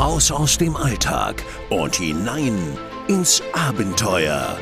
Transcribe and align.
Raus 0.00 0.30
aus 0.30 0.56
dem 0.56 0.76
Alltag 0.76 1.44
und 1.68 1.96
hinein 1.96 2.56
ins 3.06 3.42
Abenteuer. 3.52 4.56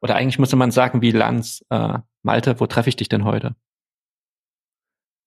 Oder 0.02 0.15
eigentlich 0.15 0.38
müsste 0.38 0.55
man 0.55 0.71
sagen, 0.71 1.02
wie 1.02 1.11
Lanz, 1.11 1.65
äh, 1.69 1.99
Malte, 2.23 2.61
wo 2.61 2.69
treffe 2.69 2.91
ich 2.91 2.97
dich 2.97 3.09
denn 3.09 3.24
heute? 3.24 3.57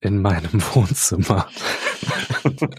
In 0.00 0.22
meinem 0.22 0.62
Wohnzimmer. 0.74 1.50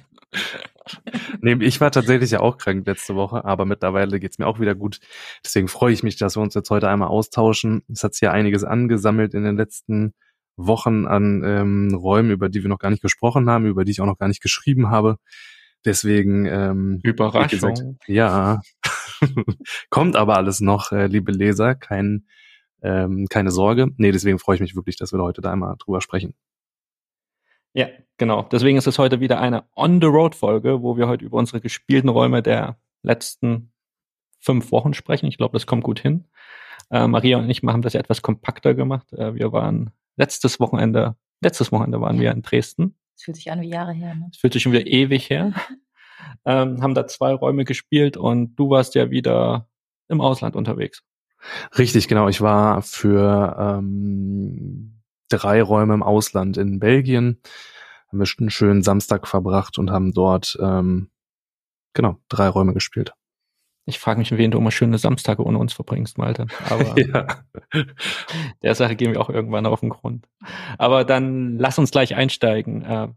nee, 1.41 1.57
ich 1.61 1.81
war 1.81 1.91
tatsächlich 1.91 2.31
ja 2.31 2.39
auch 2.39 2.57
krank 2.57 2.85
letzte 2.85 3.15
Woche, 3.15 3.45
aber 3.45 3.65
mittlerweile 3.65 4.19
geht's 4.19 4.39
mir 4.39 4.47
auch 4.47 4.59
wieder 4.59 4.75
gut. 4.75 4.99
Deswegen 5.43 5.67
freue 5.67 5.93
ich 5.93 6.03
mich, 6.03 6.17
dass 6.17 6.37
wir 6.37 6.41
uns 6.41 6.53
jetzt 6.53 6.69
heute 6.69 6.89
einmal 6.89 7.09
austauschen. 7.09 7.83
Es 7.91 8.03
hat 8.03 8.13
sich 8.13 8.21
ja 8.21 8.31
einiges 8.31 8.63
angesammelt 8.63 9.33
in 9.33 9.43
den 9.43 9.57
letzten 9.57 10.13
Wochen 10.55 11.07
an 11.07 11.41
ähm, 11.45 11.95
Räumen, 11.95 12.31
über 12.31 12.49
die 12.49 12.61
wir 12.61 12.69
noch 12.69 12.79
gar 12.79 12.89
nicht 12.89 13.01
gesprochen 13.01 13.49
haben, 13.49 13.65
über 13.65 13.85
die 13.85 13.91
ich 13.91 14.01
auch 14.01 14.05
noch 14.05 14.17
gar 14.17 14.27
nicht 14.27 14.41
geschrieben 14.41 14.89
habe. 14.89 15.17
Deswegen 15.85 16.45
ähm, 16.45 16.99
Überraschung. 17.03 17.73
Gesagt, 17.73 17.83
ja, 18.07 18.61
kommt 19.89 20.17
aber 20.17 20.35
alles 20.35 20.59
noch, 20.59 20.91
äh, 20.91 21.07
liebe 21.07 21.31
Leser, 21.31 21.75
kein, 21.75 22.25
ähm, 22.81 23.27
keine 23.29 23.51
Sorge. 23.51 23.87
Nee, 23.97 24.11
deswegen 24.11 24.39
freue 24.39 24.55
ich 24.55 24.61
mich 24.61 24.75
wirklich, 24.75 24.97
dass 24.97 25.13
wir 25.13 25.19
heute 25.21 25.41
da 25.41 25.53
einmal 25.53 25.75
drüber 25.79 26.01
sprechen. 26.01 26.33
Ja, 27.73 27.87
genau. 28.19 28.43
Deswegen 28.43 28.77
ist 28.77 28.85
es 28.85 28.99
heute 28.99 29.19
wieder 29.19 29.39
eine 29.39 29.63
On-the-Road-Folge, 29.75 30.83
wo 30.83 30.97
wir 30.97 31.07
heute 31.07 31.25
über 31.25 31.37
unsere 31.37 31.61
gespielten 31.61 32.09
Räume 32.09 32.43
der 32.43 32.77
letzten 33.01 33.71
fünf 34.39 34.71
Wochen 34.71 34.93
sprechen. 34.93 35.25
Ich 35.25 35.37
glaube, 35.37 35.53
das 35.53 35.65
kommt 35.65 35.83
gut 35.83 35.99
hin. 35.99 36.25
Äh, 36.91 37.07
Maria 37.07 37.37
und 37.37 37.49
ich 37.49 37.61
haben 37.63 37.81
das 37.81 37.93
ja 37.93 37.99
etwas 37.99 38.21
kompakter 38.21 38.75
gemacht. 38.75 39.11
Äh, 39.13 39.33
wir 39.35 39.51
waren 39.51 39.91
letztes 40.15 40.59
Wochenende, 40.59 41.15
letztes 41.41 41.71
Wochenende 41.71 41.99
waren 42.01 42.19
wir 42.19 42.31
in 42.31 42.41
Dresden. 42.41 42.95
Es 43.15 43.23
fühlt 43.23 43.37
sich 43.37 43.51
an 43.51 43.61
wie 43.61 43.69
Jahre 43.69 43.93
her. 43.93 44.15
Ne? 44.15 44.29
Es 44.31 44.37
fühlt 44.37 44.53
sich 44.53 44.63
schon 44.63 44.71
wieder 44.71 44.87
ewig 44.87 45.29
her. 45.29 45.53
ähm, 46.45 46.81
haben 46.81 46.93
da 46.93 47.07
zwei 47.07 47.33
Räume 47.33 47.65
gespielt 47.65 48.17
und 48.17 48.55
du 48.55 48.69
warst 48.69 48.95
ja 48.95 49.11
wieder 49.11 49.67
im 50.07 50.21
Ausland 50.21 50.55
unterwegs. 50.55 51.03
Richtig, 51.77 52.07
genau. 52.07 52.27
Ich 52.27 52.41
war 52.41 52.81
für 52.81 53.55
ähm, 53.59 55.01
drei 55.29 55.61
Räume 55.61 55.93
im 55.93 56.03
Ausland 56.03 56.57
in 56.57 56.79
Belgien. 56.79 57.41
Haben 58.09 58.19
wir 58.19 58.27
einen 58.39 58.49
schönen 58.49 58.81
Samstag 58.81 59.27
verbracht 59.27 59.77
und 59.77 59.91
haben 59.91 60.13
dort 60.13 60.57
ähm, 60.61 61.09
genau 61.93 62.17
drei 62.27 62.47
Räume 62.47 62.73
gespielt. 62.73 63.13
Ich 63.85 63.97
frage 63.97 64.19
mich, 64.19 64.31
wen 64.31 64.51
du 64.51 64.59
immer 64.59 64.71
schöne 64.71 64.99
Samstage 64.99 65.43
ohne 65.43 65.57
uns 65.57 65.73
verbringst, 65.73 66.17
Malte. 66.17 66.47
Aber 66.69 66.99
ja. 66.99 67.27
der 68.61 68.75
Sache 68.75 68.95
gehen 68.95 69.13
wir 69.13 69.21
auch 69.21 69.29
irgendwann 69.29 69.65
auf 69.65 69.79
den 69.79 69.89
Grund. 69.89 70.27
Aber 70.77 71.05
dann 71.05 71.57
lass 71.57 71.79
uns 71.79 71.91
gleich 71.91 72.15
einsteigen. 72.15 72.83
Äh, 72.83 73.07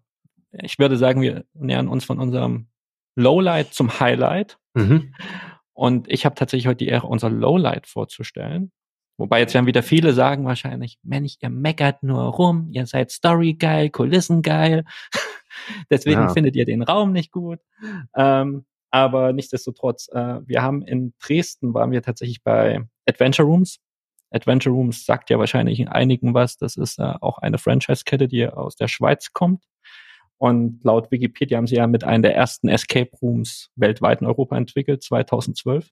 ich 0.52 0.78
würde 0.78 0.96
sagen, 0.96 1.20
wir 1.20 1.44
nähern 1.54 1.88
uns 1.88 2.04
von 2.04 2.18
unserem 2.18 2.68
Lowlight 3.16 3.74
zum 3.74 4.00
Highlight. 4.00 4.58
Mhm. 4.74 5.14
Und 5.74 6.08
ich 6.10 6.24
habe 6.24 6.34
tatsächlich 6.34 6.66
heute 6.66 6.84
die 6.84 6.88
Ehre, 6.88 7.06
unser 7.06 7.30
Lowlight 7.30 7.86
vorzustellen. 7.86 8.72
Wobei 9.18 9.40
jetzt 9.40 9.54
werden 9.54 9.66
wieder 9.66 9.82
viele 9.82 10.12
sagen 10.14 10.44
wahrscheinlich, 10.44 10.98
Mensch, 11.02 11.36
ihr 11.40 11.50
meckert 11.50 12.02
nur 12.02 12.22
rum, 12.22 12.68
ihr 12.72 12.86
seid 12.86 13.10
Story 13.10 13.54
geil, 13.54 13.90
Kulissen 13.90 14.42
geil. 14.42 14.84
Deswegen 15.90 16.22
ja. 16.22 16.28
findet 16.28 16.56
ihr 16.56 16.64
den 16.64 16.82
Raum 16.82 17.12
nicht 17.12 17.30
gut. 17.30 17.60
Ähm, 18.16 18.64
aber 18.90 19.32
nichtsdestotrotz, 19.32 20.08
äh, 20.12 20.40
wir 20.46 20.62
haben 20.62 20.82
in 20.82 21.14
Dresden, 21.18 21.74
waren 21.74 21.90
wir 21.90 22.02
tatsächlich 22.02 22.42
bei 22.42 22.80
Adventure 23.06 23.46
Rooms. 23.46 23.78
Adventure 24.30 24.74
Rooms 24.74 25.04
sagt 25.04 25.30
ja 25.30 25.38
wahrscheinlich 25.38 25.88
einigen 25.88 26.34
was. 26.34 26.56
Das 26.56 26.76
ist 26.76 26.98
äh, 26.98 27.14
auch 27.20 27.38
eine 27.38 27.58
Franchise-Kette, 27.58 28.28
die 28.28 28.46
aus 28.46 28.76
der 28.76 28.88
Schweiz 28.88 29.32
kommt. 29.32 29.64
Und 30.38 30.82
laut 30.82 31.10
Wikipedia 31.12 31.56
haben 31.56 31.66
sie 31.66 31.76
ja 31.76 31.86
mit 31.86 32.02
einem 32.02 32.22
der 32.22 32.34
ersten 32.34 32.68
Escape 32.68 33.10
Rooms 33.22 33.70
weltweit 33.76 34.22
in 34.22 34.26
Europa 34.26 34.56
entwickelt, 34.56 35.02
2012. 35.02 35.88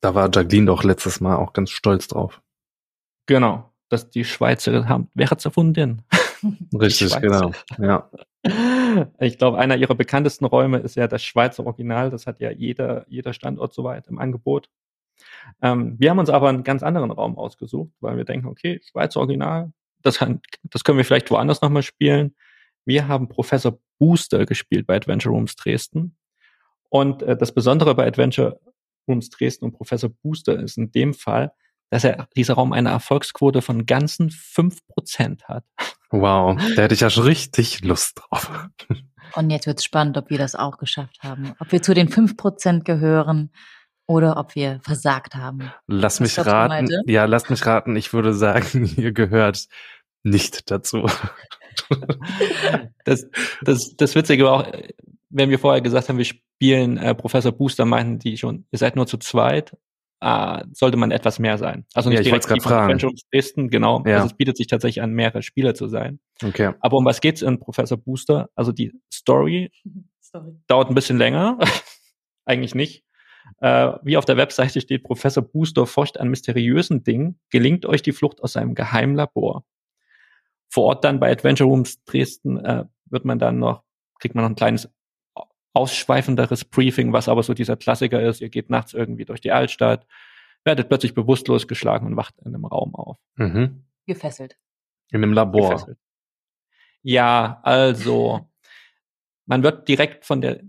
Da 0.00 0.14
war 0.14 0.30
Jacqueline 0.32 0.66
doch 0.66 0.82
letztes 0.82 1.20
Mal 1.20 1.36
auch 1.36 1.52
ganz 1.52 1.70
stolz 1.70 2.08
drauf. 2.08 2.40
Genau, 3.26 3.70
dass 3.88 4.10
die 4.10 4.24
Schweizer 4.24 4.88
haben. 4.88 5.10
Wer 5.14 5.30
hat's 5.30 5.44
erfunden? 5.44 6.02
Richtig, 6.74 7.18
genau. 7.20 7.52
Ja. 7.78 8.10
Ich 9.20 9.38
glaube, 9.38 9.58
einer 9.58 9.76
ihrer 9.76 9.94
bekanntesten 9.94 10.46
Räume 10.46 10.78
ist 10.78 10.96
ja 10.96 11.06
das 11.06 11.22
Schweizer 11.22 11.64
Original. 11.64 12.10
Das 12.10 12.26
hat 12.26 12.40
ja 12.40 12.50
jeder, 12.50 13.04
jeder 13.08 13.32
Standort 13.32 13.72
soweit 13.72 14.08
im 14.08 14.18
Angebot. 14.18 14.68
Ähm, 15.62 15.94
wir 15.98 16.10
haben 16.10 16.18
uns 16.18 16.30
aber 16.30 16.48
einen 16.48 16.64
ganz 16.64 16.82
anderen 16.82 17.12
Raum 17.12 17.38
ausgesucht, 17.38 17.92
weil 18.00 18.16
wir 18.16 18.24
denken, 18.24 18.48
okay, 18.48 18.80
Schweizer 18.90 19.20
Original, 19.20 19.72
das, 20.02 20.18
kann, 20.18 20.40
das 20.64 20.82
können 20.82 20.98
wir 20.98 21.04
vielleicht 21.04 21.30
woanders 21.30 21.60
nochmal 21.60 21.84
spielen. 21.84 22.34
Wir 22.84 23.06
haben 23.06 23.28
Professor 23.28 23.78
Booster 23.98 24.46
gespielt 24.46 24.86
bei 24.86 24.96
Adventure 24.96 25.34
Rooms 25.34 25.54
Dresden. 25.54 26.16
Und 26.88 27.22
äh, 27.22 27.36
das 27.36 27.52
Besondere 27.52 27.94
bei 27.94 28.06
Adventure 28.06 28.58
Rooms 29.08 29.30
Dresden 29.30 29.66
und 29.66 29.72
Professor 29.72 30.10
Booster 30.10 30.58
ist 30.58 30.78
in 30.78 30.90
dem 30.92 31.14
Fall, 31.14 31.52
dass 31.90 32.04
er 32.04 32.28
dieser 32.36 32.54
Raum 32.54 32.72
eine 32.72 32.90
Erfolgsquote 32.90 33.62
von 33.62 33.86
ganzen 33.86 34.30
fünf 34.30 34.86
Prozent 34.86 35.48
hat. 35.48 35.64
Wow, 36.10 36.56
da 36.76 36.82
hätte 36.82 36.94
ich 36.94 37.00
ja 37.00 37.10
schon 37.10 37.24
richtig 37.24 37.82
Lust 37.84 38.20
drauf. 38.20 38.50
Und 39.34 39.50
jetzt 39.50 39.66
wird 39.66 39.78
es 39.78 39.84
spannend, 39.84 40.16
ob 40.18 40.30
wir 40.30 40.38
das 40.38 40.54
auch 40.54 40.78
geschafft 40.78 41.18
haben. 41.22 41.52
Ob 41.60 41.70
wir 41.70 41.82
zu 41.82 41.94
den 41.94 42.08
fünf 42.08 42.36
Prozent 42.36 42.84
gehören 42.84 43.50
oder 44.06 44.36
ob 44.36 44.56
wir 44.56 44.80
versagt 44.82 45.36
haben. 45.36 45.70
Lass 45.86 46.20
Was 46.20 46.36
mich 46.36 46.46
raten. 46.46 46.88
Ja, 47.06 47.26
lass 47.26 47.48
mich 47.48 47.64
raten. 47.64 47.94
Ich 47.94 48.12
würde 48.12 48.34
sagen, 48.34 48.84
ihr 48.96 49.12
gehört 49.12 49.68
nicht 50.22 50.70
dazu. 50.70 51.06
das, 53.04 53.26
das, 53.62 53.94
das 53.96 54.14
Witzige 54.14 54.44
war 54.44 54.52
auch, 54.52 54.72
wenn 55.30 55.50
wir 55.50 55.58
vorher 55.58 55.80
gesagt 55.80 56.08
haben, 56.08 56.18
wir 56.18 56.24
spielen 56.24 56.96
äh, 56.98 57.14
Professor 57.14 57.52
Booster, 57.52 57.84
meinten 57.84 58.18
die 58.18 58.36
schon, 58.36 58.66
ihr 58.70 58.78
seid 58.78 58.96
nur 58.96 59.06
zu 59.06 59.16
zweit 59.16 59.72
äh, 60.20 60.64
sollte 60.72 60.96
man 60.96 61.10
etwas 61.10 61.38
mehr 61.38 61.58
sein. 61.58 61.86
Also 61.94 62.10
nicht 62.10 62.18
ja, 62.18 62.24
direkt 62.24 62.54
die 62.54 62.60
von 62.60 63.16
Dresden, 63.32 63.70
genau. 63.70 64.02
Ja. 64.06 64.16
Also 64.16 64.26
es 64.26 64.34
bietet 64.34 64.56
sich 64.56 64.66
tatsächlich 64.66 65.02
an, 65.02 65.12
mehrere 65.12 65.42
Spieler 65.42 65.74
zu 65.74 65.88
sein. 65.88 66.20
Okay. 66.44 66.72
Aber 66.80 66.98
um 66.98 67.04
was 67.04 67.20
geht's 67.20 67.42
in 67.42 67.58
Professor 67.58 67.96
Booster? 67.96 68.50
Also 68.54 68.72
die 68.72 68.92
Story, 69.12 69.70
Story. 70.22 70.52
dauert 70.66 70.90
ein 70.90 70.94
bisschen 70.94 71.18
länger. 71.18 71.58
Eigentlich 72.44 72.74
nicht. 72.74 73.04
Äh, 73.60 73.92
wie 74.02 74.16
auf 74.16 74.24
der 74.26 74.36
Webseite 74.36 74.80
steht, 74.80 75.02
Professor 75.02 75.42
Booster 75.42 75.86
forscht 75.86 76.18
an 76.18 76.28
mysteriösen 76.28 77.02
Dingen, 77.02 77.40
gelingt 77.50 77.86
euch 77.86 78.02
die 78.02 78.12
Flucht 78.12 78.42
aus 78.42 78.52
seinem 78.52 78.74
geheimen 78.74 79.16
Labor. 79.16 79.64
Vor 80.68 80.84
Ort 80.84 81.04
dann 81.04 81.18
bei 81.18 81.32
Adventure 81.32 81.68
Rooms 81.68 82.04
Dresden 82.04 82.58
äh, 82.58 82.84
wird 83.06 83.24
man 83.24 83.38
dann 83.38 83.58
noch, 83.58 83.82
kriegt 84.20 84.34
man 84.34 84.44
noch 84.44 84.50
ein 84.50 84.56
kleines 84.56 84.92
ausschweifenderes 85.72 86.64
Briefing, 86.64 87.12
was 87.12 87.28
aber 87.28 87.42
so 87.42 87.54
dieser 87.54 87.76
Klassiker 87.76 88.20
ist. 88.22 88.40
Ihr 88.40 88.48
geht 88.48 88.70
nachts 88.70 88.92
irgendwie 88.92 89.24
durch 89.24 89.40
die 89.40 89.52
Altstadt, 89.52 90.06
werdet 90.64 90.88
plötzlich 90.88 91.14
bewusstlos 91.14 91.68
geschlagen 91.68 92.06
und 92.06 92.16
wacht 92.16 92.34
in 92.38 92.48
einem 92.48 92.64
Raum 92.64 92.94
auf. 92.94 93.18
Mhm. 93.36 93.84
Gefesselt. 94.06 94.56
In 95.10 95.22
einem 95.22 95.32
Labor. 95.32 95.70
Gefesselt. 95.70 95.98
Ja, 97.02 97.60
also 97.62 98.50
man 99.46 99.62
wird 99.62 99.88
direkt 99.88 100.24
von 100.26 100.40
der 100.40 100.60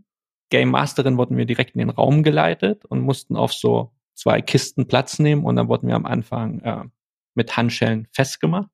Game 0.50 0.70
Masterin 0.70 1.18
wurden 1.18 1.38
wir 1.38 1.46
direkt 1.46 1.76
in 1.76 1.80
den 1.80 1.90
Raum 1.90 2.24
geleitet 2.24 2.86
und 2.86 3.00
mussten 3.00 3.36
auf 3.36 3.54
so 3.54 3.94
zwei 4.14 4.42
Kisten 4.42 4.88
Platz 4.88 5.18
nehmen 5.18 5.46
und 5.46 5.56
dann 5.56 5.70
wurden 5.70 5.88
wir 5.88 5.96
am 5.96 6.06
Anfang 6.06 6.60
äh, 6.60 6.84
mit 7.34 7.56
Handschellen 7.56 8.08
festgemacht. 8.12 8.70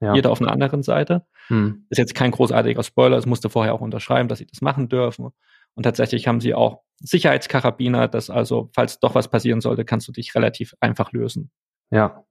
Ja. 0.00 0.14
Jeder 0.14 0.30
auf 0.30 0.40
einer 0.40 0.52
anderen 0.52 0.82
Seite. 0.82 1.26
Hm. 1.46 1.86
Ist 1.88 1.98
jetzt 1.98 2.14
kein 2.14 2.32
großartiger 2.32 2.82
Spoiler, 2.82 3.16
es 3.16 3.26
musste 3.26 3.48
vorher 3.48 3.72
auch 3.74 3.80
unterschreiben, 3.80 4.28
dass 4.28 4.38
sie 4.38 4.46
das 4.46 4.60
machen 4.60 4.88
dürfen. 4.88 5.30
Und 5.74 5.84
tatsächlich 5.84 6.28
haben 6.28 6.40
sie 6.40 6.54
auch 6.54 6.82
Sicherheitskarabiner, 7.00 8.08
dass 8.08 8.30
also, 8.30 8.70
falls 8.74 9.00
doch 9.00 9.14
was 9.14 9.28
passieren 9.28 9.60
sollte, 9.60 9.84
kannst 9.84 10.06
du 10.08 10.12
dich 10.12 10.34
relativ 10.34 10.74
einfach 10.80 11.12
lösen. 11.12 11.50
Ja. 11.90 12.24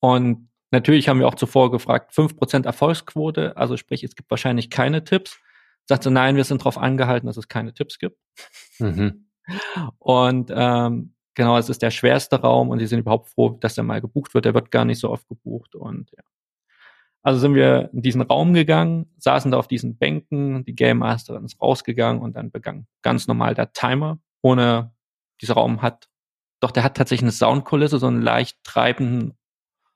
Und 0.00 0.50
natürlich 0.70 1.08
haben 1.08 1.18
wir 1.18 1.26
auch 1.26 1.34
zuvor 1.34 1.70
gefragt, 1.70 2.14
fünf 2.14 2.36
Prozent 2.36 2.66
Erfolgsquote, 2.66 3.56
also 3.56 3.76
sprich, 3.76 4.04
es 4.04 4.14
gibt 4.14 4.30
wahrscheinlich 4.30 4.70
keine 4.70 5.04
Tipps. 5.04 5.38
Sagt 5.88 6.02
sie, 6.02 6.10
nein, 6.10 6.36
wir 6.36 6.44
sind 6.44 6.62
darauf 6.62 6.78
angehalten, 6.78 7.26
dass 7.26 7.36
es 7.36 7.48
keine 7.48 7.72
Tipps 7.72 7.98
gibt. 7.98 8.18
Mhm. 8.78 9.28
Und 9.98 10.50
ähm, 10.54 11.14
genau, 11.34 11.56
es 11.56 11.68
ist 11.68 11.82
der 11.82 11.92
schwerste 11.92 12.40
Raum 12.40 12.70
und 12.70 12.80
sie 12.80 12.86
sind 12.86 13.00
überhaupt 13.00 13.28
froh, 13.28 13.50
dass 13.50 13.76
der 13.76 13.84
mal 13.84 14.00
gebucht 14.00 14.34
wird. 14.34 14.44
Der 14.44 14.54
wird 14.54 14.70
gar 14.70 14.84
nicht 14.84 14.98
so 14.98 15.10
oft 15.10 15.28
gebucht 15.28 15.76
und 15.76 16.10
ja. 16.10 16.22
Also 17.26 17.40
sind 17.40 17.56
wir 17.56 17.90
in 17.92 18.02
diesen 18.02 18.22
Raum 18.22 18.54
gegangen, 18.54 19.12
saßen 19.18 19.50
da 19.50 19.58
auf 19.58 19.66
diesen 19.66 19.98
Bänken, 19.98 20.64
die 20.64 20.76
Game 20.76 20.98
Masterin 20.98 21.44
ist 21.44 21.60
rausgegangen 21.60 22.22
und 22.22 22.36
dann 22.36 22.52
begann 22.52 22.86
ganz 23.02 23.26
normal 23.26 23.56
der 23.56 23.72
Timer, 23.72 24.20
ohne 24.42 24.94
dieser 25.42 25.54
Raum 25.54 25.82
hat, 25.82 26.08
doch 26.60 26.70
der 26.70 26.84
hat 26.84 26.96
tatsächlich 26.96 27.24
eine 27.24 27.32
Soundkulisse, 27.32 27.98
so 27.98 28.06
einen 28.06 28.22
leicht 28.22 28.62
treibenden 28.62 29.36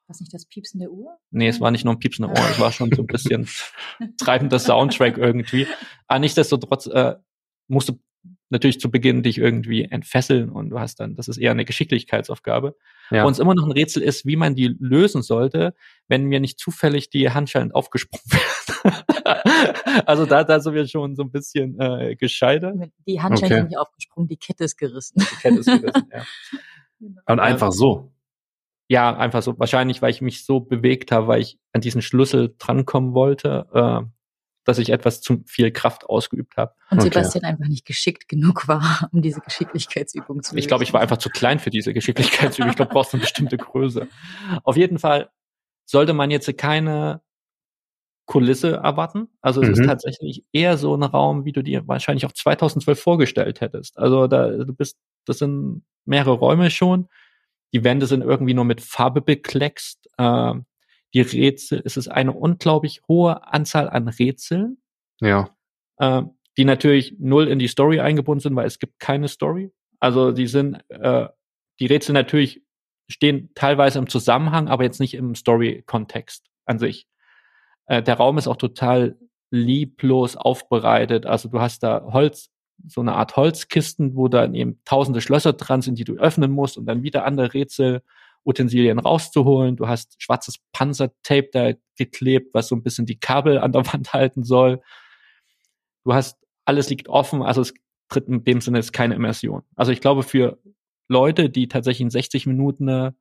was 0.08 0.18
nicht 0.18 0.34
das 0.34 0.44
Piepsen 0.44 0.80
der 0.80 0.90
Uhr? 0.90 1.18
Nee, 1.30 1.46
es 1.46 1.60
war 1.60 1.70
nicht 1.70 1.84
nur 1.84 1.94
ein 1.94 2.00
Piepsen 2.00 2.26
der 2.26 2.36
Uhr, 2.36 2.50
es 2.50 2.58
war 2.58 2.72
schon 2.72 2.90
so 2.92 3.02
ein 3.02 3.06
bisschen 3.06 3.48
treibender 4.18 4.58
Soundtrack 4.58 5.16
irgendwie. 5.16 5.68
Aber 6.08 6.18
nichtsdestotrotz 6.18 6.88
äh, 6.88 7.14
musst 7.68 7.90
du 7.90 8.00
natürlich 8.50 8.80
zu 8.80 8.90
Beginn 8.90 9.22
dich 9.22 9.38
irgendwie 9.38 9.84
entfesseln 9.84 10.50
und 10.50 10.70
du 10.70 10.78
hast 10.78 11.00
dann, 11.00 11.14
das 11.16 11.28
ist 11.28 11.38
eher 11.38 11.52
eine 11.52 11.64
Geschicklichkeitsaufgabe. 11.64 12.76
Ja. 13.10 13.24
Und 13.24 13.32
es 13.32 13.38
immer 13.38 13.54
noch 13.54 13.64
ein 13.64 13.72
Rätsel 13.72 14.02
ist, 14.02 14.26
wie 14.26 14.36
man 14.36 14.54
die 14.54 14.76
lösen 14.78 15.22
sollte, 15.22 15.74
wenn 16.08 16.24
mir 16.24 16.40
nicht 16.40 16.58
zufällig 16.58 17.10
die 17.10 17.30
Handschellen 17.30 17.72
aufgesprungen 17.72 18.24
werden. 18.84 20.02
also 20.06 20.26
da, 20.26 20.44
da 20.44 20.60
sind 20.60 20.74
wir 20.74 20.86
schon 20.86 21.16
so 21.16 21.22
ein 21.22 21.30
bisschen 21.30 21.78
äh, 21.80 22.16
gescheitert. 22.16 22.76
Die 23.06 23.20
Handschellen 23.20 23.52
okay. 23.52 23.60
sind 23.60 23.68
nicht 23.70 23.78
aufgesprungen, 23.78 24.28
die 24.28 24.36
Kette 24.36 24.64
ist 24.64 24.76
gerissen. 24.76 25.20
Die 25.20 25.36
Kette 25.36 25.58
ist 25.60 25.66
gerissen, 25.66 26.10
ja. 26.12 26.24
Und 27.26 27.40
einfach 27.40 27.72
so. 27.72 28.12
Ja, 28.88 29.16
einfach 29.16 29.42
so. 29.42 29.58
Wahrscheinlich, 29.58 30.02
weil 30.02 30.10
ich 30.10 30.20
mich 30.20 30.44
so 30.44 30.60
bewegt 30.60 31.12
habe, 31.12 31.28
weil 31.28 31.40
ich 31.40 31.58
an 31.72 31.80
diesen 31.80 32.02
Schlüssel 32.02 32.54
drankommen 32.58 33.14
wollte, 33.14 33.66
äh, 33.72 34.06
dass 34.70 34.78
ich 34.78 34.90
etwas 34.90 35.20
zu 35.20 35.42
viel 35.46 35.72
Kraft 35.72 36.04
ausgeübt 36.04 36.56
habe. 36.56 36.72
Und 36.90 36.98
okay. 36.98 37.08
Sebastian 37.08 37.44
einfach 37.44 37.66
nicht 37.66 37.84
geschickt 37.84 38.28
genug 38.28 38.68
war, 38.68 39.08
um 39.12 39.20
diese 39.20 39.40
Geschicklichkeitsübung 39.40 40.42
zu 40.42 40.54
lösen. 40.54 40.58
Ich 40.58 40.68
glaube, 40.68 40.84
ich 40.84 40.92
war 40.92 41.00
einfach 41.00 41.18
zu 41.18 41.28
klein 41.28 41.58
für 41.58 41.70
diese 41.70 41.92
Geschicklichkeitsübung. 41.92 42.70
ich 42.70 42.76
glaube, 42.76 42.88
du 42.88 42.94
brauchst 42.94 43.12
eine 43.14 43.20
bestimmte 43.20 43.56
Größe. 43.56 44.06
Auf 44.62 44.76
jeden 44.76 44.98
Fall 44.98 45.30
sollte 45.86 46.12
man 46.12 46.30
jetzt 46.30 46.56
keine 46.56 47.20
Kulisse 48.26 48.76
erwarten. 48.76 49.26
Also 49.40 49.60
es 49.60 49.66
mhm. 49.66 49.74
ist 49.74 49.86
tatsächlich 49.86 50.44
eher 50.52 50.78
so 50.78 50.94
ein 50.94 51.02
Raum, 51.02 51.44
wie 51.44 51.52
du 51.52 51.62
dir 51.62 51.88
wahrscheinlich 51.88 52.26
auch 52.26 52.32
2012 52.32 53.00
vorgestellt 53.00 53.60
hättest. 53.60 53.98
Also 53.98 54.28
da 54.28 54.50
du 54.50 54.72
bist, 54.72 54.98
das 55.26 55.38
sind 55.38 55.82
mehrere 56.04 56.34
Räume 56.34 56.70
schon. 56.70 57.08
Die 57.72 57.82
Wände 57.82 58.06
sind 58.06 58.22
irgendwie 58.22 58.54
nur 58.54 58.64
mit 58.64 58.80
Farbe 58.80 59.20
bekleckst. 59.20 60.08
Äh, 60.16 60.54
die 61.14 61.20
Rätsel, 61.22 61.82
es 61.84 61.96
ist 61.96 62.08
eine 62.08 62.32
unglaublich 62.32 63.02
hohe 63.08 63.46
Anzahl 63.46 63.88
an 63.88 64.08
Rätseln. 64.08 64.78
Ja. 65.20 65.50
Äh, 65.98 66.22
die 66.56 66.64
natürlich 66.64 67.14
null 67.18 67.48
in 67.48 67.58
die 67.58 67.68
Story 67.68 68.00
eingebunden 68.00 68.40
sind, 68.40 68.56
weil 68.56 68.66
es 68.66 68.78
gibt 68.78 68.98
keine 68.98 69.28
Story. 69.28 69.72
Also 69.98 70.32
die 70.32 70.46
sind, 70.46 70.82
äh, 70.88 71.28
die 71.78 71.86
Rätsel 71.86 72.12
natürlich 72.12 72.62
stehen 73.08 73.50
teilweise 73.54 73.98
im 73.98 74.08
Zusammenhang, 74.08 74.68
aber 74.68 74.84
jetzt 74.84 75.00
nicht 75.00 75.14
im 75.14 75.34
Story-Kontext 75.34 76.46
an 76.64 76.78
sich. 76.78 77.06
Äh, 77.86 78.02
der 78.02 78.14
Raum 78.16 78.38
ist 78.38 78.48
auch 78.48 78.56
total 78.56 79.18
lieblos 79.50 80.36
aufbereitet. 80.36 81.26
Also 81.26 81.48
du 81.48 81.60
hast 81.60 81.82
da 81.82 82.02
Holz, 82.12 82.50
so 82.86 83.00
eine 83.00 83.14
Art 83.14 83.36
Holzkisten, 83.36 84.16
wo 84.16 84.28
dann 84.28 84.54
eben 84.54 84.80
tausende 84.84 85.20
Schlösser 85.20 85.52
dran 85.52 85.82
sind, 85.82 85.98
die 85.98 86.04
du 86.04 86.16
öffnen 86.16 86.50
musst 86.50 86.78
und 86.78 86.86
dann 86.86 87.02
wieder 87.02 87.24
andere 87.24 87.52
Rätsel, 87.52 88.02
Utensilien 88.44 88.98
rauszuholen. 88.98 89.76
Du 89.76 89.88
hast 89.88 90.22
schwarzes 90.22 90.58
Panzertape 90.72 91.48
da 91.52 91.72
geklebt, 91.96 92.54
was 92.54 92.68
so 92.68 92.76
ein 92.76 92.82
bisschen 92.82 93.06
die 93.06 93.18
Kabel 93.18 93.58
an 93.58 93.72
der 93.72 93.84
Wand 93.92 94.12
halten 94.12 94.44
soll. 94.44 94.80
Du 96.04 96.14
hast, 96.14 96.38
alles 96.64 96.88
liegt 96.88 97.08
offen, 97.08 97.42
also 97.42 97.60
es 97.60 97.74
tritt 98.08 98.28
in 98.28 98.44
dem 98.44 98.60
Sinne 98.60 98.78
ist 98.78 98.92
keine 98.92 99.14
Immersion. 99.14 99.62
Also 99.76 99.92
ich 99.92 100.00
glaube, 100.00 100.22
für 100.22 100.58
Leute, 101.08 101.50
die 101.50 101.68
tatsächlich 101.68 102.02
in 102.02 102.10
60 102.10 102.46
Minuten 102.46 102.88
äh, 102.88 103.12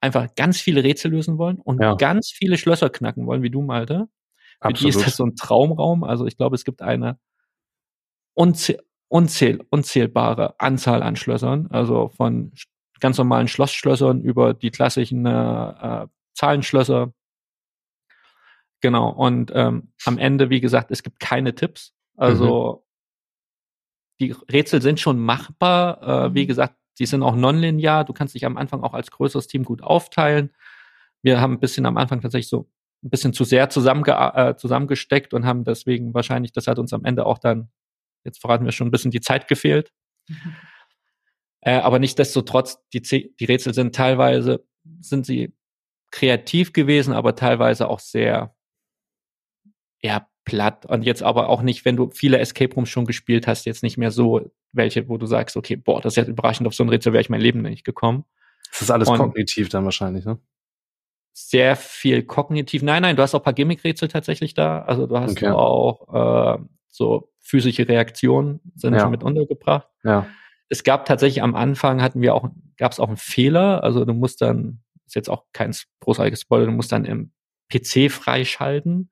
einfach 0.00 0.34
ganz 0.34 0.60
viele 0.60 0.84
Rätsel 0.84 1.10
lösen 1.10 1.38
wollen 1.38 1.58
und 1.58 1.80
ja. 1.80 1.94
ganz 1.94 2.30
viele 2.30 2.58
Schlösser 2.58 2.90
knacken 2.90 3.26
wollen, 3.26 3.42
wie 3.42 3.50
du, 3.50 3.62
Malte, 3.62 4.08
für 4.60 4.68
Absolut. 4.68 4.94
die 4.94 4.98
ist 4.98 5.06
das 5.06 5.16
so 5.16 5.24
ein 5.24 5.36
Traumraum. 5.36 6.04
Also 6.04 6.26
ich 6.26 6.36
glaube, 6.36 6.54
es 6.54 6.64
gibt 6.64 6.82
eine 6.82 7.18
unzähl 8.34 8.80
unzähl 9.08 9.60
unzählbare 9.70 10.58
Anzahl 10.58 11.02
an 11.02 11.16
Schlössern, 11.16 11.68
also 11.70 12.08
von 12.08 12.52
ganz 13.00 13.18
normalen 13.18 13.48
Schlossschlössern 13.48 14.22
über 14.22 14.54
die 14.54 14.70
klassischen 14.70 15.26
äh, 15.26 15.30
äh, 16.02 16.06
Zahlenschlösser. 16.34 17.12
Genau. 18.80 19.10
Und 19.10 19.50
ähm, 19.54 19.92
am 20.04 20.18
Ende, 20.18 20.50
wie 20.50 20.60
gesagt, 20.60 20.90
es 20.90 21.02
gibt 21.02 21.20
keine 21.20 21.54
Tipps. 21.54 21.94
Also 22.16 22.84
mhm. 24.20 24.26
die 24.26 24.34
Rätsel 24.52 24.82
sind 24.82 25.00
schon 25.00 25.18
machbar. 25.18 26.02
Äh, 26.26 26.34
wie 26.34 26.44
mhm. 26.44 26.48
gesagt, 26.48 26.76
die 26.98 27.06
sind 27.06 27.22
auch 27.22 27.34
nonlinear. 27.34 28.04
Du 28.04 28.12
kannst 28.12 28.34
dich 28.34 28.46
am 28.46 28.56
Anfang 28.56 28.82
auch 28.82 28.94
als 28.94 29.10
größeres 29.10 29.46
Team 29.46 29.64
gut 29.64 29.82
aufteilen. 29.82 30.54
Wir 31.22 31.40
haben 31.40 31.54
ein 31.54 31.60
bisschen 31.60 31.86
am 31.86 31.96
Anfang 31.96 32.20
tatsächlich 32.20 32.48
so 32.48 32.68
ein 33.02 33.10
bisschen 33.10 33.32
zu 33.32 33.44
sehr 33.44 33.70
zusammenge 33.70 34.12
äh, 34.34 34.56
zusammengesteckt 34.56 35.34
und 35.34 35.44
haben 35.44 35.64
deswegen 35.64 36.14
wahrscheinlich, 36.14 36.52
das 36.52 36.66
hat 36.66 36.78
uns 36.78 36.92
am 36.92 37.04
Ende 37.04 37.26
auch 37.26 37.38
dann, 37.38 37.70
jetzt 38.24 38.40
verraten 38.40 38.64
wir 38.64 38.72
schon 38.72 38.88
ein 38.88 38.90
bisschen 38.90 39.10
die 39.10 39.20
Zeit 39.20 39.48
gefehlt. 39.48 39.92
Mhm. 40.28 40.54
Äh, 41.64 41.76
aber 41.76 41.98
nichtsdestotrotz, 41.98 42.78
die, 42.92 43.00
die 43.00 43.44
Rätsel 43.44 43.74
sind 43.74 43.94
teilweise, 43.94 44.64
sind 45.00 45.26
sie 45.26 45.54
kreativ 46.10 46.72
gewesen, 46.72 47.14
aber 47.14 47.34
teilweise 47.34 47.88
auch 47.88 48.00
sehr, 48.00 48.54
ja, 50.00 50.28
platt. 50.44 50.84
Und 50.86 51.02
jetzt 51.02 51.22
aber 51.22 51.48
auch 51.48 51.62
nicht, 51.62 51.84
wenn 51.84 51.96
du 51.96 52.10
viele 52.10 52.38
Escape 52.38 52.74
Rooms 52.74 52.90
schon 52.90 53.06
gespielt 53.06 53.46
hast, 53.46 53.64
jetzt 53.64 53.82
nicht 53.82 53.96
mehr 53.96 54.10
so 54.10 54.50
welche, 54.72 55.08
wo 55.08 55.16
du 55.16 55.26
sagst, 55.26 55.56
okay, 55.56 55.76
boah, 55.76 56.00
das 56.02 56.12
ist 56.12 56.16
jetzt 56.16 56.28
überraschend, 56.28 56.66
auf 56.66 56.74
so 56.74 56.84
ein 56.84 56.90
Rätsel 56.90 57.12
wäre 57.12 57.22
ich 57.22 57.30
mein 57.30 57.40
Leben 57.40 57.62
nicht 57.62 57.84
gekommen. 57.84 58.24
Das 58.70 58.82
ist 58.82 58.90
alles 58.90 59.08
und 59.08 59.18
kognitiv 59.18 59.68
dann 59.70 59.84
wahrscheinlich, 59.84 60.24
ne? 60.24 60.38
Sehr 61.32 61.74
viel 61.74 62.22
kognitiv. 62.22 62.82
Nein, 62.82 63.02
nein, 63.02 63.16
du 63.16 63.22
hast 63.22 63.34
auch 63.34 63.40
ein 63.40 63.44
paar 63.44 63.54
Gimmick-Rätsel 63.54 64.08
tatsächlich 64.08 64.54
da. 64.54 64.82
Also 64.82 65.06
du 65.06 65.18
hast 65.18 65.32
okay. 65.32 65.48
auch 65.48 66.58
äh, 66.58 66.62
so 66.88 67.32
physische 67.40 67.88
Reaktionen 67.88 68.60
sind 68.76 68.94
ja. 68.94 69.00
schon 69.00 69.10
mit 69.10 69.24
untergebracht. 69.24 69.88
Ja. 70.04 70.26
Es 70.68 70.84
gab 70.84 71.04
tatsächlich 71.06 71.42
am 71.42 71.54
Anfang 71.54 72.02
hatten 72.02 72.20
wir 72.20 72.34
auch, 72.34 72.48
gab 72.76 72.92
es 72.92 73.00
auch 73.00 73.08
einen 73.08 73.16
Fehler. 73.16 73.84
Also 73.84 74.04
du 74.04 74.14
musst 74.14 74.40
dann, 74.40 74.82
ist 75.06 75.14
jetzt 75.14 75.30
auch 75.30 75.44
kein 75.52 75.74
großartiges 76.00 76.42
Spoiler, 76.42 76.66
du 76.66 76.72
musst 76.72 76.92
dann 76.92 77.04
im 77.04 77.32
PC 77.72 78.10
freischalten 78.10 79.10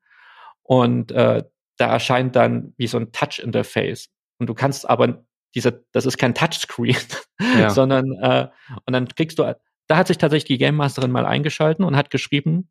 und 0.63 1.11
äh, 1.11 1.43
da 1.77 1.91
erscheint 1.91 2.35
dann 2.35 2.73
wie 2.77 2.87
so 2.87 2.97
ein 2.97 3.11
Touch-Interface. 3.11 4.09
Und 4.39 4.47
du 4.47 4.53
kannst 4.53 4.89
aber 4.89 5.25
dieser, 5.55 5.71
das 5.91 6.05
ist 6.05 6.17
kein 6.17 6.33
Touchscreen, 6.33 6.97
ja. 7.57 7.69
sondern 7.69 8.11
äh, 8.21 8.47
und 8.85 8.93
dann 8.93 9.07
kriegst 9.07 9.39
du, 9.39 9.55
da 9.87 9.97
hat 9.97 10.07
sich 10.07 10.17
tatsächlich 10.17 10.45
die 10.45 10.57
Game 10.57 10.75
Masterin 10.75 11.11
mal 11.11 11.25
eingeschalten 11.25 11.85
und 11.85 11.95
hat 11.95 12.09
geschrieben, 12.09 12.69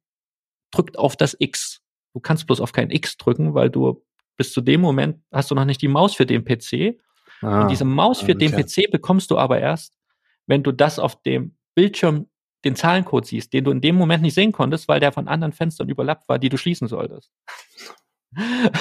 drückt 0.70 0.98
auf 0.98 1.16
das 1.16 1.36
X. 1.38 1.82
Du 2.14 2.20
kannst 2.20 2.46
bloß 2.46 2.60
auf 2.60 2.72
kein 2.72 2.90
X 2.90 3.16
drücken, 3.16 3.54
weil 3.54 3.70
du 3.70 4.04
bis 4.36 4.52
zu 4.52 4.60
dem 4.60 4.80
Moment 4.80 5.22
hast 5.30 5.50
du 5.50 5.54
noch 5.54 5.64
nicht 5.64 5.82
die 5.82 5.88
Maus 5.88 6.14
für 6.14 6.26
den 6.26 6.44
PC. 6.44 6.98
Ah, 7.42 7.62
und 7.62 7.70
diese 7.70 7.84
Maus 7.84 8.20
für 8.20 8.34
den 8.34 8.52
PC 8.52 8.90
bekommst 8.90 9.30
du 9.30 9.38
aber 9.38 9.60
erst, 9.60 9.98
wenn 10.46 10.62
du 10.62 10.72
das 10.72 10.98
auf 10.98 11.20
dem 11.22 11.56
Bildschirm 11.74 12.26
den 12.64 12.76
Zahlencode 12.76 13.26
siehst, 13.26 13.52
den 13.52 13.64
du 13.64 13.70
in 13.70 13.80
dem 13.80 13.96
Moment 13.96 14.22
nicht 14.22 14.34
sehen 14.34 14.52
konntest, 14.52 14.88
weil 14.88 15.00
der 15.00 15.12
von 15.12 15.28
anderen 15.28 15.52
Fenstern 15.52 15.88
überlappt 15.88 16.28
war, 16.28 16.38
die 16.38 16.48
du 16.48 16.56
schließen 16.56 16.86
solltest. 16.88 17.32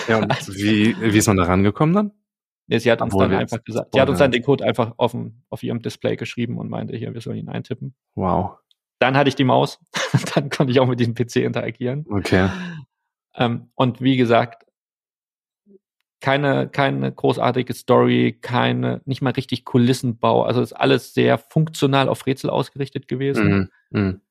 Ja, 0.07 0.17
und 0.17 0.31
also, 0.31 0.53
wie, 0.53 0.95
wie 0.99 1.17
ist 1.17 1.27
man 1.27 1.37
da 1.37 1.43
rangekommen 1.43 1.95
dann? 1.95 2.11
Nee, 2.67 2.77
sie 2.77 2.91
hat 2.91 3.01
uns 3.01 3.13
Obwohl 3.13 3.27
dann 3.27 3.39
einfach 3.39 3.63
gesagt, 3.63 3.93
sie 3.93 3.99
hat 3.99 4.09
uns 4.09 4.19
dann 4.19 4.31
den 4.31 4.43
Code 4.43 4.63
einfach 4.63 4.93
auf, 4.97 5.11
dem, 5.11 5.43
auf 5.49 5.63
ihrem 5.63 5.81
Display 5.81 6.15
geschrieben 6.15 6.57
und 6.57 6.69
meinte, 6.69 6.95
hier, 6.95 7.13
wir 7.13 7.21
sollen 7.21 7.37
ihn 7.37 7.49
eintippen. 7.49 7.95
Wow. 8.15 8.59
Dann 8.99 9.17
hatte 9.17 9.29
ich 9.29 9.35
die 9.35 9.43
Maus, 9.43 9.79
dann 10.35 10.49
konnte 10.49 10.71
ich 10.71 10.79
auch 10.79 10.87
mit 10.87 10.99
diesem 10.99 11.15
PC 11.15 11.37
interagieren. 11.37 12.05
Okay. 12.09 12.49
Ähm, 13.35 13.71
und 13.75 14.01
wie 14.01 14.15
gesagt, 14.15 14.65
keine, 16.21 16.69
keine 16.69 17.11
großartige 17.11 17.73
Story, 17.73 18.37
keine, 18.39 19.01
nicht 19.05 19.21
mal 19.21 19.33
richtig 19.33 19.65
Kulissenbau. 19.65 20.43
Also 20.43 20.61
ist 20.61 20.73
alles 20.73 21.13
sehr 21.13 21.37
funktional 21.37 22.07
auf 22.07 22.25
Rätsel 22.25 22.49
ausgerichtet 22.49 23.07
gewesen. 23.07 23.71
Mhm. 23.89 24.21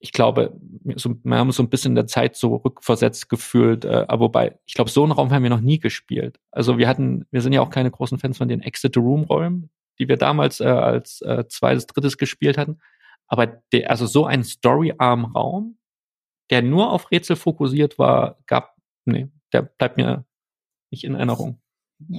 Ich 0.00 0.12
glaube, 0.12 0.58
so, 0.96 1.16
wir 1.22 1.36
haben 1.36 1.52
so 1.52 1.62
ein 1.62 1.70
bisschen 1.70 1.92
in 1.92 1.96
der 1.96 2.06
Zeit 2.06 2.36
so 2.36 2.56
rückversetzt 2.56 3.28
gefühlt, 3.28 3.84
äh, 3.84 4.04
aber 4.08 4.20
wobei, 4.20 4.58
ich 4.66 4.74
glaube, 4.74 4.90
so 4.90 5.02
einen 5.02 5.12
Raum 5.12 5.30
haben 5.30 5.42
wir 5.42 5.50
noch 5.50 5.60
nie 5.60 5.78
gespielt. 5.78 6.40
Also 6.50 6.78
wir 6.78 6.88
hatten, 6.88 7.26
wir 7.30 7.40
sind 7.40 7.52
ja 7.52 7.60
auch 7.60 7.70
keine 7.70 7.90
großen 7.90 8.18
Fans 8.18 8.38
von 8.38 8.48
den 8.48 8.60
Exit-Room-Räumen, 8.60 9.70
die 9.98 10.08
wir 10.08 10.16
damals 10.16 10.60
äh, 10.60 10.64
als 10.64 11.20
äh, 11.22 11.46
zweites, 11.48 11.86
drittes 11.86 12.18
gespielt 12.18 12.58
hatten. 12.58 12.80
Aber 13.28 13.46
der, 13.46 13.90
also 13.90 14.06
so 14.06 14.26
ein 14.26 14.44
Story-Arm-Raum, 14.44 15.78
der 16.50 16.62
nur 16.62 16.90
auf 16.90 17.10
Rätsel 17.10 17.36
fokussiert 17.36 17.98
war, 17.98 18.38
gab, 18.46 18.76
nee, 19.06 19.28
der 19.52 19.62
bleibt 19.62 19.96
mir 19.96 20.24
nicht 20.94 21.04
in 21.04 21.14
Erinnerung. 21.14 21.60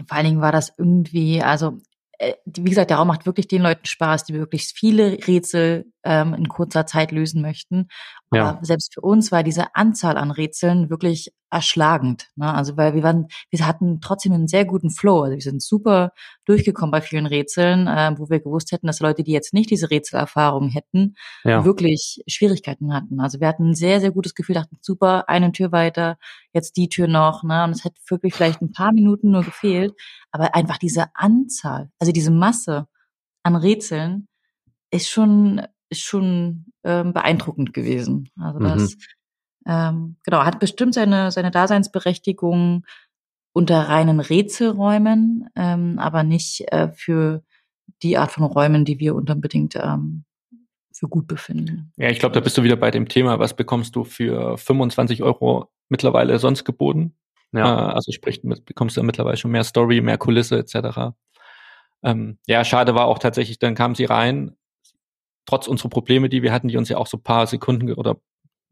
Vor 0.08 0.18
allen 0.18 0.26
Dingen 0.26 0.42
war 0.42 0.52
das 0.52 0.74
irgendwie, 0.78 1.42
also 1.42 1.78
äh, 2.18 2.34
wie 2.46 2.70
gesagt, 2.70 2.90
der 2.90 2.98
Raum 2.98 3.08
macht 3.08 3.26
wirklich 3.26 3.48
den 3.48 3.62
Leuten 3.62 3.86
Spaß, 3.86 4.24
die 4.24 4.34
wirklich 4.34 4.72
viele 4.74 5.18
Rätsel 5.28 5.92
ähm, 6.04 6.34
in 6.34 6.48
kurzer 6.48 6.86
Zeit 6.86 7.12
lösen 7.12 7.42
möchten. 7.42 7.88
Aber 8.30 8.40
ja. 8.40 8.60
selbst 8.62 8.94
für 8.94 9.02
uns 9.02 9.32
war 9.32 9.44
diese 9.44 9.76
Anzahl 9.76 10.18
an 10.18 10.32
Rätseln 10.32 10.90
wirklich 10.90 11.34
erschlagend. 11.50 12.28
Ne? 12.36 12.54
Also 12.54 12.76
weil 12.78 12.96
wir 12.96 13.04
waren, 13.04 13.28
wir 13.50 13.66
hatten 13.66 14.02
trotzdem 14.02 14.34
einen 14.34 14.48
sehr 14.48 14.66
guten 14.66 14.90
Flow. 14.90 15.22
Also 15.22 15.36
wir 15.36 15.42
sind 15.42 15.62
super 15.62 16.12
durchgekommen 16.46 16.92
bei 16.92 17.02
vielen 17.02 17.26
Rätseln, 17.26 17.88
äh, 17.88 18.14
wo 18.18 18.30
wir 18.30 18.40
gewusst 18.40 18.72
hätten, 18.72 18.88
dass 18.88 19.00
Leute, 19.00 19.24
die 19.24 19.32
jetzt 19.32 19.54
nicht 19.54 19.70
diese 19.70 19.90
Rätselerfahrung 19.90 20.70
hätten, 20.70 21.16
ja. 21.44 21.64
wirklich 21.64 22.24
Schwierigkeiten 22.28 22.94
hatten. 22.94 23.20
Also 23.20 23.40
wir 23.40 23.48
hatten 23.48 23.70
ein 23.70 23.76
sehr, 23.76 24.00
sehr 24.00 24.12
gutes 24.12 24.36
Gefühl, 24.36 24.56
dachten, 24.56 24.78
super, 24.82 25.30
eine 25.30 25.52
Tür 25.52 25.72
weiter, 25.72 26.18
jetzt 26.52 26.78
die 26.78 26.90
Tür 26.90 27.08
noch. 27.08 27.44
Ne? 27.44 27.64
Und 27.64 27.72
es 27.72 27.84
hätte 27.84 28.02
wirklich 28.10 28.34
vielleicht 28.34 28.62
ein 28.62 28.72
paar 28.72 28.92
Minuten 28.92 29.32
nur 29.32 29.44
gefehlt. 29.44 29.94
Aber 30.32 30.56
einfach 30.56 30.78
diese 30.78 31.06
Anzahl, 31.14 31.90
also 32.00 32.12
diese 32.12 32.32
Masse 32.32 32.88
an 33.44 33.56
Rätseln 33.56 34.28
ist 34.92 35.10
schon, 35.10 35.62
ist 35.90 36.02
schon 36.02 36.66
ähm, 36.84 37.14
beeindruckend 37.14 37.74
gewesen. 37.74 38.30
Also 38.38 38.60
das 38.60 38.96
mhm 38.96 39.00
ähm, 39.66 40.18
genau, 40.24 40.44
hat 40.44 40.60
bestimmt 40.60 40.94
seine, 40.94 41.32
seine 41.32 41.52
Daseinsberechtigung 41.52 42.86
unter 43.54 43.88
reinen 43.88 44.20
Rätselräumen, 44.20 45.50
ähm, 45.56 45.98
aber 45.98 46.24
nicht 46.24 46.72
äh, 46.72 46.90
für 46.90 47.44
die 48.04 48.18
Art 48.18 48.32
von 48.32 48.44
Räumen, 48.44 48.86
die 48.86 49.00
wir 49.00 49.16
unbedingt 49.16 49.76
ähm, 49.76 50.26
für 50.94 51.08
gut 51.08 51.28
befinden. 51.28 51.92
Ja, 51.98 52.10
ich 52.10 52.20
glaube, 52.20 52.34
da 52.34 52.42
bist 52.42 52.58
du 52.58 52.64
wieder 52.64 52.76
bei 52.76 52.92
dem 52.92 53.08
Thema, 53.08 53.40
was 53.40 53.56
bekommst 53.56 53.96
du 53.96 54.04
für 54.04 54.58
25 54.58 55.24
Euro 55.24 55.70
mittlerweile 55.90 56.38
sonst 56.40 56.64
geboten? 56.64 57.16
Ja. 57.52 57.92
Äh, 57.92 57.94
also 57.94 58.12
sprich, 58.12 58.44
mit, 58.44 58.66
bekommst 58.66 58.98
du 58.98 59.02
ja 59.02 59.06
mittlerweile 59.06 59.38
schon 59.38 59.52
mehr 59.52 59.64
Story, 59.64 60.02
mehr 60.02 60.18
Kulisse 60.18 60.60
etc. 60.60 61.16
Ähm, 62.04 62.38
ja, 62.48 62.64
schade 62.64 62.96
war 62.96 63.06
auch 63.06 63.20
tatsächlich, 63.20 63.60
dann 63.60 63.76
kam 63.76 63.96
sie 63.96 64.06
rein, 64.06 64.56
trotz 65.46 65.68
unserer 65.68 65.90
Probleme, 65.90 66.30
die 66.30 66.44
wir 66.44 66.52
hatten, 66.52 66.68
die 66.68 66.78
uns 66.78 66.90
ja 66.90 66.98
auch 66.98 67.08
so 67.08 67.18
paar 67.18 67.48
Sekunden 67.48 67.92
oder 67.94 68.18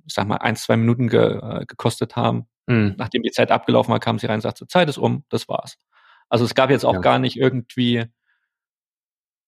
ich 0.05 0.13
sag 0.13 0.27
mal, 0.27 0.37
ein, 0.37 0.55
zwei 0.55 0.77
Minuten 0.77 1.07
ge, 1.07 1.39
äh, 1.41 1.65
gekostet 1.65 2.15
haben. 2.15 2.47
Mhm. 2.67 2.95
Nachdem 2.97 3.23
die 3.23 3.31
Zeit 3.31 3.51
abgelaufen 3.51 3.91
war, 3.91 3.99
kam 3.99 4.19
sie 4.19 4.27
rein 4.27 4.35
und 4.35 4.41
sagte, 4.41 4.67
Zeit 4.67 4.89
ist 4.89 4.97
um, 4.97 5.25
das 5.29 5.47
war's. 5.47 5.77
Also 6.29 6.45
es 6.45 6.55
gab 6.55 6.69
jetzt 6.69 6.85
auch 6.85 6.95
ja. 6.95 6.99
gar 6.99 7.19
nicht 7.19 7.37
irgendwie, 7.37 8.05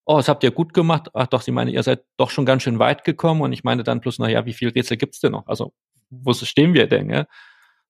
oh, 0.04 0.16
das 0.16 0.28
habt 0.28 0.44
ihr 0.44 0.50
gut 0.50 0.74
gemacht. 0.74 1.08
Ach 1.14 1.26
doch, 1.26 1.42
sie 1.42 1.50
meine, 1.50 1.70
ihr 1.70 1.82
seid 1.82 2.04
doch 2.16 2.30
schon 2.30 2.46
ganz 2.46 2.62
schön 2.62 2.78
weit 2.78 3.04
gekommen. 3.04 3.42
Und 3.42 3.52
ich 3.52 3.64
meine 3.64 3.82
dann 3.82 4.00
plus, 4.00 4.18
na 4.18 4.28
ja, 4.28 4.46
wie 4.46 4.52
viel 4.52 4.68
Rätsel 4.68 4.96
gibt's 4.96 5.20
denn 5.20 5.32
noch? 5.32 5.46
Also, 5.46 5.72
wo 6.10 6.32
stehen 6.32 6.74
wir 6.74 6.86
denn? 6.86 7.10
Ja? 7.10 7.26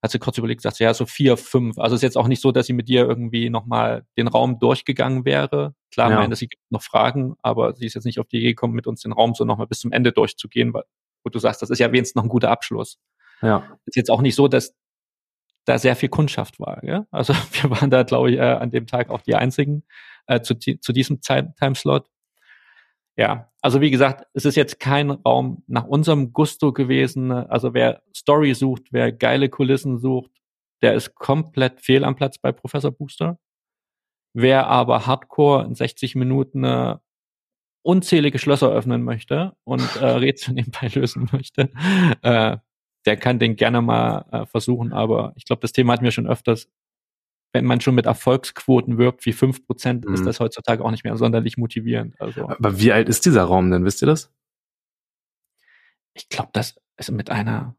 Hat 0.03 0.11
sie 0.11 0.19
kurz 0.19 0.39
überlegt, 0.39 0.63
sagt 0.63 0.77
sie, 0.77 0.85
ja, 0.85 0.95
so 0.95 1.07
vier, 1.07 1.37
fünf. 1.37 1.79
Also 1.79 1.95
es 1.95 1.99
ist 1.99 2.03
jetzt 2.03 2.19
auch 2.19 2.29
nicht 2.29 2.41
so, 2.41 2.53
dass 2.53 2.67
sie 2.67 2.73
mit 2.73 2.89
dir 2.89 3.07
irgendwie 3.07 3.51
nochmal 3.51 4.05
den 4.17 4.29
Raum 4.29 4.59
durchgegangen 4.59 5.25
wäre. 5.25 5.75
Klar, 5.93 6.11
ja. 6.11 6.17
meine, 6.17 6.37
sie 6.37 6.49
gibt 6.49 6.63
noch 6.71 6.83
Fragen, 6.83 7.35
aber 7.43 7.75
sie 7.75 7.87
ist 7.87 7.95
jetzt 7.95 8.05
nicht 8.05 8.21
auf 8.21 8.29
die 8.29 8.39
Idee 8.39 8.51
gekommen, 8.51 8.75
mit 8.75 8.87
uns 8.87 9.03
den 9.03 9.13
Raum 9.13 9.35
so 9.35 9.45
nochmal 9.45 9.67
bis 9.67 9.81
zum 9.81 9.93
Ende 9.93 10.13
durchzugehen, 10.13 10.73
weil 10.73 10.85
wo 11.26 11.28
du 11.28 11.40
sagst, 11.40 11.61
das 11.61 11.71
ist 11.71 11.80
ja 11.80 11.90
wenigstens 11.90 12.14
noch 12.14 12.23
ein 12.23 12.28
guter 12.28 12.50
Abschluss. 12.50 13.00
Ja. 13.42 13.76
Ist 13.85 13.97
jetzt 13.97 14.11
auch 14.11 14.23
nicht 14.23 14.37
so, 14.37 14.47
dass 14.47 14.76
da 15.64 15.76
sehr 15.76 15.97
viel 15.97 16.09
Kundschaft 16.09 16.61
war. 16.61 16.83
Ja? 16.85 17.06
Also 17.11 17.35
wir 17.52 17.71
waren 17.71 17.90
da, 17.90 18.04
glaube 18.04 18.30
ich, 18.30 18.37
äh, 18.38 18.42
an 18.42 18.71
dem 18.71 18.87
Tag 18.87 19.11
auch 19.11 19.21
die 19.21 19.35
einzigen 19.35 19.83
äh, 20.28 20.40
zu, 20.40 20.56
zu 20.56 20.92
diesem 20.92 21.21
Timeslot. 21.21 22.09
Ja, 23.18 23.50
also 23.61 23.80
wie 23.80 23.90
gesagt, 23.90 24.26
es 24.35 24.45
ist 24.45 24.56
jetzt 24.56 24.78
kein 24.78 25.11
Raum 25.11 25.64
nach 25.66 25.85
unserem 25.85 26.33
Gusto 26.33 26.73
gewesen. 26.73 27.33
Also 27.33 27.75
wer 27.75 28.02
Story 28.14 28.54
sucht, 28.54 28.85
wer 28.92 29.11
geile 29.11 29.49
Kulissen 29.49 29.99
sucht, 29.99 30.30
der 30.83 30.95
ist 30.95 31.14
komplett 31.14 31.80
fehl 31.80 32.04
am 32.04 32.14
Platz 32.14 32.38
bei 32.38 32.52
Professor 32.52 32.92
Booster. 32.92 33.38
Wer 34.35 34.68
aber 34.68 35.06
Hardcore 35.06 35.64
in 35.64 35.75
60 35.75 36.14
Minuten 36.14 36.62
äh, 36.62 36.97
unzählige 37.87 38.38
Schlösser 38.38 38.71
öffnen 38.71 39.05
möchte 39.05 39.55
und 39.64 39.97
äh, 39.97 40.05
Rätsel 40.07 40.55
nebenbei 40.55 40.88
lösen 40.88 41.28
möchte, 41.33 41.71
äh, 42.23 42.57
der 43.07 43.16
kann 43.16 43.38
den 43.38 43.55
gerne 43.55 43.81
mal 43.81 44.26
äh, 44.33 44.47
versuchen. 44.47 44.93
Aber 44.93 45.33
ich 45.37 45.45
glaube, 45.45 45.61
das 45.61 45.73
Thema 45.73 45.93
hatten 45.93 46.05
wir 46.05 46.11
schon 46.11 46.26
öfters. 46.26 46.69
Wenn 47.52 47.64
man 47.64 47.81
schon 47.81 47.95
mit 47.95 48.07
Erfolgsquoten 48.07 48.99
wirkt 48.99 49.25
wie 49.25 49.33
fünf 49.33 49.64
Prozent, 49.64 50.05
mhm. 50.05 50.14
ist 50.14 50.26
das 50.26 50.40
heutzutage 50.40 50.85
auch 50.85 50.90
nicht 50.90 51.05
mehr 51.05 51.16
sonderlich 51.16 51.57
motivierend. 51.57 52.21
Also, 52.21 52.49
Aber 52.49 52.81
wie 52.81 52.93
alt 52.93 53.09
ist 53.09 53.25
dieser 53.25 53.45
Raum 53.45 53.71
denn? 53.71 53.85
Wisst 53.85 54.02
ihr 54.02 54.07
das? 54.07 54.33
Ich 56.12 56.28
glaube, 56.28 56.50
das 56.52 56.75
ist 56.97 57.12
mit 57.12 57.31
einer, 57.31 57.76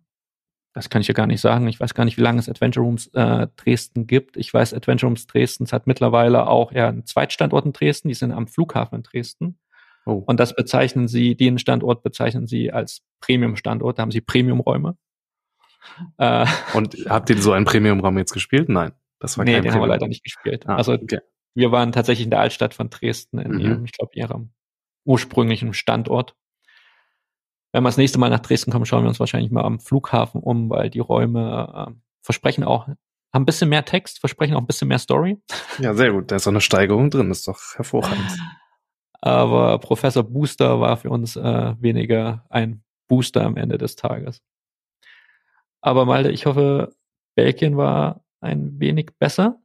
das 0.73 0.89
kann 0.89 1.01
ich 1.01 1.09
ja 1.09 1.13
gar 1.13 1.27
nicht 1.27 1.41
sagen. 1.41 1.67
Ich 1.67 1.81
weiß 1.81 1.93
gar 1.93 2.05
nicht, 2.05 2.17
wie 2.17 2.21
lange 2.21 2.39
es 2.39 2.47
Adventure 2.47 2.85
Rooms 2.85 3.07
äh, 3.07 3.47
Dresden 3.57 4.07
gibt. 4.07 4.37
Ich 4.37 4.53
weiß, 4.53 4.73
Adventure 4.73 5.09
Rooms 5.09 5.27
Dresden 5.27 5.67
hat 5.67 5.85
mittlerweile 5.85 6.47
auch 6.47 6.71
ja 6.71 6.87
einen 6.87 7.05
Zweitstandort 7.05 7.65
in 7.65 7.73
Dresden. 7.73 8.07
Die 8.07 8.13
sind 8.13 8.31
am 8.31 8.47
Flughafen 8.47 8.95
in 8.95 9.03
Dresden. 9.03 9.59
Oh. 10.07 10.23
Und 10.25 10.39
das 10.39 10.55
bezeichnen 10.55 11.09
sie, 11.09 11.35
den 11.35 11.59
Standort 11.59 12.01
bezeichnen 12.01 12.47
sie 12.47 12.71
als 12.71 13.01
Premium-Standort. 13.19 13.99
Da 13.99 14.03
haben 14.03 14.11
sie 14.11 14.21
Premium-Räume. 14.21 14.97
Äh, 16.17 16.45
Und 16.73 16.95
habt 17.09 17.29
ihr 17.29 17.41
so 17.41 17.51
einen 17.51 17.65
Premium-Raum 17.65 18.17
jetzt 18.17 18.31
gespielt? 18.31 18.69
Nein. 18.69 18.93
Das 19.19 19.37
war 19.37 19.43
nee, 19.43 19.53
kein 19.53 19.63
den 19.63 19.73
haben 19.73 19.81
wir 19.81 19.87
leider 19.87 20.07
nicht 20.07 20.23
gespielt. 20.23 20.65
Ah, 20.65 20.75
also 20.75 20.93
okay. 20.93 21.19
wir 21.55 21.71
waren 21.71 21.91
tatsächlich 21.91 22.25
in 22.25 22.31
der 22.31 22.39
Altstadt 22.39 22.73
von 22.73 22.89
Dresden, 22.89 23.39
in 23.39 23.51
mhm. 23.51 23.59
ihrem, 23.59 23.85
ich 23.85 23.91
glaube, 23.91 24.11
ihrem 24.15 24.51
ursprünglichen 25.03 25.73
Standort. 25.73 26.35
Wenn 27.73 27.83
wir 27.83 27.89
das 27.89 27.97
nächste 27.97 28.19
Mal 28.19 28.29
nach 28.29 28.39
Dresden 28.39 28.71
kommen, 28.71 28.85
schauen 28.85 29.03
wir 29.03 29.09
uns 29.09 29.19
wahrscheinlich 29.19 29.51
mal 29.51 29.65
am 29.65 29.81
Flughafen 29.81 30.41
um, 30.41 30.69
weil 30.69 30.89
die 30.89 30.99
Räume 30.99 31.89
äh, 31.89 31.93
versprechen 32.21 32.63
auch, 32.63 32.87
haben 32.87 32.97
ein 33.33 33.45
bisschen 33.45 33.69
mehr 33.69 33.83
Text, 33.83 34.19
versprechen 34.19 34.55
auch 34.55 34.61
ein 34.61 34.67
bisschen 34.67 34.87
mehr 34.87 34.99
Story. 34.99 35.37
Ja, 35.79 35.93
sehr 35.93 36.13
gut. 36.13 36.31
Da 36.31 36.37
ist 36.37 36.47
auch 36.47 36.51
eine 36.51 36.61
Steigerung 36.61 37.09
drin, 37.09 37.29
das 37.29 37.39
ist 37.39 37.47
doch 37.47 37.59
hervorragend. 37.75 38.37
Aber 39.27 39.77
Professor 39.79 40.23
Booster 40.23 40.79
war 40.79 40.95
für 40.95 41.09
uns 41.09 41.35
äh, 41.35 41.75
weniger 41.81 42.45
ein 42.49 42.81
Booster 43.09 43.43
am 43.43 43.57
Ende 43.57 43.77
des 43.77 43.97
Tages. 43.97 44.41
Aber 45.81 46.05
Malte, 46.05 46.31
ich 46.31 46.45
hoffe, 46.45 46.95
Belgien 47.35 47.75
war 47.75 48.23
ein 48.39 48.79
wenig 48.79 49.11
besser. 49.19 49.59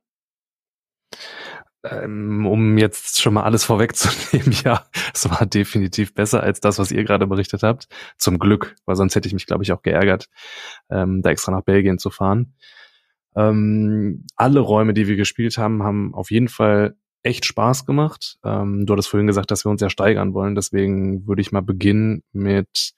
Ähm, 1.84 2.44
um 2.44 2.76
jetzt 2.76 3.22
schon 3.22 3.34
mal 3.34 3.44
alles 3.44 3.64
vorwegzunehmen, 3.64 4.52
ja, 4.64 4.84
es 5.14 5.30
war 5.30 5.46
definitiv 5.46 6.12
besser 6.12 6.42
als 6.42 6.58
das, 6.58 6.80
was 6.80 6.90
ihr 6.90 7.04
gerade 7.04 7.28
berichtet 7.28 7.62
habt. 7.62 7.86
Zum 8.18 8.40
Glück, 8.40 8.74
weil 8.84 8.96
sonst 8.96 9.14
hätte 9.14 9.28
ich 9.28 9.34
mich, 9.34 9.46
glaube 9.46 9.62
ich, 9.62 9.70
auch 9.70 9.82
geärgert, 9.82 10.28
ähm, 10.90 11.22
da 11.22 11.30
extra 11.30 11.52
nach 11.52 11.62
Belgien 11.62 11.98
zu 11.98 12.10
fahren. 12.10 12.54
Ähm, 13.36 14.26
alle 14.34 14.58
Räume, 14.58 14.92
die 14.92 15.06
wir 15.06 15.16
gespielt 15.16 15.56
haben, 15.56 15.84
haben 15.84 16.14
auf 16.14 16.32
jeden 16.32 16.48
Fall 16.48 16.96
echt 17.22 17.44
Spaß 17.44 17.86
gemacht. 17.86 18.38
Ähm, 18.44 18.86
du 18.86 18.92
hattest 18.92 19.08
vorhin 19.08 19.26
gesagt, 19.26 19.50
dass 19.50 19.64
wir 19.64 19.70
uns 19.70 19.80
ja 19.80 19.90
steigern 19.90 20.34
wollen. 20.34 20.54
Deswegen 20.54 21.26
würde 21.26 21.42
ich 21.42 21.52
mal 21.52 21.62
beginnen 21.62 22.22
mit 22.32 22.94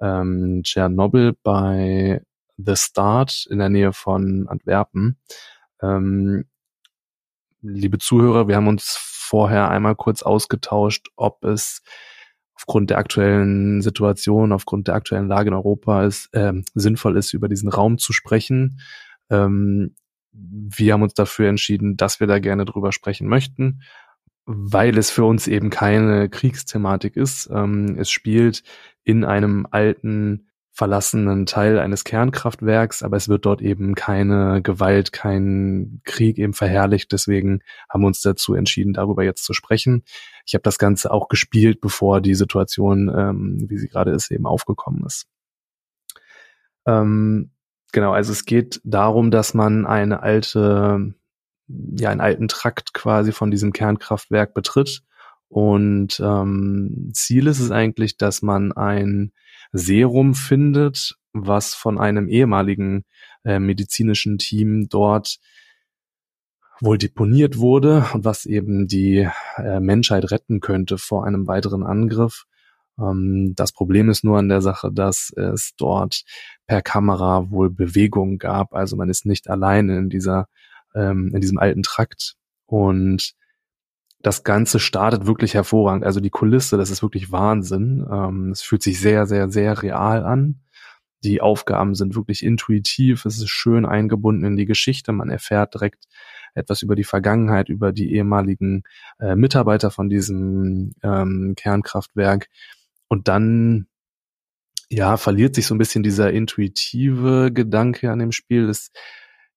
ähm, 0.00 0.62
Tschernobyl 0.62 1.34
bei 1.42 2.22
The 2.56 2.76
Start 2.76 3.46
in 3.50 3.58
der 3.58 3.68
Nähe 3.68 3.92
von 3.92 4.46
Antwerpen. 4.48 5.18
Ähm, 5.82 6.44
liebe 7.62 7.98
Zuhörer, 7.98 8.48
wir 8.48 8.56
haben 8.56 8.68
uns 8.68 8.96
vorher 9.00 9.70
einmal 9.70 9.96
kurz 9.96 10.22
ausgetauscht, 10.22 11.08
ob 11.16 11.44
es 11.44 11.82
aufgrund 12.54 12.90
der 12.90 12.98
aktuellen 12.98 13.82
Situation, 13.82 14.52
aufgrund 14.52 14.86
der 14.88 14.94
aktuellen 14.94 15.28
Lage 15.28 15.48
in 15.48 15.54
Europa 15.54 16.04
ist, 16.04 16.32
äh, 16.32 16.52
sinnvoll 16.74 17.16
ist, 17.16 17.32
über 17.32 17.48
diesen 17.48 17.68
Raum 17.68 17.98
zu 17.98 18.12
sprechen. 18.12 18.80
Ähm, 19.30 19.96
wir 20.34 20.92
haben 20.92 21.02
uns 21.02 21.14
dafür 21.14 21.48
entschieden, 21.48 21.96
dass 21.96 22.20
wir 22.20 22.26
da 22.26 22.38
gerne 22.38 22.64
drüber 22.64 22.92
sprechen 22.92 23.28
möchten, 23.28 23.82
weil 24.46 24.98
es 24.98 25.10
für 25.10 25.24
uns 25.24 25.46
eben 25.46 25.70
keine 25.70 26.28
Kriegsthematik 26.28 27.16
ist. 27.16 27.48
Ähm, 27.52 27.96
es 27.98 28.10
spielt 28.10 28.62
in 29.04 29.24
einem 29.24 29.66
alten 29.70 30.48
verlassenen 30.72 31.46
Teil 31.46 31.78
eines 31.78 32.02
Kernkraftwerks, 32.02 33.04
aber 33.04 33.16
es 33.16 33.28
wird 33.28 33.46
dort 33.46 33.62
eben 33.62 33.94
keine 33.94 34.60
Gewalt, 34.60 35.12
kein 35.12 36.00
Krieg 36.04 36.36
eben 36.36 36.52
verherrlicht. 36.52 37.12
Deswegen 37.12 37.60
haben 37.88 38.02
wir 38.02 38.08
uns 38.08 38.20
dazu 38.22 38.54
entschieden, 38.54 38.92
darüber 38.92 39.22
jetzt 39.22 39.44
zu 39.44 39.52
sprechen. 39.52 40.02
Ich 40.46 40.54
habe 40.54 40.62
das 40.62 40.78
Ganze 40.78 41.12
auch 41.12 41.28
gespielt, 41.28 41.80
bevor 41.80 42.20
die 42.20 42.34
Situation, 42.34 43.08
ähm, 43.08 43.64
wie 43.68 43.78
sie 43.78 43.86
gerade 43.86 44.10
ist, 44.10 44.32
eben 44.32 44.46
aufgekommen 44.46 45.04
ist. 45.06 45.26
Ähm, 46.86 47.53
Genau, 47.94 48.12
also 48.12 48.32
es 48.32 48.44
geht 48.44 48.80
darum, 48.82 49.30
dass 49.30 49.54
man 49.54 49.86
eine 49.86 50.20
alte, 50.20 51.14
ja, 51.68 52.10
einen 52.10 52.20
alten 52.20 52.48
Trakt 52.48 52.92
quasi 52.92 53.30
von 53.30 53.52
diesem 53.52 53.72
Kernkraftwerk 53.72 54.52
betritt. 54.52 55.04
Und 55.46 56.18
ähm, 56.18 57.12
Ziel 57.14 57.46
ist 57.46 57.60
es 57.60 57.70
eigentlich, 57.70 58.16
dass 58.16 58.42
man 58.42 58.72
ein 58.72 59.30
Serum 59.70 60.34
findet, 60.34 61.14
was 61.32 61.74
von 61.74 62.00
einem 62.00 62.26
ehemaligen 62.28 63.04
äh, 63.44 63.60
medizinischen 63.60 64.38
Team 64.38 64.88
dort 64.88 65.38
wohl 66.80 66.98
deponiert 66.98 67.58
wurde 67.58 68.06
und 68.12 68.24
was 68.24 68.44
eben 68.44 68.88
die 68.88 69.28
äh, 69.56 69.78
Menschheit 69.78 70.32
retten 70.32 70.58
könnte 70.58 70.98
vor 70.98 71.24
einem 71.24 71.46
weiteren 71.46 71.84
Angriff. 71.84 72.46
Ähm, 72.98 73.54
das 73.56 73.72
Problem 73.72 74.08
ist 74.08 74.24
nur 74.24 74.38
an 74.38 74.48
der 74.48 74.60
Sache, 74.60 74.90
dass 74.92 75.30
es 75.36 75.74
dort 75.76 76.22
per 76.66 76.82
Kamera 76.82 77.50
wohl 77.50 77.70
Bewegung 77.70 78.38
gab. 78.38 78.74
Also 78.74 78.96
man 78.96 79.08
ist 79.08 79.26
nicht 79.26 79.48
allein 79.48 79.88
in 79.88 80.10
dieser, 80.10 80.48
ähm, 80.94 81.32
in 81.34 81.40
diesem 81.40 81.58
alten 81.58 81.82
Trakt. 81.82 82.36
Und 82.66 83.34
das 84.20 84.42
Ganze 84.42 84.80
startet 84.80 85.26
wirklich 85.26 85.54
hervorragend. 85.54 86.04
Also 86.04 86.20
die 86.20 86.30
Kulisse, 86.30 86.78
das 86.78 86.90
ist 86.90 87.02
wirklich 87.02 87.30
Wahnsinn. 87.30 88.06
Ähm, 88.10 88.50
es 88.52 88.62
fühlt 88.62 88.82
sich 88.82 88.98
sehr, 89.00 89.26
sehr, 89.26 89.50
sehr 89.50 89.82
real 89.82 90.24
an. 90.24 90.60
Die 91.22 91.40
Aufgaben 91.40 91.94
sind 91.94 92.16
wirklich 92.16 92.42
intuitiv, 92.44 93.24
es 93.24 93.38
ist 93.38 93.48
schön 93.48 93.86
eingebunden 93.86 94.44
in 94.44 94.56
die 94.56 94.66
Geschichte, 94.66 95.10
man 95.10 95.30
erfährt 95.30 95.72
direkt 95.72 96.04
etwas 96.54 96.82
über 96.82 96.96
die 96.96 97.04
Vergangenheit, 97.04 97.70
über 97.70 97.92
die 97.92 98.12
ehemaligen 98.12 98.82
äh, 99.18 99.34
Mitarbeiter 99.34 99.90
von 99.90 100.10
diesem 100.10 100.92
Kernkraftwerk. 101.00 102.48
Und 103.08 103.28
dann 103.28 103.86
ja, 104.90 105.16
verliert 105.16 105.54
sich 105.54 105.66
so 105.66 105.74
ein 105.74 105.78
bisschen 105.78 106.02
dieser 106.02 106.32
intuitive 106.32 107.50
Gedanke 107.52 108.10
an 108.10 108.18
dem 108.18 108.32
Spiel. 108.32 108.68
Es 108.68 108.90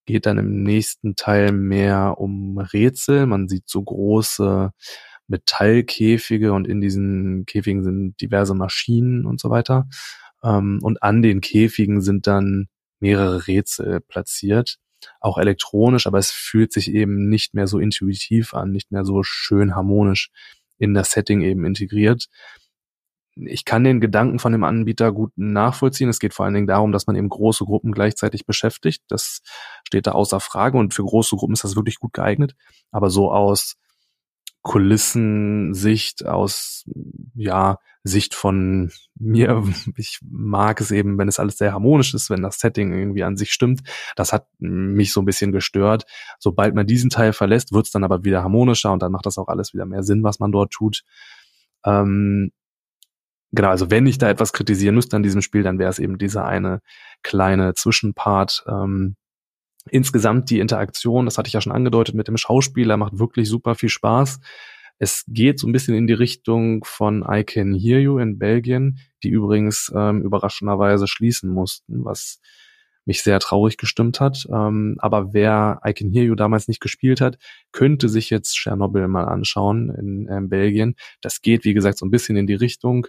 geht 0.06 0.26
dann 0.26 0.38
im 0.38 0.64
nächsten 0.64 1.16
Teil 1.16 1.52
mehr 1.52 2.16
um 2.18 2.58
Rätsel. 2.58 3.26
Man 3.26 3.48
sieht 3.48 3.70
so 3.70 3.84
große 3.84 4.72
Metallkäfige 5.28 6.54
und 6.54 6.68
in 6.68 6.82
diesen 6.82 7.46
Käfigen 7.46 7.84
sind 7.84 8.20
diverse 8.22 8.54
Maschinen 8.56 9.26
und 9.26 9.40
so 9.40 9.50
weiter. 9.50 9.88
Ähm, 10.44 10.80
und 10.82 11.04
an 11.04 11.22
den 11.22 11.42
Käfigen 11.42 12.02
sind 12.02 12.28
dann 12.28 12.68
mehrere 13.00 13.48
Rätsel 13.48 14.00
platziert, 14.00 14.78
auch 15.20 15.38
elektronisch, 15.38 16.08
aber 16.08 16.18
es 16.20 16.32
fühlt 16.32 16.72
sich 16.72 16.92
eben 16.92 17.30
nicht 17.30 17.54
mehr 17.54 17.68
so 17.68 17.80
intuitiv 17.80 18.54
an, 18.54 18.72
nicht 18.72 18.92
mehr 18.92 19.04
so 19.04 19.24
schön 19.24 19.76
harmonisch 19.76 20.30
in 20.80 20.94
das 20.94 21.12
Setting 21.12 21.42
eben 21.42 21.66
integriert 21.66 22.28
ich 23.46 23.66
kann 23.66 23.84
den 23.84 24.00
Gedanken 24.00 24.40
von 24.40 24.52
dem 24.52 24.64
Anbieter 24.64 25.12
gut 25.12 25.32
nachvollziehen. 25.36 26.10
Es 26.10 26.20
geht 26.20 26.34
vor 26.34 26.46
allen 26.46 26.54
Dingen 26.54 26.68
darum, 26.68 26.92
dass 26.92 27.08
man 27.08 27.16
eben 27.16 27.30
große 27.30 27.66
Gruppen 27.66 27.92
gleichzeitig 27.92 28.46
beschäftigt. 28.46 29.04
Das 29.08 29.42
steht 29.86 30.08
da 30.08 30.12
außer 30.12 30.40
Frage 30.40 30.78
und 30.78 30.94
für 30.94 31.04
große 31.04 31.36
Gruppen 31.36 31.54
ist 31.54 31.64
das 31.64 31.76
wirklich 31.76 32.00
gut 32.00 32.14
geeignet. 32.14 32.56
Aber 32.92 33.10
so 33.10 33.32
aus 33.32 33.76
Kulissensicht, 34.64 36.26
aus 36.26 36.86
ja 37.36 37.80
Sicht 38.04 38.36
von 38.36 38.92
mir, 39.16 39.64
ich 39.98 40.20
mag 40.22 40.82
es 40.82 40.92
eben, 40.92 41.18
wenn 41.18 41.28
es 41.28 41.40
alles 41.40 41.58
sehr 41.58 41.74
harmonisch 41.74 42.14
ist, 42.14 42.30
wenn 42.30 42.42
das 42.42 42.60
Setting 42.60 42.94
irgendwie 42.94 43.24
an 43.24 43.38
sich 43.38 43.52
stimmt. 43.54 43.82
Das 44.16 44.34
hat 44.34 44.48
mich 44.60 45.14
so 45.14 45.22
ein 45.22 45.26
bisschen 45.26 45.52
gestört. 45.52 46.06
Sobald 46.40 46.76
man 46.76 46.88
diesen 46.88 47.10
Teil 47.10 47.34
verlässt, 47.34 47.72
wird 47.72 47.86
es 47.86 47.92
dann 47.92 48.04
aber 48.04 48.24
wieder 48.24 48.44
harmonischer 48.44 48.92
und 48.92 49.02
dann 49.02 49.12
macht 49.12 49.26
das 49.26 49.38
auch 49.38 49.48
alles 49.48 49.74
wieder 49.74 49.86
mehr 49.86 50.04
Sinn, 50.04 50.24
was 50.24 50.40
man 50.40 50.52
dort 50.52 50.72
tut. 50.72 51.04
Ähm, 51.86 52.52
genau, 53.52 53.70
also 53.70 53.90
wenn 53.92 54.06
ich 54.08 54.18
da 54.18 54.30
etwas 54.30 54.54
kritisieren 54.54 54.96
müsste 54.96 55.16
an 55.16 55.24
diesem 55.24 55.42
Spiel, 55.42 55.64
dann 55.64 55.80
wäre 55.80 55.90
es 55.90 56.00
eben 56.00 56.18
dieser 56.18 56.46
eine 56.46 56.82
kleine 57.24 57.74
Zwischenpart. 57.74 58.66
Ähm, 58.68 59.16
insgesamt 59.90 60.50
die 60.50 60.60
Interaktion, 60.60 61.26
das 61.26 61.38
hatte 61.38 61.48
ich 61.48 61.54
ja 61.54 61.62
schon 61.62 61.72
angedeutet 61.72 62.16
mit 62.16 62.28
dem 62.28 62.38
Schauspieler, 62.38 62.98
macht 62.98 63.20
wirklich 63.20 63.50
super 63.50 63.76
viel 63.76 63.90
Spaß. 63.90 64.40
Es 65.00 65.24
geht 65.28 65.60
so 65.60 65.68
ein 65.68 65.74
bisschen 65.74 65.96
in 65.96 66.08
die 66.08 66.14
Richtung 66.14 66.84
von 66.84 67.24
I 67.30 67.44
Can 67.44 67.74
Hear 67.74 68.00
You 68.00 68.18
in 68.18 68.40
Belgien, 68.40 69.00
die 69.24 69.30
übrigens 69.30 69.92
ähm, 69.96 70.24
überraschenderweise 70.24 71.08
schließen 71.08 71.52
mussten, 71.52 72.04
was 72.04 72.40
mich 73.06 73.24
sehr 73.24 73.40
traurig 73.40 73.78
gestimmt 73.78 74.20
hat. 74.20 74.46
Ähm, 74.52 74.98
aber 75.00 75.34
wer 75.34 75.80
I 75.86 75.94
Can 75.94 76.12
Hear 76.12 76.26
You 76.26 76.36
damals 76.36 76.68
nicht 76.68 76.82
gespielt 76.82 77.22
hat, 77.22 77.38
könnte 77.72 78.10
sich 78.10 78.30
jetzt 78.30 78.54
Tschernobyl 78.54 79.08
mal 79.08 79.26
anschauen 79.26 79.90
in 79.90 80.28
ähm, 80.30 80.50
Belgien. 80.50 80.96
Das 81.22 81.42
geht, 81.42 81.64
wie 81.64 81.74
gesagt, 81.74 81.98
so 81.98 82.06
ein 82.06 82.12
bisschen 82.12 82.36
in 82.36 82.48
die 82.48 82.56
Richtung. 82.56 83.08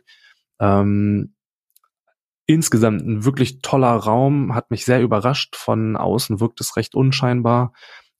Ähm, 0.61 1.35
insgesamt 2.47 3.07
ein 3.07 3.25
wirklich 3.25 3.61
toller 3.61 3.95
Raum, 3.95 4.55
hat 4.55 4.71
mich 4.71 4.85
sehr 4.85 5.03
überrascht. 5.03 5.55
Von 5.57 5.97
außen 5.97 6.41
wirkt 6.41 6.61
es 6.61 6.77
recht 6.77 6.95
unscheinbar. 6.95 7.73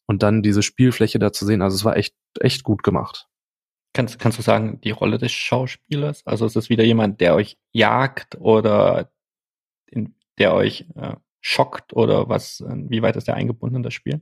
Und 0.07 0.23
dann 0.23 0.43
diese 0.43 0.63
Spielfläche 0.63 1.19
da 1.19 1.33
zu 1.33 1.45
sehen, 1.45 1.63
also 1.63 1.75
es 1.75 1.85
war 1.85 1.97
echt, 1.97 2.15
echt 2.41 2.63
gut 2.63 2.83
gemacht. 2.83 3.29
Kannst, 3.95 4.19
kannst 4.19 4.39
du 4.39 4.43
sagen, 4.43 4.81
die 4.83 4.91
Rolle 4.91 5.19
des 5.19 5.33
Schauspielers? 5.33 6.27
Also 6.27 6.47
ist 6.47 6.57
es 6.57 6.69
wieder 6.69 6.85
jemand, 6.85 7.21
der 7.21 7.35
euch 7.35 7.59
jagt 7.73 8.37
oder 8.39 9.11
in, 9.87 10.15
der 10.39 10.55
euch 10.55 10.87
äh, 10.95 11.17
schockt 11.41 11.95
oder 11.95 12.29
was, 12.29 12.63
wie 12.67 13.03
weit 13.03 13.17
ist 13.17 13.29
der 13.29 13.35
eingebunden 13.35 13.77
in 13.77 13.83
das 13.83 13.95
Spiel? 13.95 14.21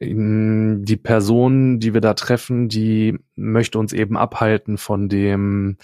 Die 0.00 0.96
Person, 0.96 1.78
die 1.80 1.92
wir 1.92 2.00
da 2.00 2.14
treffen, 2.14 2.68
die 2.68 3.18
möchte 3.34 3.78
uns 3.78 3.92
eben 3.92 4.16
abhalten 4.16 4.78
von 4.78 5.08
dem 5.08 5.76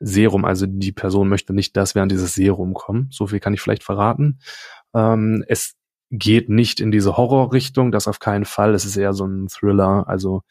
Serum. 0.00 0.44
Also 0.44 0.66
die 0.66 0.92
Person 0.92 1.28
möchte 1.28 1.52
nicht, 1.52 1.76
dass 1.76 1.94
wir 1.94 2.02
an 2.02 2.08
dieses 2.08 2.34
Serum 2.34 2.74
kommen. 2.74 3.08
So 3.10 3.28
viel 3.28 3.40
kann 3.40 3.54
ich 3.54 3.60
vielleicht 3.60 3.84
verraten. 3.84 4.40
Ähm, 4.94 5.44
es 5.46 5.76
geht 6.10 6.48
nicht 6.48 6.80
in 6.80 6.90
diese 6.90 7.16
Horrorrichtung, 7.16 7.92
das 7.92 8.08
auf 8.08 8.18
keinen 8.18 8.44
Fall. 8.44 8.74
Es 8.74 8.84
ist 8.84 8.96
eher 8.96 9.12
so 9.12 9.26
ein 9.26 9.48
Thriller. 9.48 10.08
Also 10.08 10.42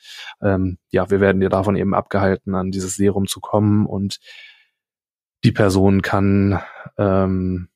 ähm, 0.42 0.78
ja, 0.90 1.10
wir 1.10 1.20
werden 1.20 1.42
dir 1.42 1.50
davon 1.50 1.76
eben 1.76 1.94
abgehalten, 1.94 2.56
an 2.56 2.72
dieses 2.72 2.96
Serum 2.96 3.28
zu 3.28 3.42
kommen 3.42 3.86
und 3.86 4.20
die 5.44 5.52
Person 5.52 6.02
kann 6.02 6.62
ähm, 6.98 7.70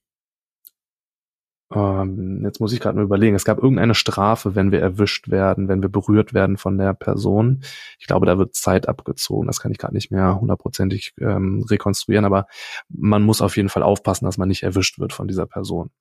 ähm, 1.76 2.42
jetzt 2.44 2.60
muss 2.60 2.74
ich 2.74 2.80
gerade 2.80 2.98
mal 2.98 3.04
überlegen, 3.04 3.36
es 3.36 3.46
gab 3.46 3.58
irgendeine 3.58 3.96
Strafe, 3.96 4.56
wenn 4.56 4.72
wir 4.72 4.82
erwischt 4.82 5.30
werden, 5.30 5.68
wenn 5.68 5.82
wir 5.82 5.90
berührt 5.90 6.34
werden 6.34 6.58
von 6.58 6.78
der 6.78 6.94
Person. 6.94 7.64
Ich 8.00 8.08
glaube, 8.08 8.26
da 8.26 8.38
wird 8.38 8.56
Zeit 8.56 8.88
abgezogen. 8.88 9.48
Das 9.48 9.60
kann 9.60 9.72
ich 9.72 9.78
gerade 9.78 9.94
nicht 9.94 10.12
mehr 10.12 10.40
hundertprozentig 10.40 11.14
ähm, 11.20 11.66
rekonstruieren, 11.70 12.26
aber 12.26 12.48
man 12.90 13.24
muss 13.24 13.42
auf 13.42 13.58
jeden 13.58 13.70
Fall 13.70 13.84
aufpassen, 13.84 14.26
dass 14.26 14.38
man 14.38 14.48
nicht 14.48 14.64
erwischt 14.64 15.00
wird 15.00 15.14
von 15.14 15.28
dieser 15.28 15.46
Person. 15.46 15.92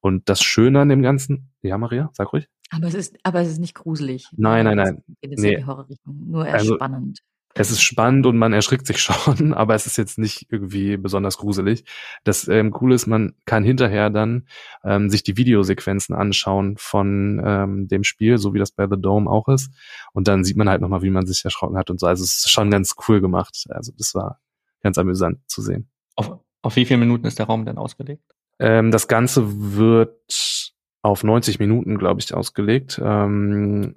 Und 0.00 0.28
das 0.28 0.42
Schöne 0.42 0.80
an 0.80 0.88
dem 0.88 1.02
Ganzen, 1.02 1.50
ja, 1.62 1.78
Maria, 1.78 2.10
sag 2.12 2.32
ruhig. 2.32 2.48
Aber 2.70 2.86
es 2.86 2.94
ist, 2.94 3.16
aber 3.22 3.40
es 3.40 3.48
ist 3.48 3.60
nicht 3.60 3.74
gruselig. 3.74 4.28
Nein, 4.36 4.64
nein, 4.64 4.76
nein. 4.76 5.04
Es 5.20 5.32
ist 5.32 5.40
nee. 5.40 5.64
Horrorrichtung, 5.64 6.30
nur 6.30 6.46
eher 6.46 6.54
also, 6.54 6.74
spannend 6.74 7.22
es 7.54 7.70
ist 7.70 7.82
spannend 7.82 8.26
und 8.26 8.36
man 8.36 8.52
erschrickt 8.52 8.86
sich 8.86 8.98
schon, 9.02 9.54
aber 9.54 9.74
es 9.74 9.86
ist 9.86 9.96
jetzt 9.96 10.18
nicht 10.18 10.46
irgendwie 10.50 10.96
besonders 10.96 11.38
gruselig. 11.38 11.84
Das 12.24 12.48
ähm, 12.48 12.70
Coole 12.72 12.96
ist, 12.96 13.06
man 13.06 13.34
kann 13.44 13.64
hinterher 13.64 14.10
dann 14.10 14.46
ähm, 14.82 15.08
sich 15.08 15.22
die 15.22 15.36
Videosequenzen 15.36 16.14
anschauen 16.14 16.76
von 16.76 17.40
ähm, 17.44 17.88
dem 17.88 18.04
Spiel, 18.04 18.38
so 18.38 18.54
wie 18.54 18.58
das 18.58 18.72
bei 18.72 18.86
The 18.88 19.00
Dome 19.00 19.30
auch 19.30 19.48
ist. 19.48 19.70
Und 20.12 20.28
dann 20.28 20.44
sieht 20.44 20.56
man 20.56 20.68
halt 20.68 20.80
nochmal, 20.80 21.02
wie 21.02 21.10
man 21.10 21.26
sich 21.26 21.44
erschrocken 21.44 21.78
hat 21.78 21.90
und 21.90 22.00
so. 22.00 22.06
Also 22.06 22.24
es 22.24 22.36
ist 22.36 22.50
schon 22.50 22.70
ganz 22.70 22.94
cool 23.08 23.20
gemacht. 23.20 23.66
Also 23.70 23.92
das 23.96 24.14
war 24.14 24.40
ganz 24.82 24.98
amüsant 24.98 25.38
zu 25.46 25.62
sehen. 25.62 25.88
Auf, 26.16 26.38
auf 26.62 26.76
wie 26.76 26.84
viele 26.84 26.98
Minuten 26.98 27.26
ist 27.26 27.38
der 27.38 27.46
Raum 27.46 27.64
denn 27.64 27.78
ausgelegt? 27.78 28.24
Ähm, 28.58 28.90
das 28.90 29.08
Ganze 29.08 29.76
wird 29.76 30.64
auf 31.02 31.22
90 31.22 31.58
Minuten, 31.58 31.98
glaube 31.98 32.20
ich, 32.20 32.32
ausgelegt. 32.34 33.00
Ähm, 33.02 33.96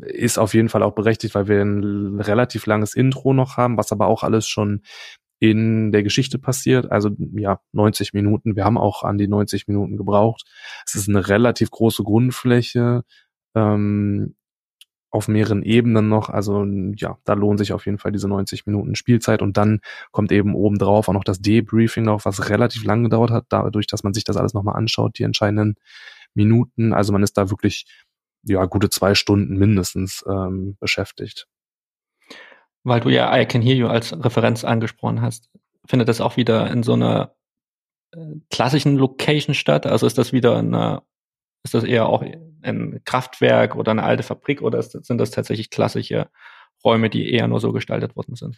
ist 0.00 0.38
auf 0.38 0.54
jeden 0.54 0.68
Fall 0.68 0.82
auch 0.82 0.94
berechtigt, 0.94 1.34
weil 1.34 1.48
wir 1.48 1.60
ein 1.62 2.20
relativ 2.20 2.66
langes 2.66 2.94
Intro 2.94 3.32
noch 3.32 3.56
haben, 3.56 3.76
was 3.76 3.92
aber 3.92 4.06
auch 4.06 4.22
alles 4.22 4.46
schon 4.46 4.82
in 5.38 5.92
der 5.92 6.02
Geschichte 6.02 6.38
passiert. 6.38 6.90
Also 6.90 7.10
ja, 7.34 7.60
90 7.72 8.12
Minuten. 8.14 8.56
Wir 8.56 8.64
haben 8.64 8.78
auch 8.78 9.02
an 9.02 9.18
die 9.18 9.28
90 9.28 9.68
Minuten 9.68 9.96
gebraucht. 9.96 10.44
Es 10.86 10.94
ist 10.94 11.08
eine 11.08 11.28
relativ 11.28 11.70
große 11.70 12.02
Grundfläche 12.04 13.04
ähm, 13.54 14.34
auf 15.10 15.28
mehreren 15.28 15.62
Ebenen 15.62 16.08
noch. 16.08 16.30
Also 16.30 16.64
ja, 16.96 17.18
da 17.24 17.34
lohnt 17.34 17.58
sich 17.58 17.72
auf 17.72 17.86
jeden 17.86 17.98
Fall 17.98 18.12
diese 18.12 18.28
90 18.28 18.66
Minuten 18.66 18.94
Spielzeit. 18.94 19.42
Und 19.42 19.56
dann 19.56 19.80
kommt 20.10 20.32
eben 20.32 20.54
obendrauf 20.54 21.08
auch 21.08 21.12
noch 21.12 21.24
das 21.24 21.40
Debriefing 21.40 22.04
noch, 22.04 22.24
was 22.24 22.48
relativ 22.48 22.84
lang 22.84 23.04
gedauert 23.04 23.30
hat, 23.30 23.46
dadurch, 23.50 23.86
dass 23.86 24.04
man 24.04 24.14
sich 24.14 24.24
das 24.24 24.36
alles 24.36 24.54
nochmal 24.54 24.76
anschaut, 24.76 25.18
die 25.18 25.24
entscheidenden 25.24 25.74
Minuten. 26.34 26.92
Also 26.92 27.12
man 27.12 27.22
ist 27.22 27.36
da 27.36 27.50
wirklich 27.50 27.86
ja 28.46 28.64
gute 28.66 28.90
zwei 28.90 29.14
Stunden 29.14 29.56
mindestens 29.56 30.24
ähm, 30.28 30.76
beschäftigt. 30.80 31.46
Weil 32.84 33.00
du 33.00 33.08
ja 33.08 33.36
I 33.36 33.46
Can 33.46 33.62
Hear 33.62 33.74
You 33.74 33.86
als 33.88 34.12
Referenz 34.12 34.64
angesprochen 34.64 35.20
hast, 35.20 35.50
findet 35.86 36.08
das 36.08 36.20
auch 36.20 36.36
wieder 36.36 36.70
in 36.70 36.82
so 36.82 36.92
einer 36.92 37.34
äh, 38.12 38.36
klassischen 38.50 38.96
Location 38.96 39.54
statt? 39.54 39.86
Also 39.86 40.06
ist 40.06 40.18
das 40.18 40.32
wieder 40.32 40.56
eine, 40.56 41.02
ist 41.64 41.74
das 41.74 41.84
eher 41.84 42.06
auch 42.06 42.24
ein 42.62 43.00
Kraftwerk 43.04 43.76
oder 43.76 43.90
eine 43.90 44.02
alte 44.02 44.22
Fabrik 44.22 44.62
oder 44.62 44.78
ist, 44.78 44.92
sind 44.92 45.18
das 45.18 45.30
tatsächlich 45.30 45.70
klassische 45.70 46.28
Räume, 46.84 47.10
die 47.10 47.32
eher 47.32 47.48
nur 47.48 47.60
so 47.60 47.72
gestaltet 47.72 48.16
worden 48.16 48.36
sind? 48.36 48.56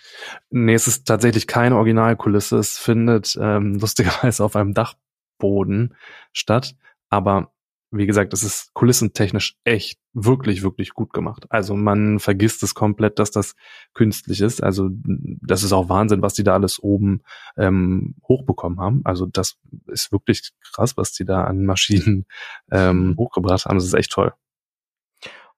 Nee, 0.51 0.75
es 0.75 0.87
ist 0.87 1.07
tatsächlich 1.07 1.47
keine 1.47 1.77
Originalkulisse. 1.77 2.59
Es 2.59 2.79
findet 2.79 3.37
ähm, 3.41 3.75
lustigerweise 3.81 4.45
auf 4.45 4.57
einem 4.57 4.75
Dachboden 4.75 5.95
statt. 6.33 6.75
Aber 7.11 7.53
wie 7.91 8.07
gesagt, 8.07 8.33
es 8.35 8.43
ist 8.43 8.75
kulissentechnisch 8.75 9.57
echt 9.65 9.99
wirklich, 10.13 10.63
wirklich 10.63 10.91
gut 10.91 11.13
gemacht. 11.13 11.47
Also 11.49 11.75
man 11.75 12.19
vergisst 12.19 12.63
es 12.63 12.75
komplett, 12.75 13.19
dass 13.19 13.31
das 13.31 13.55
künstlich 13.95 14.41
ist. 14.41 14.63
Also 14.63 14.89
das 14.93 15.63
ist 15.63 15.73
auch 15.73 15.89
Wahnsinn, 15.89 16.21
was 16.21 16.35
die 16.35 16.45
da 16.45 16.55
alles 16.55 16.83
oben 16.83 17.23
ähm, 17.57 18.17
hochbekommen 18.27 18.81
haben. 18.81 19.01
Also 19.05 19.27
das 19.27 19.59
ist 19.87 20.13
wirklich 20.13 20.51
krass, 20.73 20.97
was 20.97 21.13
die 21.13 21.25
da 21.25 21.45
an 21.45 21.65
Maschinen 21.65 22.27
ähm, 22.71 23.15
hochgebracht 23.19 23.65
haben. 23.65 23.77
Das 23.77 23.87
ist 23.87 23.95
echt 23.95 24.13
toll. 24.13 24.35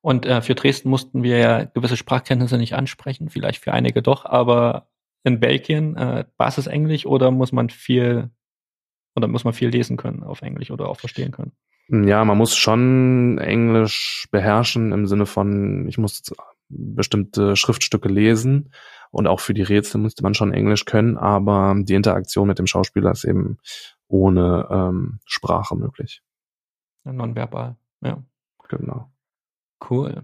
Und 0.01 0.25
äh, 0.25 0.41
für 0.41 0.55
Dresden 0.55 0.89
mussten 0.89 1.23
wir 1.23 1.39
ja 1.39 1.65
gewisse 1.65 1.97
Sprachkenntnisse 1.97 2.57
nicht 2.57 2.75
ansprechen, 2.75 3.29
vielleicht 3.29 3.63
für 3.63 3.73
einige 3.73 4.03
doch, 4.03 4.25
aber 4.25 4.89
in 5.25 5.41
Belgien 5.41 5.97
äh, 5.97 6.25
Basis 6.39 6.67
Englisch 6.67 7.05
oder 7.05 7.31
muss 7.31 7.53
man 7.53 7.69
viel 7.69 8.31
oder 9.15 9.29
muss 9.29 9.45
man 9.45 9.53
viel 9.53 9.69
lesen 9.69 9.97
können 9.97 10.23
auf 10.23 10.41
Englisch 10.41 10.71
oder 10.71 10.89
auch 10.89 10.99
verstehen 10.99 11.33
können? 11.33 11.53
Ja, 11.93 12.25
man 12.25 12.39
muss 12.39 12.57
schon 12.57 13.39
Englisch 13.39 14.29
beherrschen 14.31 14.93
im 14.93 15.07
Sinne 15.07 15.27
von, 15.27 15.89
ich 15.89 15.99
muss 15.99 16.23
bestimmte 16.69 17.57
Schriftstücke 17.57 18.09
lesen 18.09 18.73
und 19.11 19.27
auch 19.27 19.41
für 19.41 19.55
die 19.55 19.63
Rätsel 19.63 20.01
müsste 20.01 20.23
man 20.23 20.35
schon 20.35 20.53
Englisch 20.53 20.85
können, 20.85 21.17
aber 21.17 21.75
die 21.77 21.95
Interaktion 21.95 22.47
mit 22.47 22.61
dem 22.61 22.69
Schauspieler 22.69 23.11
ist 23.11 23.25
eben 23.25 23.59
ohne 24.07 24.69
ähm, 24.71 25.19
Sprache 25.25 25.75
möglich. 25.75 26.23
Nonverbal, 27.05 27.77
ja. 28.03 28.23
Genau. 28.69 29.11
Cool. 29.89 30.23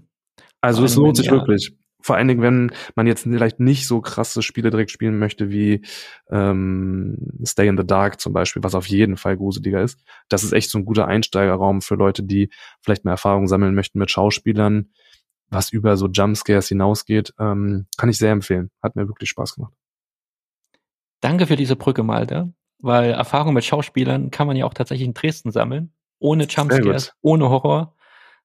Also 0.60 0.84
es 0.84 0.94
lohnt 0.94 1.16
sich 1.16 1.26
ja. 1.26 1.32
wirklich. 1.32 1.76
Vor 2.06 2.14
allen 2.14 2.28
Dingen, 2.28 2.40
wenn 2.40 2.70
man 2.94 3.08
jetzt 3.08 3.24
vielleicht 3.24 3.58
nicht 3.58 3.88
so 3.88 4.00
krasse 4.00 4.40
Spiele 4.40 4.70
direkt 4.70 4.92
spielen 4.92 5.18
möchte 5.18 5.50
wie 5.50 5.84
ähm, 6.30 7.18
Stay 7.44 7.66
in 7.66 7.76
the 7.76 7.84
Dark 7.84 8.20
zum 8.20 8.32
Beispiel, 8.32 8.62
was 8.62 8.76
auf 8.76 8.86
jeden 8.86 9.16
Fall 9.16 9.36
gruseliger 9.36 9.82
ist. 9.82 9.98
Das 10.28 10.44
ist 10.44 10.52
echt 10.52 10.70
so 10.70 10.78
ein 10.78 10.84
guter 10.84 11.08
Einsteigerraum 11.08 11.82
für 11.82 11.96
Leute, 11.96 12.22
die 12.22 12.50
vielleicht 12.80 13.04
mehr 13.04 13.14
Erfahrung 13.14 13.48
sammeln 13.48 13.74
möchten 13.74 13.98
mit 13.98 14.08
Schauspielern, 14.08 14.92
was 15.50 15.72
über 15.72 15.96
so 15.96 16.06
Jumpscares 16.06 16.68
hinausgeht. 16.68 17.34
Ähm, 17.40 17.86
kann 17.96 18.08
ich 18.08 18.18
sehr 18.18 18.30
empfehlen. 18.30 18.70
Hat 18.80 18.94
mir 18.94 19.08
wirklich 19.08 19.30
Spaß 19.30 19.56
gemacht. 19.56 19.74
Danke 21.20 21.48
für 21.48 21.56
diese 21.56 21.74
Brücke, 21.74 22.04
Malte, 22.04 22.52
weil 22.78 23.10
Erfahrung 23.10 23.52
mit 23.52 23.64
Schauspielern 23.64 24.30
kann 24.30 24.46
man 24.46 24.56
ja 24.56 24.64
auch 24.64 24.74
tatsächlich 24.74 25.08
in 25.08 25.14
Dresden 25.14 25.50
sammeln. 25.50 25.92
Ohne 26.20 26.44
Jumpscares, 26.44 27.14
ohne 27.20 27.50
Horror. 27.50 27.96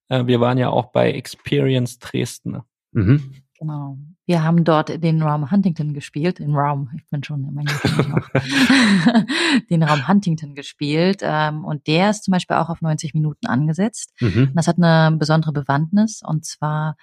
Äh, 0.07 0.25
wir 0.25 0.39
waren 0.39 0.57
ja 0.57 0.71
auch 0.71 0.91
bei 0.91 1.11
Experience 1.11 1.99
Dresden. 1.99 2.63
Mhm. 2.91 3.40
Genau. 3.61 3.99
Wir 4.25 4.43
haben 4.43 4.63
dort 4.63 5.03
den 5.03 5.21
Raum 5.21 5.51
Huntington 5.51 5.93
gespielt, 5.93 6.39
den 6.39 6.55
Raum, 6.55 6.89
ich 6.97 7.07
bin 7.11 7.23
schon 7.23 7.47
im 7.47 7.55
Englischen 7.59 8.23
den 9.69 9.83
Raum 9.83 10.07
Huntington 10.07 10.55
gespielt. 10.55 11.19
Ähm, 11.21 11.63
und 11.63 11.85
der 11.85 12.09
ist 12.09 12.23
zum 12.23 12.31
Beispiel 12.31 12.57
auch 12.57 12.69
auf 12.69 12.81
90 12.81 13.13
Minuten 13.13 13.45
angesetzt. 13.45 14.15
Mhm. 14.19 14.51
Das 14.55 14.65
hat 14.65 14.77
eine 14.81 15.15
besondere 15.15 15.53
Bewandtnis 15.53 16.21
und 16.25 16.43
zwar 16.43 16.95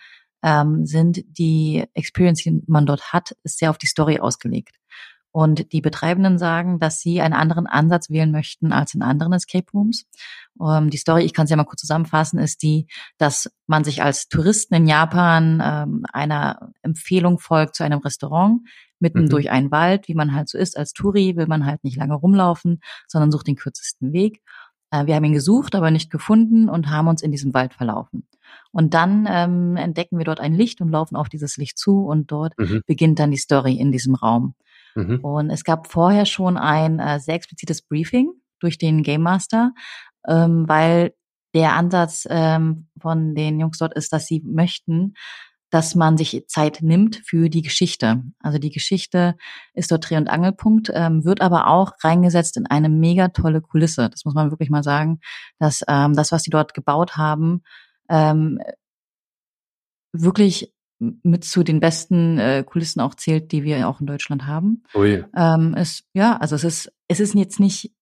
ähm, 0.43 0.85
sind 0.85 1.23
die 1.39 1.85
Experience, 1.95 2.43
die 2.43 2.61
man 2.67 2.87
dort 2.87 3.13
hat, 3.13 3.37
ist 3.45 3.59
sehr 3.59 3.71
auf 3.71 3.79
die 3.79 3.87
Story 3.87 4.19
ausgelegt. 4.19 4.78
Und 5.39 5.71
die 5.71 5.81
Betreibenden 5.81 6.37
sagen, 6.37 6.81
dass 6.81 6.99
sie 6.99 7.21
einen 7.21 7.33
anderen 7.33 7.69
Ansatz 7.69 8.11
wählen 8.11 8.33
möchten 8.33 8.73
als 8.73 8.95
in 8.95 9.03
anderen 9.03 9.33
Escape 9.33 9.71
Rooms. 9.73 10.05
Ähm, 10.61 10.91
die 10.91 10.97
Story, 10.97 11.23
ich 11.23 11.33
kann 11.33 11.45
es 11.45 11.51
ja 11.51 11.57
mal 11.57 11.63
kurz 11.63 11.83
zusammenfassen, 11.83 12.41
ist 12.41 12.61
die, 12.65 12.89
dass 13.19 13.49
man 13.69 13.85
sich 13.85 14.03
als 14.03 14.27
Touristen 14.27 14.75
in 14.75 14.89
Japan 14.89 15.63
ähm, 15.65 16.05
einer 16.13 16.73
Empfehlung 16.83 17.39
folgt 17.39 17.77
zu 17.77 17.85
einem 17.85 18.01
Restaurant 18.01 18.63
mitten 18.99 19.27
mhm. 19.27 19.29
durch 19.29 19.49
einen 19.49 19.71
Wald, 19.71 20.09
wie 20.09 20.15
man 20.15 20.35
halt 20.35 20.49
so 20.49 20.59
ist. 20.59 20.77
Als 20.77 20.93
Touri 20.93 21.37
will 21.37 21.47
man 21.47 21.67
halt 21.67 21.85
nicht 21.85 21.99
lange 21.99 22.15
rumlaufen, 22.15 22.81
sondern 23.07 23.31
sucht 23.31 23.47
den 23.47 23.55
kürzesten 23.55 24.13
Weg. 24.13 24.43
Äh, 24.91 25.07
wir 25.07 25.15
haben 25.15 25.25
ihn 25.25 25.35
gesucht, 25.35 25.77
aber 25.77 25.93
nicht 25.93 26.11
gefunden 26.11 26.69
und 26.69 26.91
haben 26.91 27.07
uns 27.07 27.23
in 27.23 27.31
diesem 27.31 27.55
Wald 27.55 27.75
verlaufen. 27.75 28.27
Und 28.73 28.93
dann 28.93 29.29
ähm, 29.31 29.77
entdecken 29.77 30.19
wir 30.19 30.25
dort 30.25 30.41
ein 30.41 30.55
Licht 30.55 30.81
und 30.81 30.91
laufen 30.91 31.15
auf 31.15 31.29
dieses 31.29 31.59
Licht 31.59 31.79
zu 31.79 32.07
und 32.07 32.33
dort 32.33 32.59
mhm. 32.59 32.83
beginnt 32.87 33.21
dann 33.21 33.31
die 33.31 33.37
Story 33.37 33.75
in 33.75 33.93
diesem 33.93 34.17
Raum. 34.17 34.57
Mhm. 34.99 35.21
Und 35.21 35.51
es 35.51 35.65
gab 35.65 35.91
vorher 35.91 36.27
schon 36.27 36.57
ein 36.57 36.99
äh, 36.99 37.21
sehr 37.21 37.35
explizites 37.35 37.83
Briefing 37.83 38.33
durch 38.61 38.79
den 38.79 39.03
Game 39.03 39.23
Master, 39.23 39.73
ähm, 40.27 40.69
weil 40.69 41.15
der 41.55 41.75
Ansatz 41.75 42.27
ähm, 42.29 42.89
von 43.01 43.35
den 43.35 43.61
Jungs 43.61 43.79
dort 43.79 43.95
ist, 43.95 44.13
dass 44.13 44.27
sie 44.27 44.43
möchten, 44.45 45.15
dass 45.71 45.95
man 45.95 46.17
sich 46.17 46.45
Zeit 46.49 46.79
nimmt 46.83 47.23
für 47.25 47.49
die 47.49 47.63
Geschichte. 47.63 48.23
Also 48.41 48.59
die 48.59 48.71
Geschichte 48.71 49.37
ist 49.75 49.93
dort 49.93 50.09
Dreh- 50.09 50.17
und 50.17 50.29
Angelpunkt, 50.29 50.91
ähm, 50.93 51.25
wird 51.25 51.41
aber 51.41 51.69
auch 51.69 51.93
reingesetzt 52.03 52.57
in 52.57 52.67
eine 52.67 52.89
mega 52.89 53.29
tolle 53.29 53.61
Kulisse. 53.61 54.09
Das 54.11 54.25
muss 54.25 54.35
man 54.35 54.51
wirklich 54.51 54.71
mal 54.71 54.83
sagen, 54.83 55.21
dass 55.59 55.85
ähm, 55.87 56.15
das, 56.15 56.33
was 56.33 56.43
sie 56.43 56.51
dort 56.51 56.75
gebaut 56.75 57.17
haben, 57.17 57.63
ähm, 58.09 58.59
wirklich 60.13 60.73
mit 60.99 61.45
zu 61.45 61.63
den 61.63 61.81
besten 61.81 62.39
äh, 62.39 62.65
Kulissen 62.67 63.01
auch 63.01 63.15
zählt, 63.15 63.53
die 63.53 63.63
wir 63.63 63.89
auch 63.89 64.01
in 64.01 64.07
Deutschland 64.07 64.47
haben. 64.47 64.83
Ui. 64.95 65.25
Ähm, 65.37 65.75
es, 65.77 66.05
ja, 66.13 66.37
also 66.37 66.57
es 66.57 66.65
ist, 66.65 66.93
es 67.07 67.21
ist 67.21 67.35
jetzt 67.35 67.61
nicht 67.61 67.93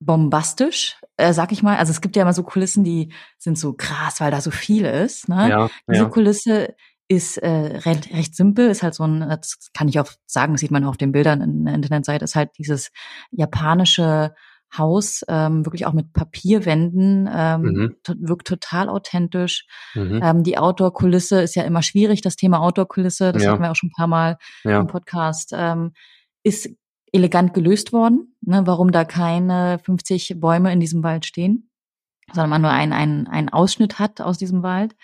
bombastisch, 0.00 1.00
äh, 1.16 1.32
sag 1.32 1.52
ich 1.52 1.62
mal. 1.62 1.76
Also 1.76 1.90
es 1.90 2.00
gibt 2.00 2.16
ja 2.16 2.22
immer 2.22 2.32
so 2.32 2.42
Kulissen, 2.42 2.84
die 2.84 3.12
sind 3.38 3.58
so 3.58 3.72
krass, 3.72 4.20
weil 4.20 4.30
da 4.30 4.40
so 4.40 4.50
viel 4.50 4.84
ist. 4.84 5.28
Ne? 5.28 5.48
Ja, 5.48 5.70
Diese 5.88 6.04
ja. 6.04 6.08
Kulisse 6.08 6.74
ist 7.08 7.36
äh, 7.38 7.48
recht, 7.48 8.12
recht 8.12 8.34
simpel, 8.34 8.70
ist 8.70 8.82
halt 8.82 8.94
so 8.94 9.04
ein, 9.04 9.20
das 9.20 9.70
kann 9.74 9.88
ich 9.88 10.00
auch 10.00 10.10
sagen, 10.26 10.54
das 10.54 10.60
sieht 10.60 10.70
man 10.70 10.84
auf 10.84 10.96
den 10.96 11.12
Bildern 11.12 11.40
in 11.40 11.64
der 11.64 11.74
Internetseite, 11.74 12.24
ist 12.24 12.36
halt 12.36 12.50
dieses 12.58 12.90
japanische 13.30 14.34
Haus, 14.76 15.22
ähm, 15.28 15.66
wirklich 15.66 15.86
auch 15.86 15.92
mit 15.92 16.12
Papierwänden, 16.12 17.28
ähm, 17.32 17.62
mhm. 17.62 17.96
wirkt 18.18 18.46
total 18.46 18.88
authentisch. 18.88 19.66
Mhm. 19.94 20.20
Ähm, 20.22 20.42
die 20.42 20.58
Outdoor-Kulisse 20.58 21.42
ist 21.42 21.54
ja 21.54 21.64
immer 21.64 21.82
schwierig, 21.82 22.22
das 22.22 22.36
Thema 22.36 22.60
Outdoor-Kulisse, 22.60 23.32
das 23.32 23.42
ja. 23.42 23.52
hatten 23.52 23.62
wir 23.62 23.70
auch 23.70 23.76
schon 23.76 23.90
ein 23.90 23.96
paar 23.96 24.06
Mal 24.06 24.38
ja. 24.64 24.80
im 24.80 24.86
Podcast, 24.86 25.52
ähm, 25.54 25.92
ist 26.42 26.70
elegant 27.12 27.52
gelöst 27.54 27.92
worden, 27.92 28.34
ne, 28.40 28.62
warum 28.66 28.90
da 28.90 29.04
keine 29.04 29.78
50 29.78 30.40
Bäume 30.40 30.72
in 30.72 30.80
diesem 30.80 31.02
Wald 31.02 31.26
stehen, 31.26 31.70
sondern 32.32 32.50
man 32.50 32.62
nur 32.62 32.70
einen, 32.70 32.92
einen, 32.92 33.26
einen 33.26 33.48
Ausschnitt 33.50 33.98
hat 33.98 34.20
aus 34.20 34.38
diesem 34.38 34.62
Wald. 34.62 34.96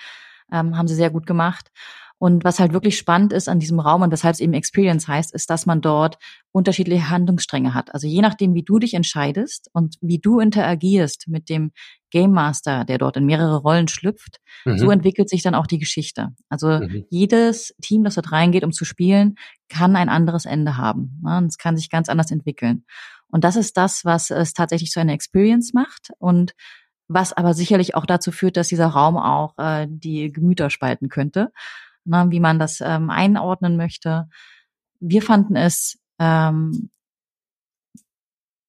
Ähm, 0.50 0.78
haben 0.78 0.88
sie 0.88 0.94
sehr 0.94 1.10
gut 1.10 1.26
gemacht. 1.26 1.70
Und 2.18 2.42
was 2.42 2.58
halt 2.58 2.72
wirklich 2.72 2.98
spannend 2.98 3.32
ist 3.32 3.48
an 3.48 3.60
diesem 3.60 3.78
Raum 3.78 4.02
und 4.02 4.10
weshalb 4.10 4.34
es 4.34 4.40
eben 4.40 4.52
Experience 4.52 5.06
heißt, 5.06 5.32
ist, 5.32 5.48
dass 5.50 5.66
man 5.66 5.80
dort 5.80 6.18
unterschiedliche 6.50 7.10
Handlungsstränge 7.10 7.74
hat. 7.74 7.94
Also 7.94 8.08
je 8.08 8.20
nachdem, 8.22 8.54
wie 8.54 8.64
du 8.64 8.80
dich 8.80 8.94
entscheidest 8.94 9.70
und 9.72 9.96
wie 10.00 10.18
du 10.18 10.40
interagierst 10.40 11.28
mit 11.28 11.48
dem 11.48 11.70
Game 12.10 12.32
Master, 12.32 12.84
der 12.84 12.98
dort 12.98 13.16
in 13.16 13.26
mehrere 13.26 13.58
Rollen 13.58 13.86
schlüpft, 13.86 14.40
mhm. 14.64 14.78
so 14.78 14.90
entwickelt 14.90 15.28
sich 15.28 15.42
dann 15.42 15.54
auch 15.54 15.68
die 15.68 15.78
Geschichte. 15.78 16.30
Also 16.48 16.68
mhm. 16.68 17.04
jedes 17.08 17.74
Team, 17.80 18.02
das 18.02 18.16
dort 18.16 18.32
reingeht, 18.32 18.64
um 18.64 18.72
zu 18.72 18.84
spielen, 18.84 19.36
kann 19.68 19.94
ein 19.94 20.08
anderes 20.08 20.44
Ende 20.44 20.76
haben. 20.76 21.22
Und 21.24 21.46
es 21.46 21.58
kann 21.58 21.76
sich 21.76 21.88
ganz 21.88 22.08
anders 22.08 22.32
entwickeln. 22.32 22.84
Und 23.30 23.44
das 23.44 23.54
ist 23.54 23.76
das, 23.76 24.04
was 24.04 24.30
es 24.30 24.54
tatsächlich 24.54 24.90
zu 24.90 24.98
einer 24.98 25.12
Experience 25.12 25.72
macht 25.72 26.10
und 26.18 26.54
was 27.06 27.32
aber 27.32 27.54
sicherlich 27.54 27.94
auch 27.94 28.06
dazu 28.06 28.32
führt, 28.32 28.56
dass 28.56 28.68
dieser 28.68 28.88
Raum 28.88 29.16
auch 29.16 29.56
äh, 29.58 29.86
die 29.88 30.32
Gemüter 30.32 30.68
spalten 30.68 31.08
könnte 31.08 31.52
ne, 32.08 32.26
wie 32.30 32.40
man 32.40 32.58
das 32.58 32.80
ähm, 32.80 33.10
einordnen 33.10 33.76
möchte. 33.76 34.28
Wir 35.00 35.22
fanden 35.22 35.56
es, 35.56 35.98
ähm, 36.18 36.90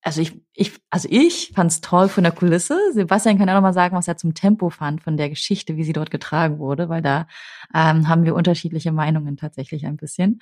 also 0.02 0.22
ich, 0.22 0.40
ich, 0.54 0.80
also 0.90 1.08
ich 1.12 1.52
fand 1.54 1.72
es 1.72 1.82
toll 1.82 2.08
von 2.08 2.24
der 2.24 2.32
Kulisse. 2.32 2.80
Sebastian 2.94 3.38
kann 3.38 3.48
ja 3.48 3.54
noch 3.54 3.62
mal 3.62 3.74
sagen, 3.74 3.96
was 3.96 4.08
er 4.08 4.18
zum 4.18 4.34
Tempo 4.34 4.70
fand 4.70 5.04
von 5.04 5.18
der 5.18 5.30
Geschichte, 5.30 5.76
wie 5.76 5.84
sie 5.84 5.94
dort 5.94 6.10
getragen 6.12 6.60
wurde, 6.60 6.90
weil 6.90 7.02
da 7.02 7.28
ähm, 7.74 8.08
haben 8.08 8.24
wir 8.24 8.36
unterschiedliche 8.36 8.92
Meinungen 8.92 9.38
tatsächlich 9.38 9.86
ein 9.86 9.98
bisschen. 9.98 10.42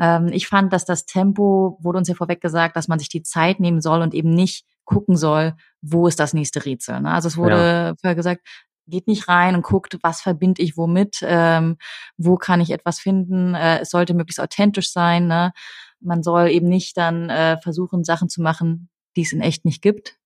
Ähm, 0.00 0.28
ich 0.28 0.48
fand, 0.48 0.72
dass 0.72 0.84
das 0.84 1.06
Tempo 1.06 1.78
wurde 1.80 1.98
uns 1.98 2.08
ja 2.08 2.14
vorweg 2.14 2.40
gesagt, 2.40 2.76
dass 2.76 2.88
man 2.88 2.98
sich 2.98 3.08
die 3.08 3.22
Zeit 3.22 3.60
nehmen 3.60 3.80
soll 3.80 4.00
und 4.00 4.14
eben 4.14 4.30
nicht 4.30 4.64
gucken 4.84 5.16
soll, 5.16 5.54
wo 5.82 6.06
ist 6.06 6.20
das 6.20 6.34
nächste 6.34 6.64
Rätsel. 6.64 7.00
Ne? 7.00 7.10
Also 7.10 7.28
es 7.28 7.36
wurde 7.36 7.56
ja. 7.56 7.94
vorher 8.00 8.14
gesagt, 8.14 8.46
geht 8.86 9.06
nicht 9.06 9.28
rein 9.28 9.54
und 9.54 9.62
guckt, 9.62 9.98
was 10.02 10.20
verbinde 10.20 10.62
ich 10.62 10.76
womit, 10.76 11.20
ähm, 11.22 11.76
wo 12.16 12.36
kann 12.36 12.60
ich 12.60 12.70
etwas 12.70 13.00
finden. 13.00 13.54
Äh, 13.54 13.80
es 13.80 13.90
sollte 13.90 14.14
möglichst 14.14 14.40
authentisch 14.40 14.90
sein. 14.90 15.26
Ne? 15.26 15.52
Man 16.00 16.22
soll 16.22 16.48
eben 16.48 16.68
nicht 16.68 16.96
dann 16.96 17.30
äh, 17.30 17.58
versuchen, 17.60 18.04
Sachen 18.04 18.28
zu 18.28 18.42
machen, 18.42 18.88
die 19.16 19.22
es 19.22 19.32
in 19.32 19.40
echt 19.40 19.64
nicht 19.64 19.82
gibt. 19.82 20.18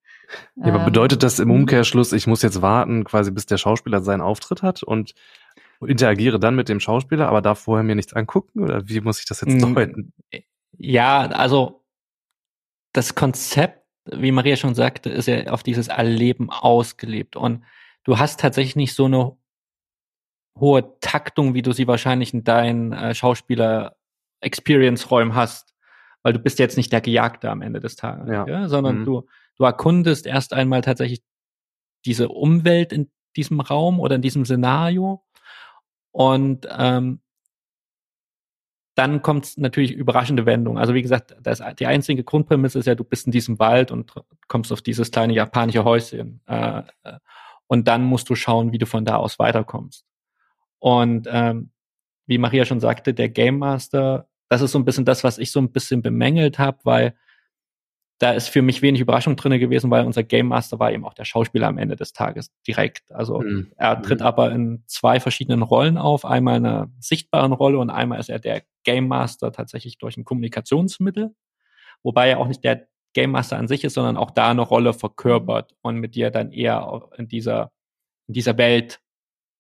Ja, 0.57 0.75
aber 0.75 0.85
bedeutet 0.85 1.23
das 1.23 1.38
im 1.38 1.51
ähm, 1.51 1.57
Umkehrschluss, 1.57 2.12
ich 2.12 2.27
muss 2.27 2.42
jetzt 2.42 2.61
warten, 2.61 3.05
quasi 3.05 3.31
bis 3.31 3.47
der 3.47 3.57
Schauspieler 3.57 4.03
seinen 4.03 4.21
Auftritt 4.21 4.62
hat 4.62 4.83
und 4.83 5.14
interagiere 5.81 6.38
dann 6.38 6.57
mit 6.57 6.68
dem 6.68 6.81
Schauspieler, 6.81 7.29
aber 7.29 7.40
darf 7.40 7.61
vorher 7.61 7.85
mir 7.85 7.94
nichts 7.94 8.12
angucken? 8.12 8.62
Oder 8.62 8.88
wie 8.88 9.01
muss 9.01 9.21
ich 9.21 9.27
das 9.27 9.40
jetzt 9.40 9.55
mm, 9.55 9.75
deuten? 9.75 10.12
Ja, 10.77 11.27
also 11.29 11.85
das 12.92 13.14
Konzept, 13.14 13.85
wie 14.05 14.33
Maria 14.33 14.57
schon 14.57 14.75
sagte, 14.75 15.09
ist 15.09 15.29
ja 15.29 15.47
auf 15.49 15.62
dieses 15.62 15.88
Erleben 15.88 16.51
ausgelebt. 16.51 17.37
Und 17.37 17.64
du 18.05 18.19
hast 18.19 18.41
tatsächlich 18.41 18.77
nicht 18.77 18.95
so 18.95 19.07
eine 19.07 19.37
hohe 20.59 20.99
Taktung, 21.01 21.55
wie 21.55 21.63
du 21.63 21.73
sie 21.73 21.87
wahrscheinlich 21.87 22.35
in 22.35 22.45
deinen 22.45 22.93
äh, 22.93 23.15
Schauspieler-Experience-Räumen 23.15 25.35
hast, 25.35 25.75
weil 26.23 26.33
du 26.33 26.39
bist 26.39 26.59
jetzt 26.59 26.77
nicht 26.77 26.93
der 26.93 27.01
Gejagte 27.01 27.51
am 27.51 27.63
Ende 27.63 27.81
des 27.81 27.97
Tages, 27.97 28.29
ja. 28.29 28.47
ja? 28.47 28.69
sondern 28.69 29.01
mhm. 29.01 29.05
du, 29.05 29.27
du 29.57 29.65
erkundest 29.65 30.27
erst 30.27 30.53
einmal 30.53 30.83
tatsächlich 30.83 31.23
diese 32.05 32.29
Umwelt 32.29 32.93
in 32.93 33.11
diesem 33.37 33.61
Raum 33.61 34.01
oder 34.01 34.17
in 34.17 34.23
diesem 34.23 34.45
Szenario 34.45 35.25
und 36.11 36.67
ähm, 36.71 37.21
dann 38.95 39.23
kommt 39.23 39.57
natürlich 39.59 39.93
überraschende 39.93 40.45
Wendung. 40.45 40.77
Also 40.77 40.93
wie 40.93 41.03
gesagt, 41.03 41.37
das, 41.41 41.63
die 41.79 41.87
einzige 41.87 42.25
Grundprämisse 42.25 42.81
ist 42.81 42.87
ja, 42.87 42.97
du 42.97 43.05
bist 43.05 43.27
in 43.27 43.33
diesem 43.33 43.61
Wald 43.61 43.93
und 43.93 44.13
kommst 44.49 44.73
auf 44.73 44.83
dieses 44.83 45.13
kleine 45.13 45.35
japanische 45.35 45.85
Häuschen. 45.85 46.41
Äh, 46.47 46.83
äh 47.05 47.19
und 47.69 47.87
dann 47.87 48.03
musst 48.03 48.29
du 48.29 48.35
schauen, 48.35 48.73
wie 48.73 48.79
du 48.79 48.87
von 48.87 49.05
da 49.05 49.17
aus 49.17 49.39
weiterkommst. 49.39 50.05
Und 50.81 51.29
ähm, 51.31 51.71
wie 52.27 52.39
Maria 52.39 52.65
schon 52.65 52.81
sagte, 52.81 53.15
der 53.15 53.29
Game 53.29 53.59
Master, 53.59 54.29
das 54.49 54.61
ist 54.61 54.73
so 54.73 54.79
ein 54.79 54.85
bisschen 54.85 55.05
das, 55.05 55.23
was 55.23 55.39
ich 55.39 55.53
so 55.53 55.61
ein 55.61 55.71
bisschen 55.71 56.03
bemängelt 56.03 56.59
habe, 56.59 56.79
weil 56.85 57.15
da 58.19 58.33
ist 58.33 58.49
für 58.49 58.63
mich 58.63 58.83
wenig 58.83 59.01
Überraschung 59.01 59.37
drinne 59.37 59.61
gewesen, 59.61 59.91
weil 59.91 60.05
unser 60.05 60.25
Game 60.25 60.49
Master 60.49 60.81
war 60.81 60.93
eben 60.93 61.05
auch 61.05 61.15
der 61.15 61.25
Schauspieler 61.25 61.69
am 61.69 61.79
Ende 61.79 61.95
des 61.95 62.13
Tages 62.13 62.51
direkt. 62.67 63.13
Also 63.13 63.41
mhm. 63.41 63.71
er 63.77 64.03
tritt 64.03 64.21
mhm. 64.21 64.27
aber 64.27 64.51
in 64.51 64.83
zwei 64.87 65.21
verschiedenen 65.21 65.63
Rollen 65.63 65.97
auf, 65.97 66.25
einmal 66.25 66.57
in 66.57 66.67
einer 66.67 66.91
sichtbaren 66.99 67.53
Rolle 67.53 67.79
und 67.79 67.91
einmal 67.91 68.19
ist 68.19 68.29
er 68.29 68.41
der 68.41 68.63
Game 68.83 69.07
Master 69.07 69.53
tatsächlich 69.53 69.99
durch 69.99 70.17
ein 70.17 70.25
Kommunikationsmittel, 70.25 71.35
wobei 72.03 72.31
er 72.31 72.41
auch 72.41 72.49
nicht 72.49 72.65
der 72.65 72.89
Game 73.14 73.31
Master 73.31 73.59
an 73.59 73.68
sich 73.68 73.85
ist, 73.85 73.94
sondern 73.94 74.16
auch 74.16 74.31
da 74.31 74.51
eine 74.51 74.62
Rolle 74.62 74.92
verkörpert 74.92 75.75
und 75.83 75.97
mit 75.97 76.14
dir 76.14 76.31
dann 76.31 76.53
eher 76.53 77.09
in 77.16 77.29
dieser, 77.29 77.73
in 78.27 78.35
dieser 78.35 78.59
Welt 78.59 79.01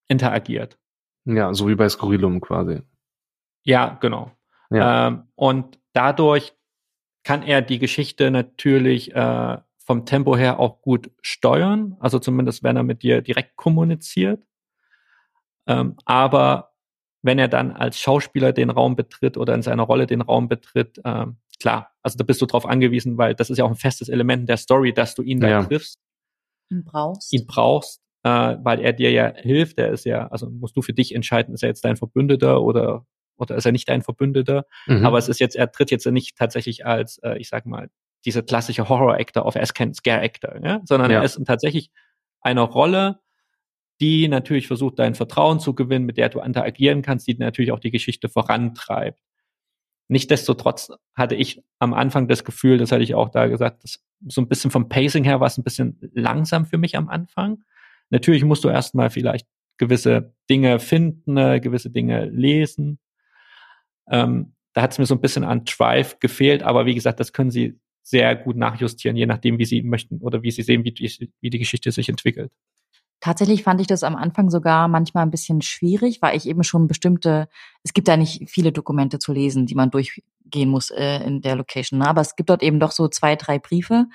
interagiert. 0.08 0.78
Ja, 1.24 1.52
so 1.54 1.68
wie 1.68 1.74
bei 1.74 1.88
Skurrilum 1.88 2.40
quasi. 2.40 2.82
Ja, 3.64 3.98
genau. 4.00 4.32
Ja. 4.70 5.08
Ähm, 5.08 5.24
und 5.34 5.78
dadurch 5.92 6.54
kann 7.24 7.42
er 7.42 7.60
die 7.62 7.78
Geschichte 7.78 8.30
natürlich 8.30 9.14
äh, 9.14 9.58
vom 9.78 10.06
Tempo 10.06 10.36
her 10.36 10.60
auch 10.60 10.80
gut 10.82 11.10
steuern, 11.20 11.96
also 12.00 12.18
zumindest 12.18 12.62
wenn 12.62 12.76
er 12.76 12.82
mit 12.82 13.02
dir 13.02 13.22
direkt 13.22 13.56
kommuniziert. 13.56 14.42
Ähm, 15.66 15.96
aber 16.04 16.72
wenn 17.22 17.38
er 17.38 17.48
dann 17.48 17.72
als 17.72 17.98
Schauspieler 17.98 18.52
den 18.52 18.70
Raum 18.70 18.96
betritt 18.96 19.36
oder 19.36 19.54
in 19.54 19.62
seiner 19.62 19.82
Rolle 19.82 20.06
den 20.06 20.20
Raum 20.20 20.48
betritt, 20.48 21.00
ähm, 21.04 21.36
klar, 21.58 21.90
also 22.02 22.16
da 22.16 22.24
bist 22.24 22.40
du 22.40 22.46
drauf 22.46 22.66
angewiesen, 22.66 23.18
weil 23.18 23.34
das 23.34 23.50
ist 23.50 23.58
ja 23.58 23.64
auch 23.64 23.70
ein 23.70 23.76
festes 23.76 24.08
Element 24.08 24.48
der 24.48 24.56
Story, 24.56 24.92
dass 24.92 25.14
du 25.14 25.22
ihn 25.22 25.40
da 25.40 25.48
ja. 25.48 25.64
triffst. 25.64 25.98
Ihn 26.70 26.84
brauchst. 26.84 27.32
Ihn 27.32 27.46
brauchst, 27.46 28.00
äh, 28.22 28.56
weil 28.62 28.80
er 28.80 28.92
dir 28.92 29.10
ja 29.10 29.32
hilft. 29.34 29.78
Der 29.78 29.90
ist 29.90 30.04
ja, 30.04 30.28
also 30.28 30.50
musst 30.50 30.76
du 30.76 30.82
für 30.82 30.92
dich 30.92 31.14
entscheiden, 31.14 31.54
ist 31.54 31.62
er 31.62 31.68
jetzt 31.68 31.84
dein 31.84 31.96
Verbündeter 31.96 32.62
oder 32.62 33.06
oder 33.38 33.56
ist 33.56 33.64
er 33.64 33.72
nicht 33.72 33.88
dein 33.88 34.02
Verbündeter? 34.02 34.66
Mhm. 34.86 35.06
Aber 35.06 35.16
es 35.18 35.28
ist 35.28 35.40
jetzt, 35.40 35.56
er 35.56 35.70
tritt 35.70 35.90
jetzt 35.90 36.06
nicht 36.06 36.36
tatsächlich 36.36 36.84
als, 36.84 37.18
äh, 37.18 37.38
ich 37.38 37.48
sag 37.48 37.66
mal, 37.66 37.88
dieser 38.24 38.42
klassische 38.42 38.88
Horror-Actor 38.88 39.46
auf, 39.46 39.54
er 39.54 39.62
ist 39.62 39.74
kein 39.74 39.94
Scare-Actor, 39.94 40.56
ja? 40.64 40.80
sondern 40.84 41.10
ja. 41.10 41.18
er 41.18 41.24
ist 41.24 41.40
tatsächlich 41.46 41.90
eine 42.40 42.62
Rolle, 42.62 43.20
die 44.00 44.28
natürlich 44.28 44.66
versucht, 44.66 44.98
dein 44.98 45.14
Vertrauen 45.14 45.60
zu 45.60 45.74
gewinnen, 45.74 46.04
mit 46.04 46.18
der 46.18 46.28
du 46.28 46.40
interagieren 46.40 47.02
kannst, 47.02 47.26
die 47.26 47.34
natürlich 47.34 47.72
auch 47.72 47.80
die 47.80 47.90
Geschichte 47.90 48.28
vorantreibt. 48.28 49.20
Nichtsdestotrotz 50.08 50.90
hatte 51.14 51.34
ich 51.34 51.62
am 51.78 51.92
Anfang 51.92 52.28
das 52.28 52.44
Gefühl, 52.44 52.78
das 52.78 52.92
hatte 52.92 53.02
ich 53.02 53.14
auch 53.14 53.28
da 53.28 53.46
gesagt, 53.46 53.84
dass 53.84 54.02
so 54.26 54.40
ein 54.40 54.48
bisschen 54.48 54.70
vom 54.70 54.88
Pacing 54.88 55.24
her 55.24 55.40
war 55.40 55.46
es 55.46 55.58
ein 55.58 55.64
bisschen 55.64 55.98
langsam 56.14 56.64
für 56.64 56.78
mich 56.78 56.96
am 56.96 57.08
Anfang. 57.08 57.62
Natürlich 58.10 58.42
musst 58.44 58.64
du 58.64 58.68
erstmal 58.68 59.10
vielleicht 59.10 59.46
gewisse 59.76 60.34
Dinge 60.48 60.80
finden, 60.80 61.36
äh, 61.36 61.60
gewisse 61.60 61.90
Dinge 61.90 62.24
lesen. 62.24 62.98
Ähm, 64.10 64.54
da 64.72 64.82
hat 64.82 64.92
es 64.92 64.98
mir 64.98 65.06
so 65.06 65.14
ein 65.14 65.20
bisschen 65.20 65.44
an 65.44 65.64
Drive 65.64 66.18
gefehlt, 66.20 66.62
aber 66.62 66.86
wie 66.86 66.94
gesagt, 66.94 67.20
das 67.20 67.32
können 67.32 67.50
sie 67.50 67.78
sehr 68.02 68.34
gut 68.34 68.56
nachjustieren, 68.56 69.16
je 69.16 69.26
nachdem, 69.26 69.58
wie 69.58 69.66
sie 69.66 69.82
möchten 69.82 70.18
oder 70.18 70.42
wie 70.42 70.50
sie 70.50 70.62
sehen, 70.62 70.84
wie 70.84 70.92
die, 70.92 71.30
wie 71.40 71.50
die 71.50 71.58
Geschichte 71.58 71.92
sich 71.92 72.08
entwickelt. 72.08 72.50
Tatsächlich 73.20 73.64
fand 73.64 73.80
ich 73.80 73.86
das 73.88 74.04
am 74.04 74.14
Anfang 74.14 74.48
sogar 74.48 74.86
manchmal 74.86 75.24
ein 75.24 75.30
bisschen 75.30 75.60
schwierig, 75.60 76.22
weil 76.22 76.36
ich 76.36 76.46
eben 76.46 76.62
schon 76.62 76.86
bestimmte, 76.86 77.48
es 77.82 77.92
gibt 77.92 78.06
da 78.06 78.16
nicht 78.16 78.48
viele 78.48 78.70
Dokumente 78.70 79.18
zu 79.18 79.32
lesen, 79.32 79.66
die 79.66 79.74
man 79.74 79.90
durchgehen 79.90 80.68
muss 80.68 80.90
äh, 80.90 81.24
in 81.24 81.40
der 81.40 81.56
Location. 81.56 81.98
Ne? 81.98 82.08
Aber 82.08 82.20
es 82.20 82.36
gibt 82.36 82.50
dort 82.50 82.62
eben 82.62 82.78
doch 82.78 82.92
so 82.92 83.08
zwei, 83.08 83.34
drei 83.34 83.58
Briefe 83.58 84.06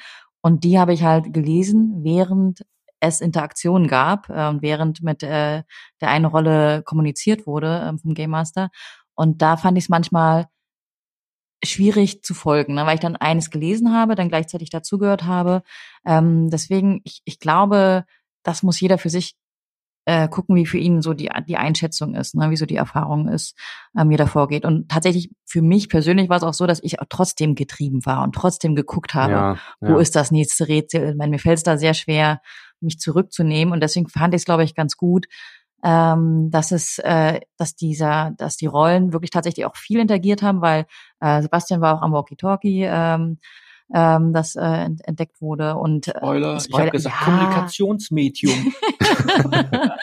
und 0.42 0.64
die 0.64 0.80
habe 0.80 0.94
ich 0.94 1.04
halt 1.04 1.34
gelesen, 1.34 2.04
während 2.04 2.66
es 3.02 3.20
Interaktionen 3.20 3.88
gab, 3.88 4.30
äh, 4.30 4.62
während 4.62 5.04
mit 5.04 5.24
äh, 5.24 5.64
der 6.00 6.10
einen 6.10 6.26
Rolle 6.26 6.84
kommuniziert 6.84 7.46
wurde 7.46 7.80
äh, 7.80 7.98
vom 7.98 8.14
Game 8.14 8.32
Master. 8.32 8.70
Und 9.16 9.42
da 9.42 9.58
fand 9.58 9.78
ich 9.78 9.86
es 9.86 9.90
manchmal 9.90 10.48
schwierig 11.64 12.24
zu 12.24 12.34
folgen, 12.34 12.76
ne, 12.76 12.86
weil 12.86 12.96
ich 12.96 13.02
dann 13.02 13.16
eines 13.16 13.50
gelesen 13.50 13.94
habe, 13.94 14.16
dann 14.16 14.30
gleichzeitig 14.30 14.70
dazugehört 14.70 15.24
habe. 15.24 15.64
Ähm, 16.06 16.50
deswegen, 16.50 17.02
ich, 17.04 17.22
ich 17.26 17.40
glaube, 17.40 18.06
das 18.44 18.64
muss 18.64 18.80
jeder 18.80 18.98
für 18.98 19.10
sich 19.10 19.36
äh, 20.06 20.28
gucken, 20.28 20.56
wie 20.56 20.66
für 20.66 20.78
ihn 20.78 21.02
so 21.02 21.14
die, 21.14 21.30
die 21.48 21.58
Einschätzung 21.58 22.16
ist, 22.16 22.36
ne, 22.36 22.50
wie 22.50 22.58
so 22.58 22.66
die 22.66 22.76
Erfahrung 22.76 23.28
ist, 23.28 23.58
äh, 23.98 24.04
mir 24.04 24.18
davor 24.18 24.48
geht. 24.48 24.66
Und 24.66 24.90
tatsächlich 24.90 25.32
für 25.46 25.62
mich 25.62 25.90
persönlich 25.90 26.30
war 26.30 26.38
es 26.38 26.44
auch 26.44 26.54
so, 26.54 26.68
dass 26.68 26.84
ich 26.84 27.00
auch 27.00 27.06
trotzdem 27.10 27.56
getrieben 27.56 28.06
war 28.06 28.24
und 28.24 28.36
trotzdem 28.36 28.76
geguckt 28.76 29.14
habe, 29.14 29.34
ja, 29.34 29.54
ja. 29.54 29.60
wo 29.80 29.98
ist 29.98 30.16
das 30.16 30.32
nächste 30.32 30.68
Rätsel. 30.68 31.12
Ich 31.12 31.16
meine, 31.16 31.32
mir 31.32 31.40
fällt 31.40 31.58
es 31.58 31.64
da 31.64 31.78
sehr 31.78 31.94
schwer, 31.94 32.42
mich 32.82 33.00
zurückzunehmen. 33.00 33.74
Und 33.74 33.82
deswegen 33.82 34.10
fand 34.10 34.34
ich 34.34 34.42
es, 34.42 34.46
glaube 34.46 34.64
ich, 34.64 34.76
ganz 34.76 34.98
gut, 34.98 35.28
ähm, 35.84 36.50
dass 36.52 36.72
es, 36.72 37.00
äh, 37.00 37.40
dass 37.58 37.76
dieser, 37.76 38.32
dass 38.38 38.58
die 38.58 38.66
Rollen 38.66 39.14
wirklich 39.14 39.32
tatsächlich 39.32 39.66
auch 39.66 39.76
viel 39.76 40.00
interagiert 40.00 40.42
haben, 40.42 40.62
weil 40.62 40.86
äh, 41.22 41.42
Sebastian 41.42 41.82
war 41.82 41.96
auch 41.96 42.02
am 42.02 42.14
Walkie-Talkie. 42.14 42.84
Ähm, 42.88 43.40
ähm, 43.94 44.34
das 44.34 44.56
äh, 44.56 44.90
entdeckt 45.04 45.42
wurde 45.42 45.76
und 45.76 46.08
äh, 46.08 46.18
Spoiler, 46.18 46.60
Spoiler 46.60 46.64
ich 46.68 46.80
habe 46.80 46.92
gesagt 46.92 47.16
ja. 47.20 47.26
Kommunikationsmedium. 47.26 48.74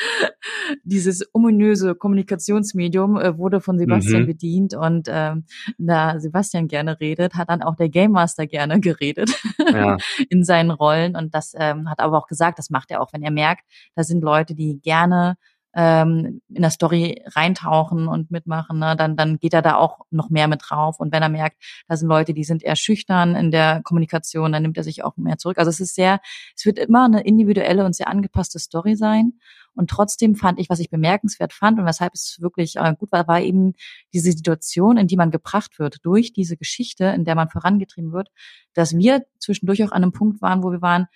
dieses 0.84 1.28
ominöse 1.32 1.94
Kommunikationsmedium 1.94 3.16
äh, 3.16 3.36
wurde 3.38 3.60
von 3.60 3.78
Sebastian 3.78 4.22
mhm. 4.22 4.26
bedient 4.26 4.74
und 4.74 5.08
ähm, 5.10 5.44
da 5.78 6.18
Sebastian 6.20 6.68
gerne 6.68 7.00
redet, 7.00 7.34
hat 7.34 7.50
dann 7.50 7.62
auch 7.62 7.76
der 7.76 7.88
Game 7.88 8.12
Master 8.12 8.46
gerne 8.46 8.80
geredet 8.80 9.30
ja. 9.72 9.96
in 10.28 10.44
seinen 10.44 10.70
Rollen 10.70 11.16
und 11.16 11.34
das 11.34 11.52
ähm, 11.56 11.88
hat 11.88 12.00
aber 12.00 12.18
auch 12.18 12.26
gesagt, 12.26 12.58
das 12.58 12.70
macht 12.70 12.90
er 12.90 13.00
auch, 13.00 13.12
wenn 13.12 13.22
er 13.22 13.30
merkt, 13.30 13.64
da 13.94 14.04
sind 14.04 14.22
Leute, 14.22 14.54
die 14.54 14.80
gerne 14.80 15.36
ähm, 15.74 16.40
in 16.48 16.62
der 16.62 16.70
Story 16.70 17.22
reintauchen 17.26 18.08
und 18.08 18.30
mitmachen, 18.30 18.78
ne, 18.78 18.96
dann, 18.96 19.16
dann 19.16 19.38
geht 19.38 19.54
er 19.54 19.62
da 19.62 19.76
auch 19.76 20.00
noch 20.10 20.30
mehr 20.30 20.48
mit 20.48 20.62
drauf. 20.64 20.98
Und 20.98 21.12
wenn 21.12 21.22
er 21.22 21.28
merkt, 21.28 21.62
da 21.88 21.96
sind 21.96 22.08
Leute, 22.08 22.34
die 22.34 22.44
sind 22.44 22.62
eher 22.62 22.76
schüchtern 22.76 23.36
in 23.36 23.50
der 23.50 23.80
Kommunikation, 23.84 24.52
dann 24.52 24.62
nimmt 24.62 24.76
er 24.76 24.84
sich 24.84 25.04
auch 25.04 25.16
mehr 25.16 25.38
zurück. 25.38 25.58
Also 25.58 25.70
es 25.70 25.80
ist 25.80 25.94
sehr, 25.94 26.20
es 26.56 26.66
wird 26.66 26.78
immer 26.78 27.04
eine 27.04 27.22
individuelle 27.22 27.84
und 27.84 27.94
sehr 27.94 28.08
angepasste 28.08 28.58
Story 28.58 28.96
sein. 28.96 29.34
Und 29.74 29.88
trotzdem 29.88 30.34
fand 30.34 30.58
ich, 30.58 30.68
was 30.68 30.80
ich 30.80 30.90
bemerkenswert 30.90 31.52
fand 31.52 31.78
und 31.78 31.86
weshalb 31.86 32.14
es 32.14 32.38
wirklich 32.40 32.76
äh, 32.76 32.94
gut 32.98 33.12
war, 33.12 33.28
war 33.28 33.40
eben 33.40 33.74
diese 34.12 34.32
Situation, 34.32 34.96
in 34.96 35.06
die 35.06 35.16
man 35.16 35.30
gebracht 35.30 35.78
wird 35.78 35.98
durch 36.02 36.32
diese 36.32 36.56
Geschichte, 36.56 37.04
in 37.04 37.24
der 37.24 37.36
man 37.36 37.48
vorangetrieben 37.48 38.12
wird, 38.12 38.28
dass 38.74 38.96
wir 38.96 39.24
zwischendurch 39.38 39.84
auch 39.84 39.92
an 39.92 40.02
einem 40.02 40.12
Punkt 40.12 40.42
waren, 40.42 40.64
wo 40.64 40.72
wir 40.72 40.82
waren, 40.82 41.06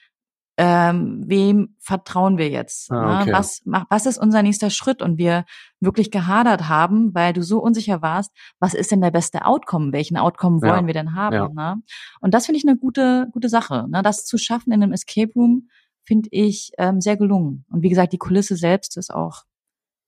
ähm, 0.56 1.24
wem 1.26 1.76
vertrauen 1.80 2.38
wir 2.38 2.48
jetzt? 2.48 2.90
Ah, 2.90 3.16
ne? 3.16 3.22
okay. 3.22 3.32
Was, 3.32 3.62
was 3.64 4.06
ist 4.06 4.18
unser 4.18 4.42
nächster 4.42 4.70
Schritt? 4.70 5.02
Und 5.02 5.18
wir 5.18 5.44
wirklich 5.80 6.10
gehadert 6.10 6.68
haben, 6.68 7.14
weil 7.14 7.32
du 7.32 7.42
so 7.42 7.60
unsicher 7.60 8.02
warst, 8.02 8.30
was 8.60 8.74
ist 8.74 8.92
denn 8.92 9.00
der 9.00 9.10
beste 9.10 9.44
Outcome? 9.44 9.92
Welchen 9.92 10.16
Outcome 10.16 10.62
wollen 10.62 10.82
ja. 10.82 10.86
wir 10.86 10.94
denn 10.94 11.14
haben? 11.14 11.34
Ja. 11.34 11.48
Ne? 11.48 11.82
Und 12.20 12.34
das 12.34 12.46
finde 12.46 12.58
ich 12.58 12.68
eine 12.68 12.76
gute, 12.76 13.28
gute 13.32 13.48
Sache. 13.48 13.86
Ne? 13.88 14.02
Das 14.02 14.24
zu 14.24 14.38
schaffen 14.38 14.72
in 14.72 14.82
einem 14.82 14.92
Escape 14.92 15.32
Room 15.34 15.68
finde 16.04 16.28
ich 16.32 16.70
ähm, 16.78 17.00
sehr 17.00 17.16
gelungen. 17.16 17.64
Und 17.70 17.82
wie 17.82 17.88
gesagt, 17.88 18.12
die 18.12 18.18
Kulisse 18.18 18.56
selbst 18.56 18.96
ist 18.96 19.12
auch, 19.12 19.44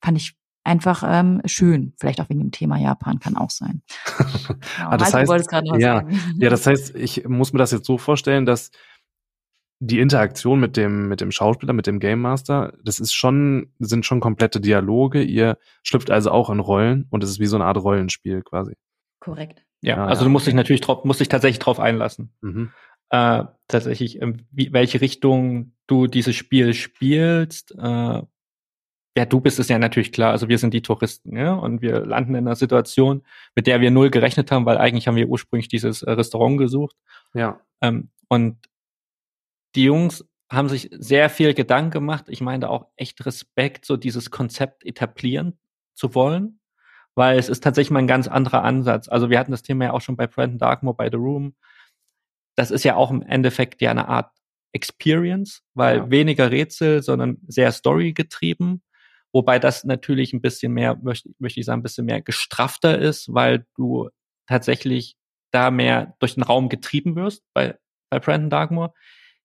fand 0.01 0.19
ich 0.19 0.37
einfach 0.67 1.03
ähm, 1.07 1.41
schön. 1.47 1.95
Vielleicht 1.99 2.21
auch 2.21 2.29
wegen 2.29 2.41
dem 2.41 2.51
Thema 2.51 2.77
Japan 2.77 3.19
kann 3.21 3.37
auch 3.37 3.51
sein. 3.51 3.83
Genau. 4.47 4.91
ah, 4.91 4.97
das 4.97 5.13
heißt, 5.13 5.53
ja, 5.79 6.05
ja, 6.37 6.51
das 6.51 6.67
heißt, 6.67 6.95
ich 6.95 7.27
muss 7.27 7.53
mir 7.53 7.59
das 7.59 7.73
jetzt 7.73 7.87
so 7.87 7.99
vorstellen, 7.99 8.47
dass 8.47 8.71
die 9.79 10.01
Interaktion 10.01 10.59
mit 10.59 10.77
dem, 10.77 11.09
mit 11.09 11.21
dem 11.21 11.31
Schauspieler, 11.31 11.73
mit 11.73 11.87
dem 11.87 11.99
Game 11.99 12.21
Master, 12.21 12.73
das 12.83 12.99
ist 12.99 13.13
schon, 13.13 13.73
sind 13.79 14.07
schon 14.07 14.21
komplette 14.21 14.61
Dialoge. 14.61 15.23
Ihr 15.23 15.59
schlüpft 15.83 16.11
also 16.11 16.31
auch 16.31 16.49
in 16.51 16.61
Rollen 16.61 17.07
und 17.11 17.23
es 17.23 17.31
ist 17.31 17.41
wie 17.41 17.47
so 17.47 17.57
eine 17.57 17.67
Art 17.67 17.77
Rollenspiel 17.77 18.43
quasi. 18.43 18.75
Korrekt. 19.21 19.65
Ja, 19.83 19.99
ah, 19.99 20.07
also 20.07 20.23
ja. 20.23 20.25
du 20.25 20.31
musst 20.31 20.47
dich 20.47 20.55
natürlich 20.55 20.81
drauf, 20.81 21.05
musst 21.05 21.21
dich 21.21 21.29
tatsächlich 21.29 21.59
drauf 21.59 21.79
einlassen. 21.79 22.33
Mhm. 22.41 22.73
Äh, 23.11 23.45
tatsächlich, 23.69 24.21
ähm, 24.23 24.47
wie, 24.51 24.73
welche 24.73 25.01
Richtung 25.01 25.73
du 25.87 26.07
dieses 26.07 26.35
Spiel 26.35 26.75
spielst. 26.75 27.75
Äh, 27.79 28.23
ja, 29.17 29.25
du 29.25 29.41
bist 29.41 29.59
es 29.59 29.69
ja 29.69 29.79
natürlich 29.79 30.13
klar. 30.13 30.33
Also 30.33 30.49
wir 30.49 30.59
sind 30.59 30.75
die 30.75 30.83
Touristen, 30.83 31.37
ja, 31.37 31.55
und 31.55 31.83
wir 31.83 32.05
landen 32.05 32.35
in 32.35 32.47
einer 32.47 32.57
Situation, 32.57 33.23
mit 33.55 33.67
der 33.67 33.81
wir 33.81 33.91
null 33.91 34.11
gerechnet 34.11 34.51
haben, 34.51 34.67
weil 34.67 34.79
eigentlich 34.79 35.07
haben 35.07 35.17
wir 35.17 35.29
ursprünglich 35.29 35.69
dieses 35.69 36.03
äh, 36.03 36.11
Restaurant 36.11 36.59
gesucht. 36.59 36.97
Ja. 37.35 37.61
Ähm, 37.81 38.11
und 38.29 38.59
die 39.75 39.85
Jungs 39.85 40.25
haben 40.51 40.69
sich 40.69 40.89
sehr 40.93 41.29
viel 41.29 41.55
Gedanken 41.55 41.91
gemacht. 41.91 42.27
Ich 42.29 42.41
meine 42.41 42.71
auch 42.71 42.87
echt 42.97 43.25
Respekt, 43.27 43.85
so 43.85 43.97
dieses 43.97 44.31
Konzept 44.31 44.85
etablieren 44.85 45.59
zu 45.95 46.15
wollen, 46.15 46.61
weil 47.15 47.39
es 47.39 47.49
ist 47.49 47.65
tatsächlich 47.65 47.91
mal 47.91 48.01
ein 48.01 48.07
ganz 48.07 48.29
anderer 48.29 48.63
Ansatz. 48.63 49.09
Also 49.09 49.29
wir 49.31 49.39
hatten 49.39 49.51
das 49.51 49.63
Thema 49.63 49.87
ja 49.87 49.93
auch 49.93 50.01
schon 50.01 50.17
bei 50.17 50.27
Brandon 50.27 50.59
Darkmoor 50.59 50.97
bei 50.97 51.11
The 51.11 51.17
Room. 51.17 51.55
Das 52.55 52.71
ist 52.71 52.85
ja 52.85 52.95
auch 52.97 53.11
im 53.11 53.23
Endeffekt 53.23 53.83
ja 53.83 53.91
eine 53.91 54.09
Art 54.09 54.31
Experience, 54.73 55.63
weil 55.75 55.97
ja. 55.97 56.11
weniger 56.11 56.51
Rätsel, 56.51 57.03
sondern 57.03 57.39
sehr 57.47 57.73
Story 57.73 58.13
getrieben. 58.13 58.83
Wobei 59.33 59.59
das 59.59 59.85
natürlich 59.85 60.33
ein 60.33 60.41
bisschen 60.41 60.73
mehr, 60.73 60.97
möchte, 61.03 61.31
möchte 61.39 61.61
ich 61.61 61.67
sagen, 61.67 61.81
ein 61.81 61.83
bisschen 61.83 62.07
mehr 62.07 62.23
gestrafter 62.23 62.99
ist, 62.99 63.33
weil 63.35 63.67
du 63.75 64.11
tatsächlich 64.47 65.17
da 65.51 65.71
mehr 65.71 66.15
durch 66.21 66.35
den 66.35 66.43
Raum 66.43 66.69
getrieben 66.69 67.17
wirst 67.17 67.43
bei, 67.53 67.79
bei 68.11 68.21
Brandon 68.21 68.51
Darkmoor. 68.51 68.95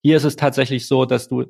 Hier 0.01 0.17
ist 0.17 0.23
es 0.23 0.35
tatsächlich 0.35 0.87
so, 0.87 1.05
dass 1.05 1.27
du 1.27 1.45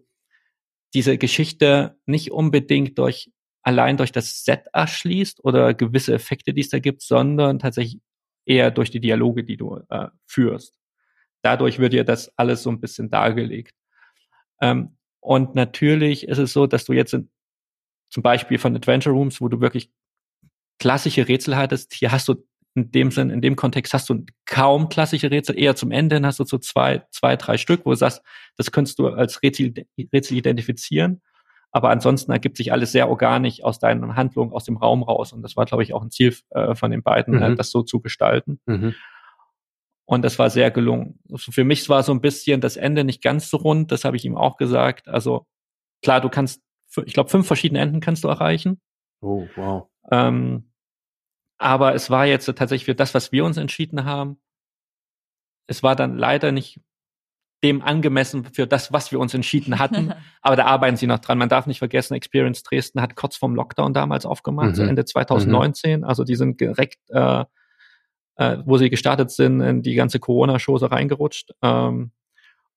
diese 0.93 1.17
Geschichte 1.17 1.97
nicht 2.05 2.31
unbedingt 2.31 2.97
durch 2.97 3.31
allein 3.63 3.97
durch 3.97 4.11
das 4.11 4.43
Set 4.43 4.65
erschließt 4.73 5.43
oder 5.43 5.73
gewisse 5.73 6.13
Effekte, 6.13 6.53
die 6.53 6.61
es 6.61 6.69
da 6.69 6.79
gibt, 6.79 7.01
sondern 7.01 7.59
tatsächlich 7.59 8.01
eher 8.45 8.71
durch 8.71 8.89
die 8.89 8.99
Dialoge, 8.99 9.43
die 9.43 9.57
du 9.57 9.81
äh, 9.89 10.07
führst. 10.25 10.77
Dadurch 11.43 11.79
wird 11.79 11.93
dir 11.93 12.03
das 12.03 12.31
alles 12.37 12.63
so 12.63 12.71
ein 12.71 12.79
bisschen 12.79 13.09
dargelegt. 13.09 13.75
Ähm, 14.61 14.97
und 15.19 15.55
natürlich 15.55 16.27
ist 16.27 16.39
es 16.39 16.53
so, 16.53 16.65
dass 16.67 16.85
du 16.85 16.93
jetzt 16.93 17.13
in, 17.13 17.29
zum 18.09 18.23
Beispiel 18.23 18.57
von 18.57 18.75
Adventure 18.75 19.15
Rooms, 19.15 19.41
wo 19.41 19.47
du 19.47 19.61
wirklich 19.61 19.91
klassische 20.79 21.27
Rätsel 21.27 21.55
hattest, 21.55 21.93
hier 21.93 22.11
hast 22.11 22.27
du 22.27 22.43
in 22.73 22.91
dem 22.91 23.11
Sinn, 23.11 23.29
in 23.29 23.41
dem 23.41 23.55
Kontext 23.55 23.93
hast 23.93 24.09
du 24.09 24.25
kaum 24.45 24.89
klassische 24.89 25.29
Rätsel, 25.29 25.59
eher 25.59 25.75
zum 25.75 25.91
Ende 25.91 26.15
hin 26.15 26.25
hast 26.25 26.39
du 26.39 26.45
so 26.45 26.57
zwei, 26.57 27.03
zwei, 27.11 27.35
drei 27.35 27.57
Stück, 27.57 27.85
wo 27.85 27.89
du 27.89 27.97
sagst, 27.97 28.21
das 28.55 28.71
könntest 28.71 28.99
du 28.99 29.07
als 29.07 29.43
Rätsel, 29.43 29.73
Rätsel 30.13 30.37
identifizieren. 30.37 31.21
Aber 31.73 31.89
ansonsten 31.89 32.31
ergibt 32.31 32.57
sich 32.57 32.71
alles 32.73 32.91
sehr 32.91 33.09
organisch 33.09 33.63
aus 33.63 33.79
deinen 33.79 34.15
Handlungen, 34.15 34.51
aus 34.51 34.65
dem 34.65 34.77
Raum 34.77 35.03
raus. 35.03 35.31
Und 35.31 35.41
das 35.41 35.55
war, 35.55 35.65
glaube 35.65 35.83
ich, 35.83 35.93
auch 35.93 36.01
ein 36.01 36.11
Ziel 36.11 36.35
äh, 36.49 36.75
von 36.75 36.91
den 36.91 37.01
beiden, 37.01 37.35
mhm. 37.35 37.41
äh, 37.41 37.55
das 37.55 37.71
so 37.71 37.81
zu 37.81 38.01
gestalten. 38.01 38.59
Mhm. 38.65 38.93
Und 40.05 40.23
das 40.23 40.37
war 40.37 40.49
sehr 40.49 40.71
gelungen. 40.71 41.19
Also 41.31 41.53
für 41.53 41.63
mich 41.63 41.87
war 41.87 42.03
so 42.03 42.11
ein 42.11 42.19
bisschen 42.19 42.59
das 42.59 42.75
Ende 42.75 43.05
nicht 43.05 43.21
ganz 43.21 43.49
so 43.49 43.57
rund, 43.57 43.93
das 43.93 44.03
habe 44.03 44.17
ich 44.17 44.25
ihm 44.25 44.35
auch 44.35 44.57
gesagt. 44.57 45.07
Also 45.07 45.45
klar, 46.01 46.19
du 46.19 46.27
kannst, 46.27 46.61
ich 47.05 47.13
glaube, 47.13 47.29
fünf 47.29 47.47
verschiedene 47.47 47.79
Enden 47.79 48.01
kannst 48.01 48.25
du 48.25 48.27
erreichen. 48.27 48.81
Oh, 49.21 49.47
wow. 49.55 49.87
Ähm, 50.11 50.70
aber 51.61 51.93
es 51.93 52.09
war 52.09 52.25
jetzt 52.25 52.45
tatsächlich 52.45 52.85
für 52.85 52.95
das, 52.95 53.13
was 53.13 53.31
wir 53.31 53.45
uns 53.45 53.57
entschieden 53.57 54.03
haben, 54.05 54.37
es 55.67 55.83
war 55.83 55.95
dann 55.95 56.17
leider 56.17 56.51
nicht 56.51 56.81
dem 57.63 57.83
angemessen 57.83 58.45
für 58.45 58.65
das, 58.65 58.91
was 58.91 59.11
wir 59.11 59.19
uns 59.19 59.35
entschieden 59.35 59.77
hatten. 59.77 60.13
Aber 60.41 60.55
da 60.55 60.65
arbeiten 60.65 60.97
sie 60.97 61.05
noch 61.05 61.19
dran. 61.19 61.37
Man 61.37 61.49
darf 61.49 61.67
nicht 61.67 61.77
vergessen, 61.77 62.15
Experience 62.15 62.63
Dresden 62.63 63.01
hat 63.01 63.15
kurz 63.15 63.35
vorm 63.35 63.53
Lockdown 63.53 63.93
damals 63.93 64.25
aufgemacht, 64.25 64.71
mhm. 64.71 64.75
so 64.75 64.83
Ende 64.83 65.05
2019. 65.05 65.99
Mhm. 65.99 66.05
Also 66.05 66.23
die 66.23 66.35
sind 66.35 66.59
direkt, 66.59 66.99
äh, 67.09 67.45
äh, 68.37 68.57
wo 68.65 68.77
sie 68.77 68.89
gestartet 68.89 69.29
sind, 69.29 69.61
in 69.61 69.83
die 69.83 69.93
ganze 69.93 70.19
Corona-Chose 70.19 70.89
reingerutscht. 70.89 71.51
Ähm, 71.61 72.11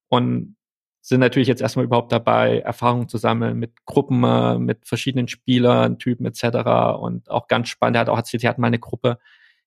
und 0.08 0.56
sind 1.06 1.20
natürlich 1.20 1.48
jetzt 1.48 1.60
erstmal 1.60 1.84
überhaupt 1.84 2.12
dabei, 2.12 2.60
Erfahrungen 2.60 3.10
zu 3.10 3.18
sammeln 3.18 3.58
mit 3.58 3.84
Gruppen, 3.84 4.24
äh, 4.24 4.58
mit 4.58 4.86
verschiedenen 4.86 5.28
Spielern, 5.28 5.98
Typen 5.98 6.24
etc. 6.24 6.98
Und 6.98 7.30
auch 7.30 7.46
ganz 7.46 7.68
spannend, 7.68 7.96
er 7.96 8.00
hat 8.00 8.08
auch 8.08 8.16
erzählt, 8.16 8.40
sie 8.40 8.48
hatten 8.48 8.62
mal 8.62 8.68
eine 8.68 8.78
Gruppe, 8.78 9.18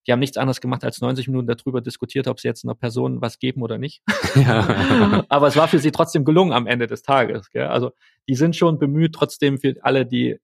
die 0.07 0.11
haben 0.11 0.19
nichts 0.19 0.37
anderes 0.37 0.61
gemacht 0.61 0.83
als 0.83 0.99
90 0.99 1.27
Minuten 1.27 1.45
darüber 1.45 1.81
diskutiert, 1.81 2.27
ob 2.27 2.39
sie 2.39 2.47
jetzt 2.47 2.65
einer 2.65 2.73
Person 2.73 3.21
was 3.21 3.37
geben 3.37 3.61
oder 3.61 3.77
nicht. 3.77 4.01
Ja. 4.33 5.25
Aber 5.29 5.45
es 5.45 5.55
war 5.55 5.67
für 5.67 5.77
sie 5.77 5.91
trotzdem 5.91 6.25
gelungen 6.25 6.53
am 6.53 6.65
Ende 6.65 6.87
des 6.87 7.03
Tages. 7.03 7.51
Gell? 7.51 7.67
Also 7.67 7.91
die 8.27 8.35
sind 8.35 8.55
schon 8.55 8.79
bemüht, 8.79 9.13
trotzdem 9.13 9.59
für 9.59 9.75
alle, 9.81 10.07
die 10.07 10.39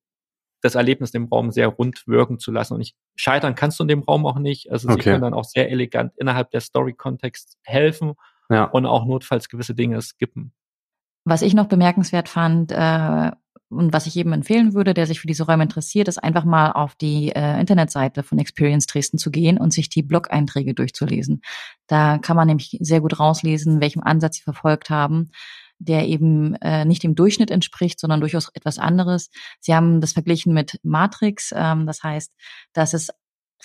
das 0.61 0.75
Erlebnis 0.75 1.11
im 1.15 1.25
Raum 1.25 1.49
sehr 1.51 1.69
rund 1.69 2.07
wirken 2.07 2.37
zu 2.37 2.51
lassen. 2.51 2.75
Und 2.75 2.81
ich 2.81 2.93
scheitern 3.15 3.55
kannst 3.55 3.79
du 3.79 3.83
in 3.83 3.87
dem 3.87 4.03
Raum 4.03 4.27
auch 4.27 4.37
nicht. 4.37 4.71
Also 4.71 4.89
sie 4.89 4.93
okay. 4.93 5.03
können 5.03 5.23
dann 5.23 5.33
auch 5.33 5.45
sehr 5.45 5.71
elegant 5.71 6.13
innerhalb 6.17 6.51
der 6.51 6.61
Story-Kontext 6.61 7.57
helfen 7.63 8.13
ja. 8.51 8.65
und 8.65 8.85
auch 8.85 9.05
notfalls 9.05 9.49
gewisse 9.49 9.73
Dinge 9.73 9.99
skippen. 10.03 10.53
Was 11.25 11.41
ich 11.41 11.53
noch 11.53 11.67
bemerkenswert 11.67 12.29
fand 12.29 12.71
äh, 12.71 13.31
und 13.69 13.93
was 13.93 14.05
ich 14.05 14.15
jedem 14.15 14.33
empfehlen 14.33 14.73
würde, 14.73 14.93
der 14.93 15.07
sich 15.07 15.19
für 15.19 15.27
diese 15.27 15.45
Räume 15.45 15.63
interessiert, 15.63 16.07
ist 16.07 16.23
einfach 16.23 16.45
mal 16.45 16.71
auf 16.71 16.95
die 16.95 17.31
äh, 17.31 17.59
Internetseite 17.59 18.23
von 18.23 18.37
Experience 18.37 18.87
Dresden 18.87 19.17
zu 19.17 19.31
gehen 19.31 19.57
und 19.57 19.73
sich 19.73 19.89
die 19.89 20.03
Blog-Einträge 20.03 20.73
durchzulesen. 20.73 21.41
Da 21.87 22.17
kann 22.19 22.35
man 22.35 22.47
nämlich 22.47 22.77
sehr 22.81 23.01
gut 23.01 23.19
rauslesen, 23.19 23.81
welchem 23.81 24.03
Ansatz 24.03 24.37
sie 24.37 24.43
verfolgt 24.43 24.89
haben 24.89 25.31
der 25.79 26.07
eben 26.07 26.55
äh, 26.55 26.85
nicht 26.85 27.03
dem 27.03 27.15
Durchschnitt 27.15 27.51
entspricht, 27.51 27.99
sondern 27.99 28.21
durchaus 28.21 28.49
etwas 28.53 28.79
anderes. 28.79 29.29
Sie 29.59 29.75
haben 29.75 30.01
das 30.01 30.13
verglichen 30.13 30.53
mit 30.53 30.79
Matrix. 30.83 31.53
Ähm, 31.55 31.85
das 31.85 32.03
heißt, 32.03 32.31
dass 32.73 32.93
es 32.93 33.09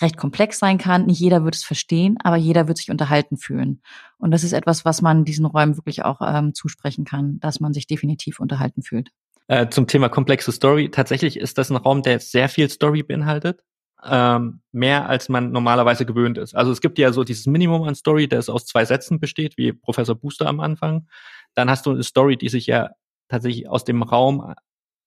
recht 0.01 0.17
komplex 0.17 0.59
sein 0.59 0.77
kann. 0.77 1.05
Nicht 1.05 1.19
jeder 1.19 1.43
wird 1.43 1.55
es 1.55 1.63
verstehen, 1.63 2.17
aber 2.23 2.37
jeder 2.37 2.67
wird 2.67 2.77
sich 2.77 2.91
unterhalten 2.91 3.37
fühlen. 3.37 3.81
Und 4.17 4.31
das 4.31 4.43
ist 4.43 4.53
etwas, 4.53 4.85
was 4.85 5.01
man 5.01 5.25
diesen 5.25 5.45
Räumen 5.45 5.77
wirklich 5.77 6.03
auch 6.05 6.21
ähm, 6.21 6.53
zusprechen 6.53 7.05
kann, 7.05 7.39
dass 7.39 7.59
man 7.59 7.73
sich 7.73 7.87
definitiv 7.87 8.39
unterhalten 8.39 8.81
fühlt. 8.81 9.09
Äh, 9.47 9.69
zum 9.69 9.87
Thema 9.87 10.09
komplexe 10.09 10.51
Story. 10.51 10.89
Tatsächlich 10.91 11.37
ist 11.37 11.57
das 11.57 11.69
ein 11.69 11.75
Raum, 11.75 12.03
der 12.03 12.19
sehr 12.19 12.49
viel 12.49 12.69
Story 12.69 13.03
beinhaltet. 13.03 13.63
Ähm, 14.05 14.61
mehr 14.71 15.09
als 15.09 15.27
man 15.27 15.51
normalerweise 15.51 16.05
gewöhnt 16.05 16.37
ist. 16.37 16.55
Also 16.55 16.71
es 16.71 16.79
gibt 16.79 16.97
ja 16.99 17.11
so 17.11 17.25
dieses 17.25 17.47
Minimum 17.47 17.83
an 17.83 17.95
Story, 17.95 18.29
das 18.29 18.47
aus 18.47 18.65
zwei 18.65 18.85
Sätzen 18.85 19.19
besteht, 19.19 19.57
wie 19.57 19.73
Professor 19.73 20.15
Booster 20.15 20.47
am 20.47 20.61
Anfang. 20.61 21.07
Dann 21.53 21.69
hast 21.69 21.85
du 21.85 21.91
eine 21.91 22.03
Story, 22.03 22.37
die 22.37 22.47
sich 22.47 22.67
ja 22.67 22.91
tatsächlich 23.27 23.67
aus 23.67 23.83
dem 23.83 24.01
Raum 24.01 24.53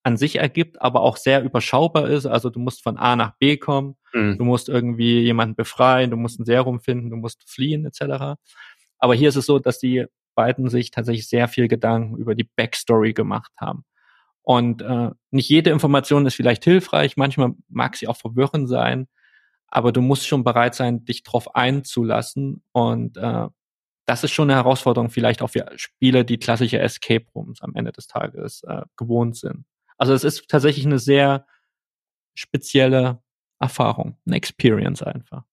an 0.02 0.16
sich 0.16 0.36
ergibt, 0.36 0.82
aber 0.82 1.00
auch 1.00 1.16
sehr 1.16 1.42
überschaubar 1.42 2.08
ist. 2.08 2.26
Also 2.26 2.50
du 2.50 2.58
musst 2.58 2.82
von 2.82 2.96
A 2.96 3.16
nach 3.16 3.36
B 3.38 3.56
kommen, 3.56 3.96
mhm. 4.12 4.38
du 4.38 4.44
musst 4.44 4.68
irgendwie 4.68 5.20
jemanden 5.20 5.54
befreien, 5.54 6.10
du 6.10 6.16
musst 6.16 6.40
ein 6.40 6.44
Serum 6.44 6.80
finden, 6.80 7.10
du 7.10 7.16
musst 7.16 7.48
fliehen 7.48 7.86
etc. 7.86 8.38
Aber 8.98 9.14
hier 9.14 9.28
ist 9.28 9.36
es 9.36 9.46
so, 9.46 9.58
dass 9.58 9.78
die 9.78 10.06
beiden 10.34 10.68
sich 10.68 10.90
tatsächlich 10.90 11.28
sehr 11.28 11.48
viel 11.48 11.68
Gedanken 11.68 12.16
über 12.16 12.34
die 12.34 12.48
Backstory 12.56 13.12
gemacht 13.12 13.52
haben. 13.60 13.84
Und 14.42 14.82
äh, 14.82 15.10
nicht 15.30 15.48
jede 15.48 15.70
Information 15.70 16.26
ist 16.26 16.34
vielleicht 16.34 16.64
hilfreich, 16.64 17.16
manchmal 17.16 17.52
mag 17.68 17.96
sie 17.96 18.08
auch 18.08 18.16
verwirrend 18.16 18.68
sein, 18.68 19.06
aber 19.68 19.92
du 19.92 20.00
musst 20.00 20.26
schon 20.26 20.44
bereit 20.44 20.74
sein, 20.74 21.04
dich 21.04 21.22
drauf 21.22 21.54
einzulassen. 21.54 22.62
Und 22.72 23.16
äh, 23.16 23.48
das 24.04 24.24
ist 24.24 24.32
schon 24.32 24.50
eine 24.50 24.58
Herausforderung, 24.58 25.10
vielleicht 25.10 25.42
auch 25.42 25.50
für 25.50 25.66
Spiele, 25.76 26.24
die 26.24 26.38
klassische 26.38 26.80
Escape 26.80 27.24
Rooms 27.34 27.62
am 27.62 27.74
Ende 27.74 27.92
des 27.92 28.08
Tages 28.08 28.62
äh, 28.64 28.82
gewohnt 28.96 29.36
sind. 29.36 29.64
Also 29.98 30.12
es 30.12 30.24
ist 30.24 30.48
tatsächlich 30.48 30.86
eine 30.86 30.98
sehr 30.98 31.46
spezielle 32.34 33.22
Erfahrung, 33.58 34.16
eine 34.26 34.36
Experience 34.36 35.02
einfach. 35.02 35.44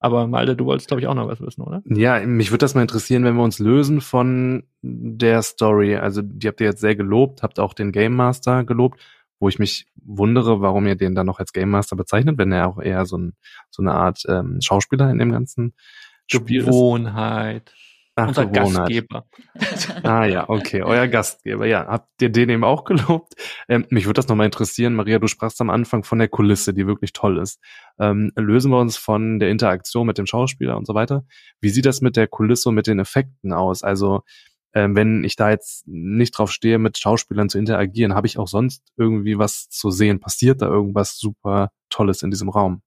Aber 0.00 0.28
Malte, 0.28 0.54
du 0.54 0.64
wolltest, 0.64 0.88
glaube 0.88 1.00
ich, 1.00 1.08
auch 1.08 1.14
noch 1.14 1.26
was 1.26 1.40
wissen, 1.40 1.62
oder? 1.62 1.82
Ja, 1.86 2.24
mich 2.24 2.50
würde 2.50 2.58
das 2.58 2.74
mal 2.74 2.82
interessieren, 2.82 3.24
wenn 3.24 3.34
wir 3.34 3.42
uns 3.42 3.58
lösen 3.58 4.00
von 4.00 4.64
der 4.80 5.42
Story. 5.42 5.96
Also, 5.96 6.22
die 6.22 6.46
habt 6.46 6.60
ihr 6.60 6.68
jetzt 6.68 6.80
sehr 6.80 6.94
gelobt, 6.94 7.42
habt 7.42 7.58
auch 7.58 7.74
den 7.74 7.90
Game 7.90 8.14
Master 8.14 8.62
gelobt, 8.62 9.00
wo 9.40 9.48
ich 9.48 9.58
mich 9.58 9.86
wundere, 9.96 10.60
warum 10.60 10.86
ihr 10.86 10.94
den 10.94 11.16
dann 11.16 11.26
noch 11.26 11.40
als 11.40 11.52
Game 11.52 11.70
Master 11.70 11.96
bezeichnet, 11.96 12.38
wenn 12.38 12.52
er 12.52 12.68
auch 12.68 12.80
eher 12.80 13.06
so, 13.06 13.18
ein, 13.18 13.34
so 13.70 13.82
eine 13.82 13.92
Art 13.92 14.22
ähm, 14.28 14.60
Schauspieler 14.60 15.10
in 15.10 15.18
dem 15.18 15.32
ganzen 15.32 15.74
Spiel 16.28 16.64
Gewohnheit. 16.64 17.72
ist. 17.74 17.87
Ach, 18.18 18.28
unser 18.28 18.46
Gastgeber. 18.46 19.26
ah 20.02 20.24
ja, 20.24 20.48
okay, 20.48 20.82
euer 20.82 21.06
Gastgeber. 21.06 21.66
Ja, 21.66 21.86
habt 21.86 22.20
ihr 22.20 22.30
den 22.30 22.48
eben 22.48 22.64
auch 22.64 22.84
gelobt? 22.84 23.34
Ähm, 23.68 23.86
mich 23.90 24.06
würde 24.06 24.18
das 24.18 24.26
nochmal 24.26 24.46
interessieren. 24.46 24.94
Maria, 24.94 25.20
du 25.20 25.28
sprachst 25.28 25.60
am 25.60 25.70
Anfang 25.70 26.02
von 26.02 26.18
der 26.18 26.26
Kulisse, 26.26 26.74
die 26.74 26.86
wirklich 26.86 27.12
toll 27.12 27.38
ist. 27.38 27.60
Ähm, 28.00 28.32
lösen 28.34 28.72
wir 28.72 28.80
uns 28.80 28.96
von 28.96 29.38
der 29.38 29.50
Interaktion 29.50 30.06
mit 30.06 30.18
dem 30.18 30.26
Schauspieler 30.26 30.76
und 30.76 30.86
so 30.86 30.94
weiter. 30.94 31.24
Wie 31.60 31.68
sieht 31.68 31.86
das 31.86 32.00
mit 32.00 32.16
der 32.16 32.26
Kulisse 32.26 32.70
und 32.70 32.74
mit 32.74 32.88
den 32.88 32.98
Effekten 32.98 33.52
aus? 33.52 33.84
Also 33.84 34.22
ähm, 34.74 34.96
wenn 34.96 35.22
ich 35.22 35.36
da 35.36 35.50
jetzt 35.50 35.86
nicht 35.86 36.36
drauf 36.36 36.50
stehe, 36.50 36.78
mit 36.78 36.98
Schauspielern 36.98 37.48
zu 37.48 37.58
interagieren, 37.58 38.14
habe 38.14 38.26
ich 38.26 38.38
auch 38.38 38.48
sonst 38.48 38.82
irgendwie 38.96 39.38
was 39.38 39.68
zu 39.68 39.90
sehen? 39.90 40.18
Passiert 40.18 40.60
da 40.60 40.66
irgendwas 40.66 41.18
super 41.18 41.70
Tolles 41.88 42.22
in 42.22 42.30
diesem 42.30 42.48
Raum? 42.48 42.82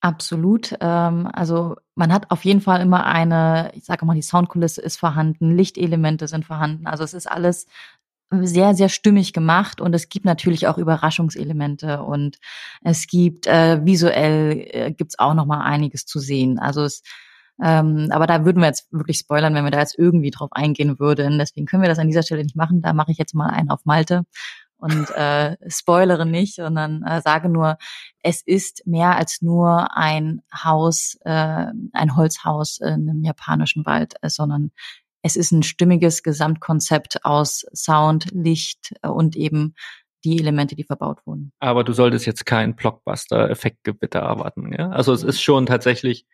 Absolut. 0.00 0.76
Ähm, 0.80 1.28
also 1.32 1.76
man 1.96 2.12
hat 2.12 2.30
auf 2.30 2.44
jeden 2.44 2.60
Fall 2.60 2.80
immer 2.80 3.04
eine, 3.04 3.72
ich 3.74 3.84
sage 3.84 4.06
mal, 4.06 4.14
die 4.14 4.22
Soundkulisse 4.22 4.80
ist 4.80 4.96
vorhanden, 4.96 5.56
Lichtelemente 5.56 6.28
sind 6.28 6.44
vorhanden. 6.44 6.86
Also 6.86 7.02
es 7.02 7.14
ist 7.14 7.28
alles 7.28 7.66
sehr, 8.30 8.74
sehr 8.74 8.88
stimmig 8.90 9.32
gemacht 9.32 9.80
und 9.80 9.94
es 9.94 10.08
gibt 10.08 10.24
natürlich 10.24 10.66
auch 10.68 10.78
Überraschungselemente 10.78 12.02
und 12.02 12.38
es 12.82 13.06
gibt 13.06 13.46
äh, 13.46 13.84
visuell 13.84 14.66
äh, 14.70 14.92
gibt's 14.92 15.18
auch 15.18 15.34
noch 15.34 15.46
mal 15.46 15.62
einiges 15.62 16.06
zu 16.06 16.18
sehen. 16.20 16.58
Also 16.58 16.82
es 16.84 17.02
ähm, 17.60 18.08
aber 18.12 18.28
da 18.28 18.44
würden 18.44 18.60
wir 18.60 18.68
jetzt 18.68 18.92
wirklich 18.92 19.18
spoilern, 19.18 19.52
wenn 19.54 19.64
wir 19.64 19.72
da 19.72 19.80
jetzt 19.80 19.98
irgendwie 19.98 20.30
drauf 20.30 20.50
eingehen 20.52 21.00
würden. 21.00 21.38
Deswegen 21.38 21.66
können 21.66 21.82
wir 21.82 21.88
das 21.88 21.98
an 21.98 22.06
dieser 22.06 22.22
Stelle 22.22 22.44
nicht 22.44 22.54
machen. 22.54 22.82
Da 22.82 22.92
mache 22.92 23.10
ich 23.10 23.18
jetzt 23.18 23.34
mal 23.34 23.48
einen 23.50 23.70
auf 23.70 23.84
Malte 23.84 24.22
und 24.78 25.10
äh, 25.10 25.56
spoilere 25.68 26.24
nicht, 26.24 26.54
sondern 26.54 27.02
äh, 27.02 27.20
sage 27.20 27.48
nur, 27.48 27.78
es 28.22 28.42
ist 28.42 28.86
mehr 28.86 29.16
als 29.16 29.42
nur 29.42 29.96
ein 29.96 30.42
Haus, 30.52 31.18
äh, 31.24 31.66
ein 31.92 32.16
Holzhaus 32.16 32.78
in 32.78 33.08
einem 33.08 33.24
japanischen 33.24 33.84
Wald, 33.84 34.14
äh, 34.22 34.28
sondern 34.28 34.70
es 35.22 35.36
ist 35.36 35.52
ein 35.52 35.62
stimmiges 35.62 36.22
Gesamtkonzept 36.22 37.24
aus 37.24 37.66
Sound, 37.74 38.28
Licht 38.32 38.94
äh, 39.02 39.08
und 39.08 39.36
eben 39.36 39.74
die 40.24 40.38
Elemente, 40.38 40.76
die 40.76 40.84
verbaut 40.84 41.26
wurden. 41.26 41.52
Aber 41.60 41.84
du 41.84 41.92
solltest 41.92 42.26
jetzt 42.26 42.46
kein 42.46 42.74
Blockbuster-Effektgewitter 42.74 44.20
erwarten. 44.20 44.72
Ja? 44.72 44.90
Also 44.90 45.12
es 45.12 45.22
ist 45.22 45.40
schon 45.40 45.66
tatsächlich, 45.66 46.26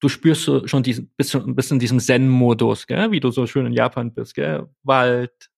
du 0.00 0.08
spürst 0.08 0.44
so 0.44 0.66
schon 0.66 0.82
diesen, 0.82 1.10
bist, 1.16 1.36
bist 1.44 1.72
in 1.72 1.78
diesem 1.78 2.00
Zen-Modus, 2.00 2.88
wie 2.88 3.20
du 3.20 3.30
so 3.30 3.46
schön 3.46 3.66
in 3.66 3.72
Japan 3.72 4.14
bist. 4.14 4.34
Gell? 4.34 4.68
Wald, 4.82 5.50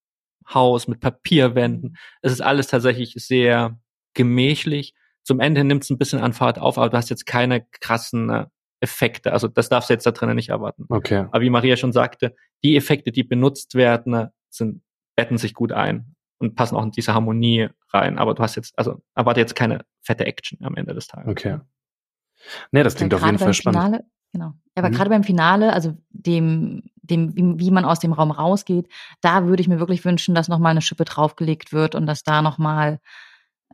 Haus 0.52 0.88
mit 0.88 1.00
Papierwänden. 1.00 1.96
Es 2.20 2.33
ist 2.33 2.40
alles 2.40 2.66
tatsächlich 2.66 3.14
sehr 3.16 3.78
gemächlich. 4.14 4.94
Zum 5.22 5.40
Ende 5.40 5.64
nimmt 5.64 5.85
es 5.85 5.90
ein 5.90 5.98
bisschen 5.98 6.20
an 6.20 6.33
Fahrt 6.33 6.58
auf, 6.58 6.79
aber 6.79 6.90
du 6.90 6.96
hast 6.96 7.10
jetzt 7.10 7.27
keine 7.27 7.64
krassen 7.81 8.31
äh, 8.31 8.46
Effekte. 8.81 9.33
Also 9.33 9.48
das 9.48 9.69
darfst 9.69 9.88
du 9.88 9.94
jetzt 9.94 10.04
da 10.06 10.10
drinnen 10.10 10.35
nicht 10.37 10.48
erwarten. 10.48 10.87
Okay. 10.88 11.27
Aber 11.31 11.40
wie 11.40 11.50
Maria 11.50 11.77
schon 11.77 11.92
sagte, 11.92 12.35
die 12.64 12.77
Effekte, 12.77 13.12
die 13.12 13.23
benutzt 13.23 13.75
werden, 13.75 14.14
äh, 14.14 14.29
sind, 14.50 14.83
betten 15.16 15.38
sich 15.38 15.54
gut 15.54 15.73
ein 15.73 16.16
und 16.38 16.56
passen 16.56 16.77
auch 16.77 16.83
in 16.83 16.90
diese 16.90 17.14
Harmonie 17.14 17.69
rein. 17.92 18.19
Aber 18.19 18.35
du 18.35 18.42
hast 18.42 18.56
jetzt, 18.56 18.77
also 18.77 19.02
erwarte 19.14 19.40
jetzt 19.40 19.54
keine 19.54 19.85
fette 20.00 20.27
Action 20.27 20.58
am 20.62 20.75
Ende 20.75 20.94
des 20.94 21.06
Tages. 21.06 21.31
Okay. 21.31 21.60
Nee, 22.73 22.83
das 22.83 22.96
klingt 22.96 23.14
auf 23.14 23.25
jeden 23.25 23.38
Fall 23.38 23.54
spannend. 23.54 23.85
Finale, 23.85 24.04
genau. 24.33 24.52
Aber 24.74 24.88
mhm. 24.88 24.94
gerade 24.94 25.10
beim 25.10 25.24
Finale, 25.24 25.72
also 25.72 25.96
dem 26.10 26.83
dem, 27.02 27.37
wie, 27.37 27.58
wie 27.58 27.70
man 27.70 27.85
aus 27.85 27.98
dem 27.98 28.12
Raum 28.12 28.30
rausgeht, 28.30 28.88
da 29.20 29.46
würde 29.46 29.60
ich 29.60 29.68
mir 29.68 29.80
wirklich 29.80 30.04
wünschen, 30.04 30.35
dass 30.35 30.48
nochmal 30.48 30.70
eine 30.70 30.83
Schippe 30.83 31.04
draufgelegt 31.04 31.72
wird 31.72 31.94
und 31.94 32.06
dass 32.06 32.22
da 32.22 32.42
nochmal 32.42 33.00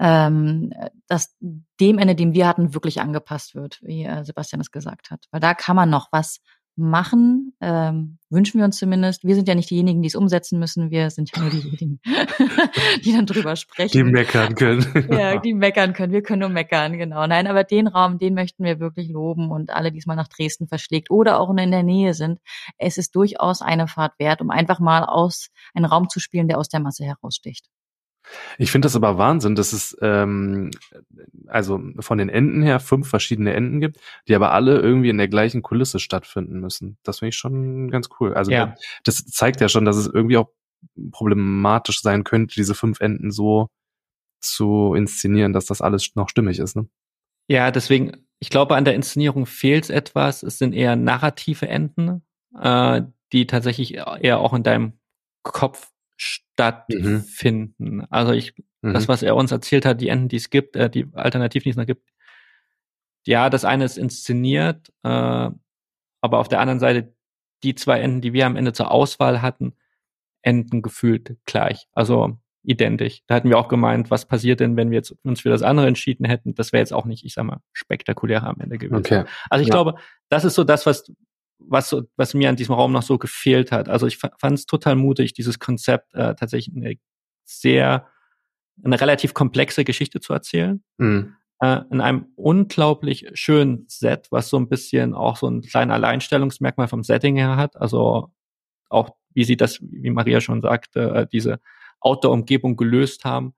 ähm, 0.01 0.73
dass 1.09 1.37
dem 1.41 1.99
Ende, 1.99 2.15
dem 2.15 2.33
wir 2.33 2.47
hatten, 2.47 2.75
wirklich 2.75 3.01
angepasst 3.01 3.55
wird, 3.55 3.81
wie 3.83 4.05
äh, 4.05 4.25
Sebastian 4.25 4.61
es 4.61 4.71
gesagt 4.71 5.11
hat. 5.11 5.27
Weil 5.31 5.41
da 5.41 5.55
kann 5.55 5.77
man 5.77 5.91
noch 5.91 6.09
was 6.13 6.41
machen, 6.79 7.55
ähm, 7.61 8.19
wünschen 8.31 8.59
wir 8.59 8.65
uns 8.65 8.79
zumindest. 8.79 9.25
Wir 9.25 9.35
sind 9.35 9.49
ja 9.49 9.55
nicht 9.55 9.71
diejenigen, 9.71 10.01
die 10.01 10.09
es 10.09 10.15
umsetzen 10.15 10.59
müssen. 10.59 10.91
Wir 10.91 11.11
sind 11.11 11.35
ja 11.35 11.43
nur 11.43 11.51
diejenigen, 11.51 12.01
die 13.05 13.13
dann 13.13 13.27
drüber 13.27 13.57
sprechen. 13.57 13.93
Die 13.93 14.05
meckern 14.05 14.55
können. 14.55 14.87
ja, 15.11 15.39
die 15.39 15.55
meckern 15.55 15.93
können. 15.93 16.13
Wir 16.13 16.23
können 16.23 16.41
nur 16.41 16.49
meckern, 16.49 16.97
genau. 16.97 17.27
Nein, 17.27 17.47
aber 17.47 17.65
den 17.65 17.89
Raum, 17.89 18.19
den 18.19 18.35
möchten 18.35 18.65
wir 18.65 18.79
wirklich 18.79 19.09
loben 19.09 19.51
und 19.51 19.71
alle, 19.71 19.91
die 19.91 19.99
es 19.99 20.07
mal 20.07 20.15
nach 20.15 20.29
Dresden 20.29 20.69
verschlägt 20.69 21.11
oder 21.11 21.41
auch 21.41 21.51
in 21.51 21.71
der 21.71 21.83
Nähe 21.83 22.15
sind. 22.15 22.39
Es 22.79 22.97
ist 22.97 23.15
durchaus 23.17 23.61
eine 23.61 23.89
Fahrt 23.89 24.19
wert, 24.19 24.41
um 24.41 24.51
einfach 24.51 24.79
mal 24.79 25.05
aus 25.05 25.49
einen 25.75 25.85
Raum 25.85 26.09
zu 26.09 26.21
spielen, 26.21 26.49
der 26.49 26.59
aus 26.59 26.69
der 26.69 26.81
Masse 26.81 27.05
heraussticht. 27.05 27.67
Ich 28.59 28.71
finde 28.71 28.87
das 28.87 28.97
aber 28.97 29.19
Wahnsinn, 29.19 29.55
dass 29.55 29.73
es 29.73 29.97
ähm, 30.01 30.71
also 31.47 31.81
von 32.01 32.19
den 32.19 32.29
Enden 32.29 32.63
her 32.63 32.81
fünf 32.81 33.09
verschiedene 33.09 33.55
Enden 33.55 33.81
gibt, 33.81 33.99
die 34.27 34.35
aber 34.35 34.53
alle 34.53 34.79
irgendwie 34.79 35.11
in 35.11 35.19
der 35.19 35.29
gleichen 35.29 35.63
Kulisse 35.63 35.99
stattfinden 35.99 36.61
müssen. 36.61 36.99
Das 37.03 37.19
finde 37.21 37.31
ich 37.31 37.37
schon 37.37 37.91
ganz 37.91 38.09
cool. 38.21 38.35
Also 38.35 38.51
ja. 38.51 38.75
das 39.05 39.25
zeigt 39.27 39.61
ja 39.61 39.69
schon, 39.69 39.85
dass 39.85 39.97
es 39.97 40.07
irgendwie 40.07 40.37
auch 40.37 40.51
problematisch 41.11 42.01
sein 42.01 42.25
könnte, 42.25 42.55
diese 42.55 42.75
fünf 42.75 43.01
Enden 43.01 43.31
so 43.31 43.69
zu 44.41 44.95
inszenieren, 44.95 45.53
dass 45.53 45.67
das 45.67 45.81
alles 45.81 46.15
noch 46.15 46.29
stimmig 46.29 46.59
ist. 46.59 46.77
Ne? 46.77 46.89
Ja, 47.49 47.71
deswegen, 47.71 48.13
ich 48.39 48.51
glaube, 48.51 48.77
an 48.77 48.85
der 48.85 48.95
Inszenierung 48.95 49.47
fehlt 49.47 49.85
es 49.85 49.91
etwas. 49.91 50.43
Es 50.43 50.59
sind 50.59 50.75
eher 50.75 50.97
narrative 50.97 51.69
Enden, 51.69 52.23
äh, 52.61 53.03
die 53.33 53.47
tatsächlich 53.47 53.95
eher 53.95 54.39
auch 54.39 54.55
in 54.55 54.63
deinem 54.63 54.93
Kopf 55.43 55.91
stattfinden. 56.19 57.75
Mhm. 57.79 58.07
Also 58.11 58.33
ich, 58.33 58.55
mhm. 58.83 58.93
das, 58.93 59.09
was 59.09 59.23
er 59.23 59.37
uns 59.37 59.53
erzählt 59.53 59.87
hat, 59.87 60.01
die 60.01 60.09
Enden, 60.09 60.29
die 60.29 60.37
es 60.37 60.51
gibt, 60.51 60.77
äh, 60.77 60.91
die 60.91 61.07
Alternativen, 61.15 61.65
die 61.65 61.71
es 61.71 61.77
noch 61.77 61.87
gibt, 61.87 62.11
ja, 63.27 63.51
das 63.51 63.65
eine 63.65 63.85
ist 63.85 63.99
inszeniert, 63.99 64.93
äh, 65.03 65.09
aber 65.09 66.39
auf 66.39 66.49
der 66.49 66.61
anderen 66.61 66.81
Seite 66.81 67.15
die 67.63 67.75
zwei 67.75 68.01
Enden, 68.01 68.21
die 68.21 68.33
wir 68.33 68.47
am 68.47 68.57
Ende 68.57 68.73
zur 68.73 68.91
Auswahl 68.91 69.43
hatten, 69.43 69.75
enden 70.43 70.83
gefühlt 70.83 71.37
gleich. 71.45 71.89
Also 71.93 72.39
identisch. 72.63 73.23
Da 73.27 73.35
hatten 73.35 73.49
wir 73.49 73.59
auch 73.59 73.69
gemeint, 73.69 74.11
was 74.11 74.27
passiert 74.27 74.61
denn, 74.61 74.77
wenn 74.77 74.91
wir 74.91 74.99
jetzt 74.99 75.15
uns 75.23 75.41
für 75.41 75.49
das 75.49 75.63
andere 75.63 75.87
entschieden 75.87 76.25
hätten? 76.25 76.55
Das 76.55 76.73
wäre 76.73 76.81
jetzt 76.81 76.93
auch 76.93 77.07
nicht, 77.07 77.25
ich 77.25 77.35
sag 77.35 77.45
mal, 77.45 77.61
spektakulärer 77.73 78.47
am 78.47 78.61
Ende 78.61 78.79
gewesen. 78.79 78.99
Okay. 78.99 79.25
Also 79.49 79.63
ich 79.63 79.69
ja. 79.69 79.73
glaube, 79.73 79.95
das 80.29 80.45
ist 80.45 80.55
so 80.55 80.65
das, 80.65 80.87
was, 80.87 81.11
was, 81.59 81.95
was 82.17 82.35
mir 82.35 82.49
an 82.49 82.57
diesem 82.57 82.75
Raum 82.75 82.93
noch 82.93 83.03
so 83.03 83.19
gefehlt 83.19 83.73
hat. 83.73 83.89
Also 83.89 84.07
ich 84.07 84.19
fand 84.19 84.59
es 84.59 84.67
total 84.67 84.97
mutig, 84.97 85.33
dieses 85.33 85.59
Konzept 85.59 86.15
äh, 86.15 86.35
tatsächlich 86.35 86.75
eine 86.75 86.97
sehr, 87.45 88.07
eine 88.83 89.01
relativ 89.01 89.35
komplexe 89.35 89.85
Geschichte 89.85 90.21
zu 90.21 90.33
erzählen. 90.33 90.83
Mhm. 90.99 91.35
Äh, 91.61 91.81
in 91.91 92.01
einem 92.01 92.27
unglaublich 92.37 93.29
schönen 93.35 93.85
Set, 93.89 94.29
was 94.31 94.49
so 94.49 94.59
ein 94.59 94.69
bisschen 94.69 95.15
auch 95.15 95.37
so 95.37 95.49
ein 95.49 95.63
kleiner 95.63 95.95
Alleinstellungsmerkmal 95.95 96.89
vom 96.89 97.03
Setting 97.03 97.37
her 97.37 97.57
hat. 97.57 97.77
Also 97.77 98.33
auch, 98.89 99.11
wie 99.35 99.45
sie 99.45 99.57
das, 99.57 99.81
wie 99.81 100.11
Maria 100.11 100.41
schon 100.41 100.63
sagte, 100.63 101.11
äh, 101.15 101.27
diese 101.27 101.61
Outdoor-Umgebung 102.01 102.77
gelöst 102.77 103.25
haben. 103.25 103.55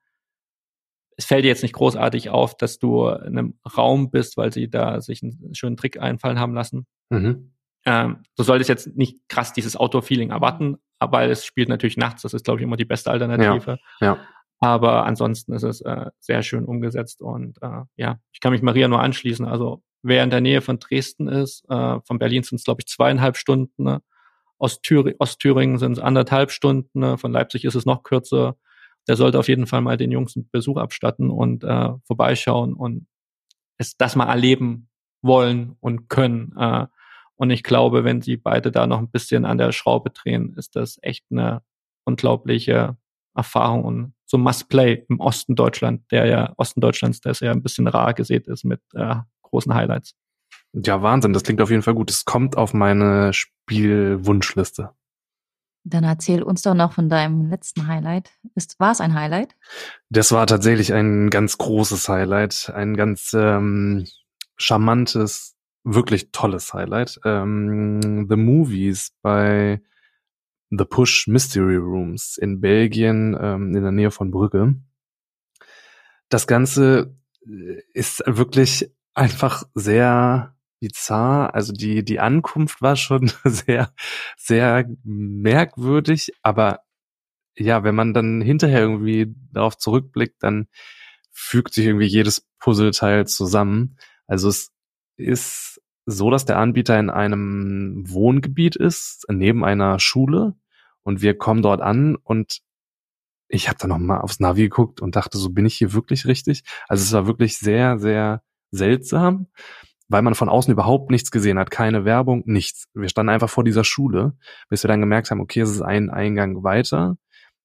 Es 1.17 1.27
fällt 1.27 1.45
dir 1.45 1.49
jetzt 1.49 1.63
nicht 1.63 1.75
großartig 1.75 2.31
auf, 2.31 2.57
dass 2.57 2.79
du 2.79 3.09
in 3.09 3.37
einem 3.37 3.59
Raum 3.77 4.11
bist, 4.11 4.39
weil 4.39 4.53
sie 4.53 4.71
da 4.71 5.03
sich 5.03 5.23
einen 5.23 5.55
schönen 5.55 5.77
Trick 5.77 6.01
einfallen 6.01 6.41
haben 6.41 6.55
lassen. 6.55 6.87
Mhm. 7.11 7.53
Ähm, 7.87 8.23
du 8.37 8.43
solltest 8.43 8.69
jetzt 8.69 8.97
nicht 8.97 9.29
krass 9.29 9.53
dieses 9.53 9.77
Outdoor-Feeling 9.77 10.31
erwarten, 10.31 10.77
aber 10.99 11.25
es 11.25 11.45
spielt 11.45 11.69
natürlich 11.69 11.97
nachts. 11.97 12.23
Das 12.23 12.35
ist, 12.35 12.45
glaube 12.45 12.61
ich, 12.61 12.65
immer 12.65 12.77
die 12.77 12.85
beste 12.85 13.11
Alternative. 13.11 13.79
Ja, 14.01 14.07
ja. 14.07 14.19
Aber 14.61 15.07
ansonsten 15.07 15.55
ist 15.55 15.63
es 15.63 15.81
äh, 15.81 16.11
sehr 16.19 16.43
schön 16.43 16.67
umgesetzt 16.67 17.23
und 17.23 17.57
äh, 17.63 17.83
ja, 17.97 18.19
ich 18.31 18.41
kann 18.41 18.53
mich 18.53 18.61
Maria 18.61 18.89
nur 18.89 19.01
anschließen. 19.01 19.47
Also 19.47 19.83
wer 20.03 20.23
in 20.23 20.29
der 20.29 20.43
Nähe 20.43 20.61
von 20.61 20.79
Dresden 20.79 21.29
ist, 21.29 21.65
äh, 21.71 22.01
von 22.05 22.19
Berlin 22.19 22.43
sind 22.43 22.57
es, 22.57 22.65
glaube 22.65 22.83
ich, 22.83 22.87
zweieinhalb 22.87 23.39
Stunden. 23.39 23.85
Ne? 23.85 24.03
Aus 24.59 24.83
Thür 24.83 25.15
Ostthüringen 25.19 25.79
sind 25.79 25.93
es 25.93 25.99
anderthalb 25.99 26.51
Stunden. 26.51 27.01
Ne? 27.01 27.17
Von 27.17 27.33
Leipzig 27.33 27.65
ist 27.65 27.75
es 27.75 27.87
noch 27.87 28.03
kürzer. 28.03 28.57
Der 29.09 29.17
sollte 29.17 29.39
auf 29.39 29.49
jeden 29.49 29.67
Fall 29.67 29.81
mal 29.81 29.97
den 29.97 30.13
Jungs 30.13 30.37
einen 30.37 30.51
Besuch 30.51 30.77
abstatten 30.77 31.31
und 31.31 31.65
äh, 31.65 31.89
vorbeischauen 32.05 32.75
und 32.75 33.07
es 33.79 33.97
das 33.97 34.15
mal 34.15 34.29
erleben 34.29 34.91
wollen 35.23 35.77
und 35.81 36.11
können. 36.11 36.55
Äh, 36.59 36.87
und 37.41 37.49
ich 37.49 37.63
glaube, 37.63 38.05
wenn 38.05 38.21
sie 38.21 38.37
beide 38.37 38.71
da 38.71 38.87
noch 38.87 38.99
ein 38.99 39.09
bisschen 39.09 39.47
an 39.47 39.57
der 39.57 39.73
Schraube 39.73 40.11
drehen, 40.11 40.53
ist 40.59 40.77
das 40.77 40.99
echt 41.01 41.25
eine 41.31 41.63
unglaubliche 42.05 42.99
Erfahrung 43.35 43.85
und 43.85 44.15
so 44.27 44.37
Must-Play 44.37 45.07
im 45.09 45.21
Osten 45.21 45.55
Deutschland, 45.55 46.03
der 46.11 46.27
ja, 46.27 46.53
Osten 46.59 46.83
Deutschlands, 46.83 47.23
der 47.23 47.33
ist 47.33 47.41
ja 47.41 47.51
ein 47.51 47.63
bisschen 47.63 47.87
rar 47.89 48.13
gesät 48.13 48.47
ist 48.47 48.65
mit 48.65 48.83
äh, 48.93 49.15
großen 49.41 49.73
Highlights. 49.73 50.15
Ja, 50.75 51.01
Wahnsinn, 51.01 51.33
das 51.33 51.43
klingt 51.43 51.63
auf 51.63 51.71
jeden 51.71 51.81
Fall 51.81 51.95
gut. 51.95 52.11
Es 52.11 52.27
kommt 52.27 52.59
auf 52.59 52.75
meine 52.75 53.33
Spielwunschliste. 53.33 54.91
Dann 55.85 56.05
erzähl 56.05 56.43
uns 56.43 56.61
doch 56.61 56.75
noch 56.75 56.93
von 56.93 57.09
deinem 57.09 57.49
letzten 57.49 57.87
Highlight. 57.87 58.33
Ist, 58.55 58.79
war 58.79 58.93
es 58.93 59.01
ein 59.01 59.15
Highlight? 59.15 59.57
Das 60.11 60.31
war 60.31 60.47
tatsächlich 60.47 60.93
ein 60.93 61.31
ganz 61.31 61.57
großes 61.57 62.07
Highlight, 62.07 62.71
ein 62.75 62.99
ganz 62.99 63.33
ähm, 63.33 64.05
charmantes 64.59 65.57
wirklich 65.85 66.31
tolles 66.33 66.73
Highlight. 66.75 67.21
Ähm, 67.25 68.27
The 68.29 68.37
Movies 68.37 69.13
bei 69.23 69.81
The 70.71 70.85
Push 70.85 71.27
Mystery 71.27 71.77
Rooms 71.77 72.39
in 72.39 72.61
Belgien, 72.61 73.37
ähm, 73.41 73.75
in 73.75 73.83
der 73.83 73.93
Nähe 73.93 74.11
von 74.11 74.31
Brügge. 74.31 74.77
Das 76.29 76.47
Ganze 76.47 77.17
äh, 77.47 77.83
ist 77.93 78.23
wirklich 78.27 78.91
einfach 79.15 79.65
sehr 79.75 80.55
bizarr. 80.81 81.55
Also 81.55 81.73
die, 81.73 82.05
die 82.05 82.21
Ankunft 82.21 82.83
war 82.83 82.97
schon 82.97 83.33
sehr, 83.45 83.93
sehr 84.37 84.89
merkwürdig, 85.05 86.33
aber 86.43 86.81
ja, 87.57 87.85
wenn 87.85 87.95
man 87.95 88.15
dann 88.15 88.41
hinterher 88.41 88.81
irgendwie 88.81 89.35
darauf 89.53 89.77
zurückblickt, 89.77 90.43
dann 90.43 90.69
fügt 91.31 91.75
sich 91.75 91.87
irgendwie 91.87 92.07
jedes 92.07 92.49
Puzzleteil 92.59 93.27
zusammen. 93.27 93.97
Also 94.27 94.49
es 94.49 94.73
ist 95.21 95.81
so, 96.07 96.31
dass 96.31 96.45
der 96.45 96.59
Anbieter 96.59 96.99
in 96.99 97.11
einem 97.11 98.05
Wohngebiet 98.07 98.77
ist, 98.77 99.27
neben 99.29 99.65
einer 99.65 99.99
Schule. 99.99 100.55
Und 101.03 101.23
wir 101.23 101.37
kommen 101.37 101.63
dort 101.63 101.81
an 101.81 102.17
und 102.17 102.61
ich 103.49 103.69
habe 103.69 103.79
da 103.81 103.89
noch 103.89 103.99
mal 103.99 104.21
aufs 104.21 104.41
Navi 104.41 104.63
geguckt 104.63 105.01
und 105.01 105.17
dachte, 105.17 105.39
so 105.39 105.51
bin 105.51 105.67
ich 105.67 105.75
hier 105.75 105.93
wirklich 105.93 106.27
richtig? 106.27 106.63
Also 106.89 107.03
es 107.03 107.13
war 107.13 107.27
wirklich 107.27 107.59
sehr, 107.59 107.99
sehr 107.99 108.43
seltsam, 108.71 109.49
weil 110.09 110.23
man 110.23 110.35
von 110.35 110.49
außen 110.49 110.73
überhaupt 110.73 111.11
nichts 111.11 111.31
gesehen 111.31 111.59
hat, 111.59 111.71
keine 111.71 112.05
Werbung, 112.05 112.43
nichts. 112.47 112.87
Wir 112.95 113.09
standen 113.09 113.31
einfach 113.31 113.51
vor 113.51 113.65
dieser 113.65 113.85
Schule, 113.85 114.37
bis 114.69 114.85
wir 114.85 114.89
dann 114.89 115.01
gemerkt 115.01 115.31
haben, 115.31 115.41
okay, 115.41 115.61
es 115.61 115.71
ist 115.71 115.83
ein 115.83 116.11
Eingang 116.11 116.63
weiter. 116.63 117.17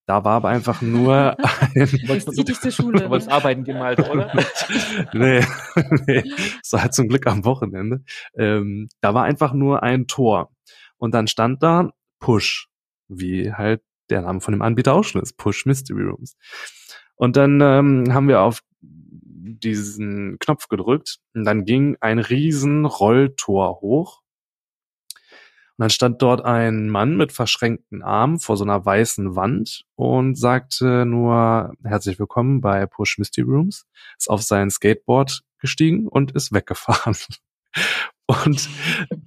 Da 0.06 0.24
war 0.24 0.34
aber 0.34 0.50
einfach 0.50 0.82
nur 0.82 1.36
ein 1.76 1.76
die 1.76 2.72
Schule. 2.72 3.02
Du 3.02 3.10
wolltest 3.10 3.32
arbeiten 3.32 3.64
gehen, 3.64 3.78
Alter, 3.78 4.12
oder? 4.12 4.32
nee, 5.14 5.44
nee. 6.06 6.24
Das 6.62 6.74
war 6.74 6.82
halt 6.84 6.94
zum 6.94 7.08
Glück 7.08 7.26
am 7.26 7.44
Wochenende. 7.44 8.04
Ähm, 8.38 8.88
da 9.02 9.14
war 9.14 9.24
einfach 9.24 9.54
nur 9.54 9.82
ein 9.82 10.08
Tor. 10.08 10.52
Und 10.98 11.14
dann 11.14 11.28
stand 11.28 11.64
da 11.64 11.90
Push, 12.20 12.68
wie 13.08 13.52
halt 13.52 13.82
der 14.10 14.22
Name 14.22 14.42
von 14.42 14.52
dem 14.52 14.62
Anbieter 14.62 14.94
auch 14.94 15.04
schon 15.04 15.22
ist, 15.22 15.38
Push 15.38 15.66
Mystery 15.66 16.04
Rooms. 16.04 16.38
Und 17.16 17.36
dann 17.36 17.60
ähm, 17.62 18.14
haben 18.14 18.28
wir 18.28 18.42
auf 18.42 18.62
diesen 18.82 20.38
Knopf 20.40 20.68
gedrückt 20.68 21.18
und 21.34 21.46
dann 21.46 21.66
ging 21.66 21.98
ein 22.02 22.20
riesen 22.20 22.86
Rolltor 22.86 23.80
hoch 23.82 24.22
und 25.78 25.84
dann 25.84 25.90
stand 25.90 26.22
dort 26.22 26.46
ein 26.46 26.90
Mann 26.90 27.18
mit 27.18 27.34
verschränkten 27.34 28.02
Armen 28.02 28.40
vor 28.40 28.56
so 28.56 28.64
einer 28.64 28.86
weißen 28.86 29.36
Wand 29.36 29.84
und 29.96 30.38
sagte 30.38 31.06
nur 31.06 31.74
herzlich 31.84 32.18
willkommen 32.18 32.62
bei 32.62 32.86
Push 32.86 33.18
Misty 33.18 33.42
Rooms, 33.42 33.86
ist 34.18 34.30
auf 34.30 34.42
sein 34.42 34.70
Skateboard 34.70 35.42
gestiegen 35.60 36.08
und 36.08 36.32
ist 36.32 36.54
weggefahren. 36.54 37.18
Und 38.28 38.70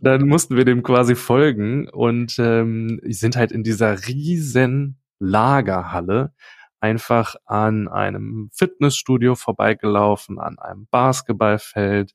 dann 0.00 0.26
mussten 0.26 0.56
wir 0.56 0.64
dem 0.64 0.82
quasi 0.82 1.14
folgen 1.14 1.88
und 1.88 2.36
ähm, 2.40 2.98
sind 3.04 3.36
halt 3.36 3.52
in 3.52 3.62
dieser 3.62 4.08
riesen 4.08 4.98
Lagerhalle 5.20 6.32
einfach 6.80 7.36
an 7.44 7.86
einem 7.86 8.50
Fitnessstudio 8.52 9.36
vorbeigelaufen, 9.36 10.40
an 10.40 10.58
einem 10.58 10.88
Basketballfeld. 10.90 12.12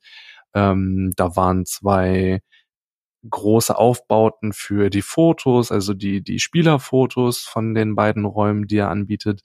Ähm, 0.52 1.12
da 1.16 1.36
waren 1.36 1.64
zwei 1.64 2.42
große 3.28 3.76
Aufbauten 3.76 4.52
für 4.52 4.90
die 4.90 5.02
Fotos, 5.02 5.72
also 5.72 5.94
die, 5.94 6.22
die 6.22 6.38
Spielerfotos 6.38 7.40
von 7.40 7.74
den 7.74 7.94
beiden 7.94 8.24
Räumen, 8.24 8.66
die 8.66 8.78
er 8.78 8.90
anbietet. 8.90 9.42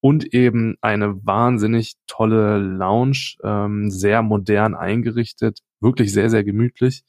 Und 0.00 0.32
eben 0.32 0.76
eine 0.80 1.24
wahnsinnig 1.26 1.94
tolle 2.06 2.58
Lounge, 2.58 3.34
ähm, 3.42 3.90
sehr 3.90 4.22
modern 4.22 4.74
eingerichtet, 4.74 5.60
wirklich 5.80 6.12
sehr, 6.12 6.30
sehr 6.30 6.44
gemütlich, 6.44 7.02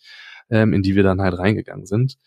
ähm, 0.50 0.74
in 0.74 0.82
die 0.82 0.96
wir 0.96 1.04
dann 1.04 1.22
halt 1.22 1.38
reingegangen 1.38 1.86
sind. 1.86 2.18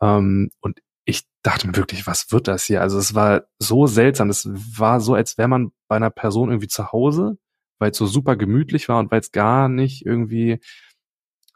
Ähm, 0.00 0.50
und 0.60 0.80
ich 1.04 1.24
dachte 1.42 1.66
mir 1.66 1.76
wirklich, 1.76 2.06
was 2.06 2.32
wird 2.32 2.48
das 2.48 2.64
hier? 2.64 2.82
Also 2.82 2.98
es 2.98 3.14
war 3.14 3.44
so 3.58 3.86
seltsam. 3.86 4.30
Es 4.30 4.48
war 4.50 5.00
so, 5.00 5.14
als 5.14 5.38
wäre 5.38 5.48
man 5.48 5.72
bei 5.88 5.96
einer 5.96 6.10
Person 6.10 6.50
irgendwie 6.50 6.68
zu 6.68 6.92
Hause, 6.92 7.38
weil 7.78 7.92
es 7.92 7.96
so 7.98 8.06
super 8.06 8.36
gemütlich 8.36 8.88
war 8.88 8.98
und 8.98 9.10
weil 9.10 9.20
es 9.20 9.32
gar 9.32 9.68
nicht 9.68 10.04
irgendwie, 10.04 10.60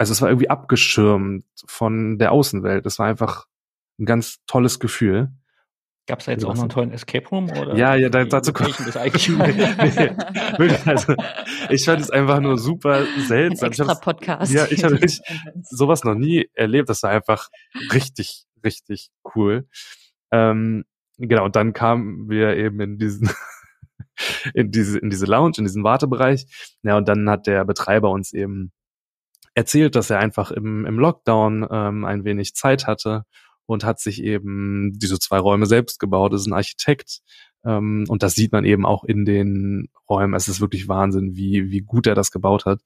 also 0.03 0.11
es 0.11 0.21
war 0.21 0.31
irgendwie 0.31 0.51
abgeschirmt 0.51 1.45
von 1.65 2.19
der 2.19 2.33
Außenwelt. 2.33 2.85
Es 2.87 2.99
war 2.99 3.07
einfach 3.07 3.47
ein 4.01 4.05
ganz 4.05 4.39
tolles 4.49 4.81
Gefühl. 4.81 5.31
Gab 6.09 6.19
es 6.19 6.25
da 6.25 6.33
jetzt 6.33 6.45
auch 6.45 6.55
noch 6.55 6.63
einen 6.63 6.71
tollen 6.71 6.91
Escape 6.91 7.29
Room? 7.29 7.49
Oder 7.51 7.77
ja, 7.77 7.95
ja, 7.95 8.09
da, 8.09 8.25
dazu 8.25 8.53
kommt 8.53 8.81
nee, 8.81 10.77
also, 10.87 11.15
ich 11.71 11.85
fand 11.85 12.01
es 12.01 12.11
einfach 12.11 12.41
nur 12.41 12.59
super 12.59 13.07
seltsam. 13.29 13.67
Ein 13.67 13.71
extra 13.71 13.95
Podcast. 13.95 14.53
Ja, 14.53 14.67
ich 14.69 14.83
habe 14.83 14.99
sowas 15.63 16.03
noch 16.03 16.17
nie 16.17 16.51
erlebt. 16.55 16.89
Das 16.89 17.05
war 17.05 17.11
einfach 17.11 17.49
richtig 17.93 18.45
richtig 18.65 19.11
cool. 19.37 19.69
Ähm, 20.33 20.85
genau, 21.17 21.45
und 21.45 21.55
dann 21.55 21.75
kamen 21.75 22.29
wir 22.29 22.57
eben 22.57 22.81
in 22.81 22.99
diesen 22.99 23.31
in 24.55 24.73
diese 24.73 24.99
in 24.99 25.11
diese 25.11 25.27
Lounge, 25.27 25.59
in 25.59 25.65
diesen 25.65 25.85
Wartebereich. 25.85 26.47
Ja, 26.83 26.97
und 26.97 27.07
dann 27.07 27.31
hat 27.31 27.47
der 27.47 27.65
Betreiber 27.65 28.11
uns 28.11 28.33
eben 28.33 28.73
erzählt, 29.55 29.97
dass 29.97 30.11
er 30.11 30.19
einfach 30.19 30.51
im, 30.51 30.87
im 30.87 30.99
Lockdown 30.99 31.67
ähm, 31.71 32.05
ein 32.05 32.25
wenig 32.25 32.55
Zeit 32.55 32.87
hatte 32.87 33.25
und 33.67 33.85
hat 33.85 34.01
sich 34.01 34.23
eben 34.23 34.93
diese 34.95 35.19
zwei 35.19 35.39
Räume 35.39 35.67
selbst 35.67 35.99
gebaut. 35.99 36.33
Ist 36.33 36.47
ein 36.47 36.53
Architekt 36.53 37.21
ähm, 37.65 38.05
und 38.09 38.23
das 38.23 38.35
sieht 38.35 38.53
man 38.53 38.65
eben 38.65 38.87
auch 38.87 39.05
in 39.05 39.25
den 39.25 39.89
Räumen. 40.09 40.35
Es 40.35 40.49
ist 40.49 40.61
wirklich 40.61 40.89
Wahnsinn, 40.89 41.35
wie 41.37 41.71
wie 41.71 41.81
gut 41.81 42.07
er 42.07 42.15
das 42.15 42.31
gebaut 42.31 42.65
hat. 42.65 42.81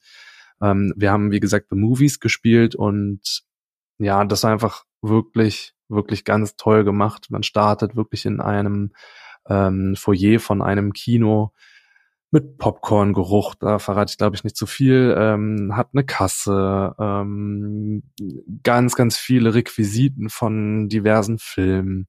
Ähm, 0.61 0.93
wir 0.97 1.13
haben 1.13 1.31
wie 1.31 1.41
gesagt 1.41 1.67
The 1.71 1.77
Movies 1.77 2.21
gespielt 2.21 2.75
und 2.75 3.45
ja, 3.99 4.25
das 4.25 4.43
war 4.43 4.53
einfach 4.53 4.85
wirklich, 5.03 5.75
wirklich 5.89 6.25
ganz 6.25 6.57
toll 6.57 6.85
gemacht. 6.85 7.31
Man 7.31 7.43
startet 7.43 7.97
wirklich 7.97 8.27
in 8.27 8.41
einem 8.41 8.93
ähm, 9.49 9.97
Foyer 9.97 10.41
von 10.41 10.63
einem 10.63 10.93
Kino 10.93 11.53
mit 12.37 12.59
Popcorn-Geruch, 12.59 13.55
da 13.55 13.79
verrate 13.79 14.11
ich 14.11 14.19
glaube 14.19 14.37
ich 14.37 14.45
nicht 14.45 14.57
zu 14.57 14.67
viel, 14.67 15.15
ähm, 15.19 15.75
hat 15.75 15.89
eine 15.95 16.05
Kasse, 16.05 16.95
ähm, 16.99 18.03
ganz, 18.63 18.95
ganz 18.95 19.17
viele 19.17 19.55
Requisiten 19.55 20.29
von 20.29 20.91
diversen 20.91 21.39
Filmen 21.39 22.09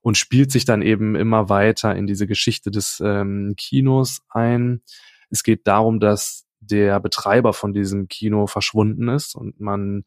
und 0.00 0.18
spielt 0.18 0.50
sich 0.50 0.64
dann 0.64 0.82
eben 0.82 1.14
immer 1.14 1.48
weiter 1.48 1.94
in 1.94 2.08
diese 2.08 2.26
Geschichte 2.26 2.72
des 2.72 3.00
ähm, 3.04 3.54
Kinos 3.56 4.22
ein. 4.28 4.82
Es 5.30 5.44
geht 5.44 5.68
darum, 5.68 6.00
dass 6.00 6.46
der 6.58 6.98
Betreiber 6.98 7.52
von 7.52 7.72
diesem 7.72 8.08
Kino 8.08 8.48
verschwunden 8.48 9.08
ist 9.08 9.36
und 9.36 9.60
man 9.60 10.02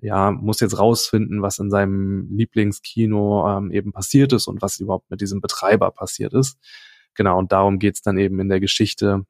ja, 0.00 0.32
muss 0.32 0.60
jetzt 0.60 0.78
rausfinden, 0.78 1.40
was 1.40 1.58
in 1.58 1.70
seinem 1.70 2.28
Lieblingskino 2.30 3.56
ähm, 3.56 3.70
eben 3.72 3.92
passiert 3.92 4.34
ist 4.34 4.48
und 4.48 4.60
was 4.60 4.78
überhaupt 4.80 5.10
mit 5.10 5.22
diesem 5.22 5.40
Betreiber 5.40 5.92
passiert 5.92 6.34
ist. 6.34 6.58
Genau, 7.14 7.38
und 7.38 7.52
darum 7.52 7.78
geht's 7.78 8.02
dann 8.02 8.18
eben 8.18 8.40
in 8.40 8.48
der 8.48 8.60
Geschichte. 8.60 9.24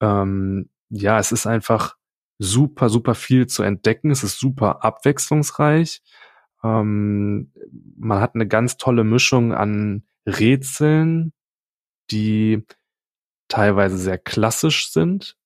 Ähm, 0.00 0.70
ja, 0.90 1.18
es 1.18 1.32
ist 1.32 1.46
einfach 1.46 1.96
super, 2.38 2.88
super 2.88 3.14
viel 3.14 3.46
zu 3.46 3.62
entdecken. 3.62 4.10
Es 4.10 4.24
ist 4.24 4.38
super 4.40 4.84
abwechslungsreich. 4.84 6.02
Ähm, 6.64 7.52
man 7.96 8.20
hat 8.20 8.34
eine 8.34 8.48
ganz 8.48 8.76
tolle 8.76 9.04
Mischung 9.04 9.52
an 9.54 10.04
Rätseln, 10.26 11.32
die 12.10 12.64
teilweise 13.48 13.98
sehr 13.98 14.18
klassisch 14.18 14.90
sind, 14.90 15.36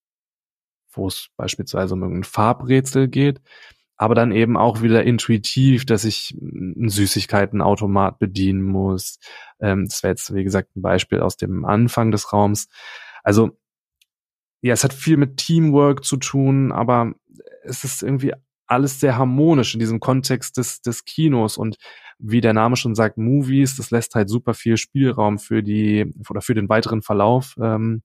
wo 0.92 1.08
es 1.08 1.28
beispielsweise 1.36 1.94
um 1.94 2.02
irgendein 2.02 2.24
Farbrätsel 2.24 3.08
geht, 3.08 3.40
aber 3.96 4.14
dann 4.14 4.32
eben 4.32 4.56
auch 4.56 4.82
wieder 4.82 5.04
intuitiv, 5.04 5.86
dass 5.86 6.04
ich 6.04 6.36
einen 6.40 6.88
Süßigkeitenautomat 6.88 8.18
bedienen 8.18 8.62
muss. 8.62 9.18
Ähm, 9.60 9.86
das 9.88 10.02
wäre 10.02 10.12
jetzt, 10.12 10.34
wie 10.34 10.44
gesagt, 10.44 10.76
ein 10.76 10.82
Beispiel 10.82 11.20
aus 11.20 11.36
dem 11.36 11.64
Anfang 11.64 12.10
des 12.10 12.32
Raums. 12.32 12.68
Also, 13.22 13.56
ja, 14.62 14.72
es 14.72 14.82
hat 14.82 14.94
viel 14.94 15.16
mit 15.16 15.36
Teamwork 15.36 16.04
zu 16.04 16.16
tun, 16.16 16.72
aber 16.72 17.12
es 17.64 17.84
ist 17.84 18.02
irgendwie 18.02 18.32
alles 18.66 18.98
sehr 18.98 19.16
harmonisch 19.18 19.74
in 19.74 19.80
diesem 19.80 20.00
Kontext 20.00 20.56
des, 20.56 20.80
des 20.80 21.04
Kinos 21.04 21.58
und 21.58 21.76
wie 22.18 22.40
der 22.40 22.54
Name 22.54 22.76
schon 22.76 22.94
sagt, 22.94 23.18
Movies, 23.18 23.76
das 23.76 23.90
lässt 23.90 24.14
halt 24.14 24.28
super 24.28 24.54
viel 24.54 24.76
Spielraum 24.76 25.38
für 25.38 25.62
die 25.62 26.12
oder 26.28 26.40
für 26.40 26.54
den 26.54 26.68
weiteren 26.68 27.02
Verlauf 27.02 27.54
ähm, 27.60 28.02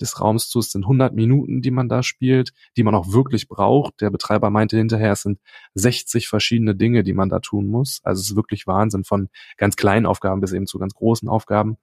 des 0.00 0.20
Raums 0.20 0.48
zu. 0.48 0.58
Es 0.58 0.70
sind 0.70 0.84
100 0.84 1.14
Minuten, 1.14 1.62
die 1.62 1.70
man 1.70 1.88
da 1.88 2.02
spielt, 2.02 2.52
die 2.76 2.82
man 2.82 2.94
auch 2.94 3.12
wirklich 3.12 3.48
braucht. 3.48 4.00
Der 4.00 4.10
Betreiber 4.10 4.50
meinte 4.50 4.76
hinterher, 4.76 5.12
es 5.12 5.22
sind 5.22 5.40
60 5.74 6.28
verschiedene 6.28 6.74
Dinge, 6.74 7.02
die 7.02 7.12
man 7.12 7.28
da 7.28 7.40
tun 7.40 7.66
muss. 7.66 8.00
Also 8.02 8.20
es 8.20 8.30
ist 8.30 8.36
wirklich 8.36 8.66
Wahnsinn 8.66 9.04
von 9.04 9.28
ganz 9.56 9.76
kleinen 9.76 10.06
Aufgaben 10.06 10.40
bis 10.40 10.52
eben 10.52 10.66
zu 10.66 10.78
ganz 10.78 10.94
großen 10.94 11.28
Aufgaben. 11.28 11.76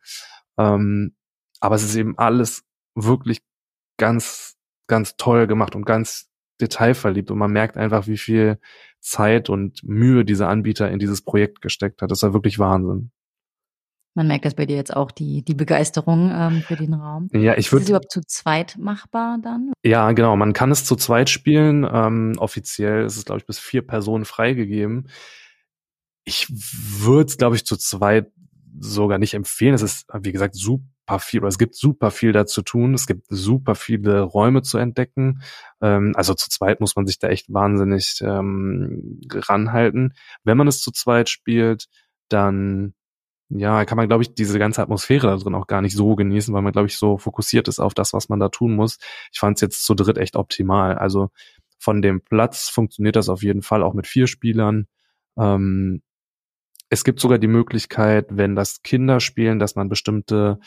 Ähm, 0.58 1.16
aber 1.60 1.76
es 1.76 1.84
ist 1.84 1.96
eben 1.96 2.18
alles 2.18 2.64
wirklich 2.96 3.42
ganz, 3.98 4.58
ganz 4.88 5.16
toll 5.18 5.48
gemacht 5.48 5.76
und 5.76 5.86
ganz 5.86 6.30
detailverliebt 6.62 7.30
und 7.30 7.38
man 7.38 7.52
merkt 7.52 7.78
einfach, 7.78 8.08
wie 8.08 8.18
viel 8.18 8.60
Zeit 9.00 9.50
und 9.50 9.84
Mühe 9.84 10.26
dieser 10.26 10.50
Anbieter 10.50 10.90
in 10.90 11.00
dieses 11.00 11.22
Projekt 11.22 11.62
gesteckt 11.62 12.02
hat. 12.02 12.12
Das 12.12 12.24
war 12.24 12.34
wirklich 12.34 12.60
Wahnsinn. 12.60 13.12
Man 14.18 14.26
merkt 14.26 14.46
das 14.46 14.56
bei 14.56 14.66
dir 14.66 14.76
jetzt 14.76 14.96
auch, 14.96 15.12
die, 15.12 15.44
die 15.44 15.54
Begeisterung 15.54 16.32
ähm, 16.34 16.64
für 16.64 16.76
den 16.76 16.96
Raum. 16.96 17.30
Ja, 17.34 17.56
ich 17.56 17.72
würde. 17.72 17.84
Ist 17.84 17.86
es 17.86 17.90
überhaupt 17.90 18.12
zu 18.12 18.22
zweit 18.26 18.76
machbar 18.80 19.38
dann? 19.44 19.72
Ja, 19.84 20.12
genau. 20.14 20.36
Man 20.36 20.54
kann 20.54 20.72
es 20.72 20.86
zu 20.86 20.96
zweit 20.96 21.30
spielen. 21.30 21.88
Ähm, 21.90 22.34
offiziell 22.40 23.06
ist 23.06 23.16
es, 23.16 23.26
glaube 23.26 23.42
ich, 23.42 23.46
bis 23.46 23.60
vier 23.60 23.86
Personen 23.86 24.26
freigegeben. 24.26 25.08
Ich 26.26 26.48
würde 26.50 27.28
es, 27.30 27.38
glaube 27.38 27.58
ich, 27.58 27.66
zu 27.68 27.78
zweit 27.78 28.32
sogar 28.80 29.20
nicht 29.20 29.36
empfehlen. 29.36 29.76
Es 29.76 29.84
ist, 29.84 30.08
wie 30.12 30.32
gesagt, 30.32 30.56
super 30.56 31.20
viel, 31.20 31.42
oder 31.42 31.50
es 31.50 31.60
gibt 31.60 31.76
super 31.76 32.10
viel 32.10 32.32
da 32.32 32.48
zu 32.48 32.64
tun. 32.64 32.96
Es 32.96 33.06
gibt 33.06 33.28
super 33.30 33.76
viele 33.76 34.22
Räume 34.22 34.64
zu 34.64 34.80
entdecken. 34.80 35.44
Ähm, 35.80 36.14
also 36.16 36.34
zu 36.34 36.50
zweit 36.50 36.80
muss 36.80 36.96
man 36.96 37.06
sich 37.06 37.20
da 37.20 37.28
echt 37.28 37.54
wahnsinnig 37.54 38.20
ähm, 38.24 39.22
ranhalten. 39.32 40.16
Wenn 40.44 40.58
man 40.58 40.68
es 40.68 40.82
zu 40.82 40.90
zweit 40.92 41.30
spielt, 41.30 41.86
dann 42.30 42.96
ja, 43.50 43.86
kann 43.86 43.96
man, 43.96 44.08
glaube 44.08 44.24
ich, 44.24 44.34
diese 44.34 44.60
ganze 44.60 44.82
Atmosphäre 44.82 45.28
da 45.28 45.38
drin 45.38 45.56
auch 45.56 45.68
gar 45.68 45.82
nicht 45.82 45.96
so 45.96 46.16
genießen, 46.16 46.54
weil 46.54 46.62
man, 46.62 46.74
glaube 46.74 46.88
ich, 46.88 46.98
so 46.98 47.18
fokussiert 47.18 47.68
ist 47.68 47.80
auf 47.80 47.94
das, 47.94 48.14
was 48.14 48.28
man 48.28 48.40
da 48.40 48.50
tun 48.50 48.76
muss. 48.76 48.98
Ich 49.32 49.40
fand 49.40 49.58
es 49.58 49.62
jetzt 49.62 49.86
zu 49.86 49.96
dritt 49.96 50.18
echt 50.18 50.36
optimal. 50.36 50.98
Also 50.98 51.30
von 51.80 52.02
dem 52.02 52.22
Platz 52.22 52.68
funktioniert 52.68 53.16
das 53.16 53.30
auf 53.30 53.44
jeden 53.44 53.62
Fall 53.62 53.84
auch 53.84 53.94
mit 53.94 54.08
vier 54.08 54.28
Spielern. 54.28 54.88
Ähm, 55.38 56.02
es 56.90 57.04
gibt 57.04 57.20
sogar 57.20 57.38
die 57.38 57.48
Möglichkeit, 57.48 58.28
wenn 58.30 58.56
das 58.56 58.82
Kinder 58.82 59.20
spielen, 59.20 59.60
dass 59.60 59.76
man 59.76 59.90
bestimmte 59.90 60.60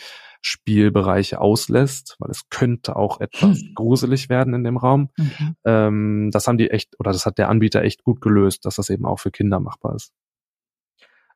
Spielbereiche 0.43 1.39
auslässt, 1.41 2.17
weil 2.19 2.31
es 2.31 2.49
könnte 2.49 2.97
auch 2.97 3.21
etwas 3.21 3.61
hm. 3.61 3.73
gruselig 3.75 4.31
werden 4.31 4.55
in 4.55 4.65
dem 4.65 4.79
Raum. 4.79 5.11
Mhm. 5.19 5.57
Ähm, 5.65 6.31
das 6.33 6.47
haben 6.47 6.57
die 6.57 6.71
echt, 6.71 6.99
oder 6.99 7.13
das 7.13 7.27
hat 7.27 7.37
der 7.37 7.51
Anbieter 7.51 7.83
echt 7.83 8.05
gut 8.05 8.23
gelöst, 8.23 8.65
dass 8.65 8.77
das 8.77 8.89
eben 8.89 9.05
auch 9.05 9.19
für 9.19 9.31
Kinder 9.31 9.61
machbar 9.61 9.95
ist 9.97 10.13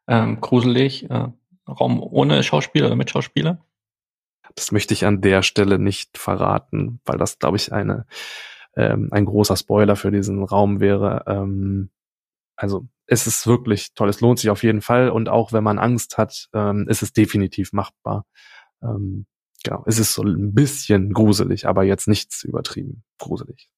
ähm, 0.07 0.41
gruselig, 0.41 1.09
äh, 1.11 1.29
Raum 1.69 2.03
ohne 2.03 2.43
Schauspieler 2.43 2.87
oder 2.87 2.97
mit 2.97 3.11
Schauspieler? 3.11 3.65
Das 4.55 4.73
möchte 4.73 4.95
ich 4.95 5.07
an 5.07 5.21
der 5.21 5.43
Stelle 5.43 5.79
nicht 5.79 6.19
verraten, 6.19 7.01
weil 7.05 7.19
das, 7.19 7.39
glaube 7.39 7.57
ich, 7.57 7.73
eine 7.73 8.07
ähm, 8.77 9.09
ein 9.11 9.25
großer 9.25 9.57
Spoiler 9.57 9.97
für 9.97 10.11
diesen 10.11 10.43
Raum 10.43 10.81
wäre. 10.81 11.25
Ähm, 11.27 11.91
also 12.57 12.87
es 13.07 13.27
ist 13.27 13.47
wirklich 13.47 13.95
toll. 13.95 14.09
Es 14.09 14.21
lohnt 14.21 14.39
sich 14.39 14.51
auf 14.51 14.63
jeden 14.63 14.81
Fall 14.81 15.11
und 15.11 15.29
auch 15.29 15.53
wenn 15.53 15.65
man 15.65 15.79
Angst 15.79 16.19
hat, 16.19 16.49
ähm, 16.55 16.87
ist 16.89 17.03
es 17.03 17.13
definitiv 17.13 17.73
machbar. 17.73 18.27
Ähm, 18.83 19.27
genau, 19.63 19.85
es 19.87 19.99
ist 19.99 20.15
so 20.15 20.23
ein 20.23 20.55
bisschen 20.55 21.13
gruselig, 21.13 21.67
aber 21.67 21.85
jetzt 21.85 22.09
nichts 22.09 22.43
übertrieben 22.45 23.05
gruselig. 23.19 23.69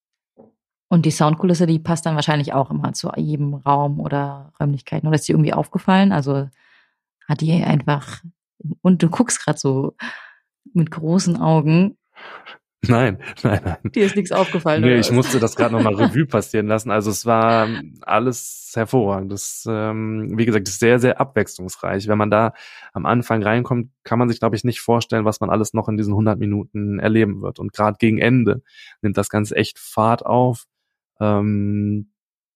Und 0.89 1.05
die 1.05 1.11
Soundkulisse, 1.11 1.67
die 1.67 1.79
passt 1.79 2.07
dann 2.07 2.15
wahrscheinlich 2.15 2.53
auch 2.53 2.71
immer 2.71 2.93
zu 2.93 3.11
jedem 3.17 3.55
Raum 3.55 3.99
oder 3.99 4.53
Räumlichkeiten. 4.61 5.09
Oder 5.09 5.17
ist 5.17 5.27
dir 5.27 5.33
irgendwie 5.35 5.53
aufgefallen? 5.53 6.13
Also 6.13 6.49
hat 7.29 7.41
die 7.41 7.53
einfach, 7.53 8.23
und 8.83 9.03
du 9.03 9.09
guckst 9.09 9.45
gerade 9.45 9.59
so 9.59 9.97
mit 10.73 10.91
großen 10.91 11.37
Augen. 11.37 11.97
Nein, 12.89 13.19
nein, 13.43 13.61
nein. 13.65 13.77
Dir 13.95 14.07
ist 14.07 14.15
nichts 14.15 14.31
aufgefallen. 14.31 14.83
Nee, 14.83 14.97
ich 14.97 15.11
musste 15.11 15.41
das 15.41 15.57
gerade 15.57 15.75
nochmal 15.75 15.95
Revue 15.97 16.27
passieren 16.27 16.67
lassen. 16.67 16.91
Also 16.91 17.11
es 17.11 17.27
war 17.27 17.69
alles 18.03 18.73
hervorragend. 18.75 19.33
Das, 19.33 19.65
ähm, 19.69 20.35
wie 20.37 20.47
gesagt, 20.47 20.69
ist 20.69 20.79
sehr, 20.79 20.99
sehr 20.99 21.21
abwechslungsreich. 21.21 22.07
Wenn 22.07 22.19
man 22.19 22.31
da 22.31 22.53
am 22.93 23.07
Anfang 23.07 23.43
reinkommt, 23.43 23.91
kann 24.05 24.19
man 24.19 24.29
sich, 24.29 24.39
glaube 24.39 24.55
ich, 24.55 24.63
nicht 24.63 24.81
vorstellen, 24.81 25.25
was 25.25 25.41
man 25.41 25.51
alles 25.51 25.75
noch 25.75 25.89
in 25.89 25.97
diesen 25.97 26.13
100 26.13 26.39
Minuten 26.39 26.99
erleben 26.99 27.43
wird. 27.43 27.59
Und 27.59 27.73
gerade 27.73 27.97
gegen 27.99 28.19
Ende 28.19 28.63
nimmt 29.03 29.17
das 29.17 29.31
Ganze 29.31 29.57
echt 29.57 29.79
Fahrt 29.79 30.25
auf. 30.25 30.67
Ähm, 31.21 32.13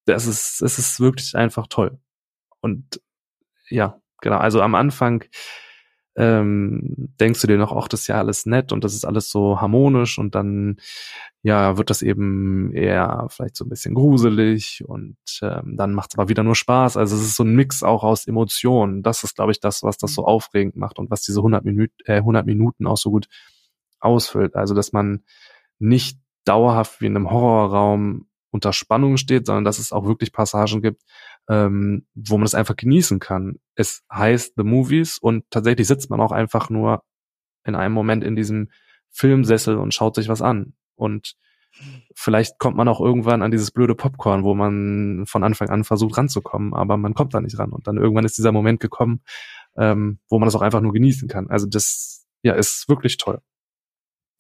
das 0.07 0.27
ist, 0.27 0.63
es 0.63 0.79
ist 0.79 1.01
wirklich 1.01 1.37
einfach 1.37 1.67
toll. 1.69 1.99
Und 2.61 3.01
ja, 3.69 4.01
genau. 4.21 4.39
Also 4.39 4.63
am 4.63 4.75
Anfang 4.75 5.25
ähm, 6.17 7.09
denkst 7.21 7.41
du 7.41 7.47
dir 7.47 7.57
noch, 7.57 7.75
ach, 7.75 7.89
das 7.89 8.03
ist 8.03 8.07
ja 8.09 8.19
alles 8.19 8.45
nett 8.45 8.73
und 8.73 8.85
das 8.85 8.95
ist 8.95 9.05
alles 9.05 9.31
so 9.31 9.61
harmonisch 9.61 10.19
und 10.19 10.35
dann 10.35 10.77
ja 11.43 11.79
wird 11.79 11.89
das 11.89 12.03
eben 12.03 12.73
eher 12.75 13.29
vielleicht 13.31 13.57
so 13.57 13.65
ein 13.65 13.69
bisschen 13.69 13.95
gruselig 13.95 14.85
und 14.87 15.17
ähm, 15.43 15.77
dann 15.77 15.95
macht 15.95 16.11
es 16.13 16.19
aber 16.19 16.29
wieder 16.29 16.43
nur 16.43 16.57
Spaß. 16.57 16.97
Also 16.97 17.17
es 17.17 17.23
ist 17.23 17.37
so 17.37 17.45
ein 17.45 17.55
Mix 17.55 17.83
auch 17.83 18.03
aus 18.03 18.27
Emotionen. 18.27 19.03
Das 19.03 19.23
ist, 19.25 19.37
glaube 19.37 19.53
ich, 19.53 19.61
das, 19.61 19.83
was 19.83 19.99
das 19.99 20.13
so 20.15 20.27
aufregend 20.27 20.77
macht 20.77 20.99
und 20.99 21.11
was 21.11 21.23
diese 21.23 21.41
100, 21.41 21.65
Minuten, 21.65 21.95
äh, 22.05 22.17
100 22.17 22.45
Minuten 22.45 22.87
auch 22.87 22.99
so 22.99 23.11
gut 23.11 23.29
ausfüllt. 24.01 24.57
Also 24.57 24.75
dass 24.75 24.93
man 24.93 25.25
nicht 25.79 26.19
dauerhaft 26.45 27.01
wie 27.01 27.07
in 27.07 27.17
einem 27.17 27.31
Horrorraum 27.31 28.27
unter 28.51 28.73
Spannung 28.73 29.17
steht, 29.17 29.47
sondern 29.47 29.65
dass 29.65 29.79
es 29.79 29.93
auch 29.93 30.05
wirklich 30.05 30.33
Passagen 30.33 30.83
gibt, 30.83 31.03
ähm, 31.49 32.07
wo 32.15 32.37
man 32.37 32.47
es 32.47 32.55
einfach 32.55 32.77
genießen 32.77 33.19
kann. 33.19 33.57
Es 33.75 34.03
heißt 34.13 34.55
The 34.57 34.65
Movies 34.65 35.19
und 35.19 35.45
tatsächlich 35.51 35.87
sitzt 35.87 36.11
man 36.11 36.21
auch 36.21 36.33
einfach 36.33 36.71
nur 36.71 37.03
in 37.65 37.75
einem 37.75 37.95
Moment 37.95 38.25
in 38.25 38.37
diesem 38.37 38.71
Filmsessel 39.11 39.77
und 39.77 39.95
schaut 39.95 40.15
sich 40.15 40.29
was 40.29 40.43
an. 40.43 40.75
Und 40.95 41.37
vielleicht 42.15 42.59
kommt 42.59 42.77
man 42.77 42.89
auch 42.89 43.01
irgendwann 43.01 43.43
an 43.43 43.51
dieses 43.51 43.71
blöde 43.71 43.95
Popcorn, 43.95 44.45
wo 44.45 44.55
man 44.55 45.25
von 45.27 45.45
Anfang 45.45 45.69
an 45.71 45.85
versucht 45.85 46.17
ranzukommen, 46.17 46.75
aber 46.75 46.97
man 46.97 47.15
kommt 47.15 47.35
da 47.35 47.41
nicht 47.41 47.59
ran. 47.59 47.73
Und 47.73 47.87
dann 47.87 47.97
irgendwann 47.97 48.25
ist 48.25 48.39
dieser 48.39 48.53
Moment 48.53 48.81
gekommen, 48.81 49.23
ähm, 49.77 50.19
wo 50.29 50.39
man 50.39 50.47
das 50.47 50.55
auch 50.55 50.63
einfach 50.63 50.81
nur 50.81 50.93
genießen 50.93 51.29
kann. 51.29 51.49
Also 51.49 51.67
das, 51.67 52.27
ja, 52.43 52.55
ist 52.55 52.89
wirklich 52.89 53.17
toll. 53.17 53.41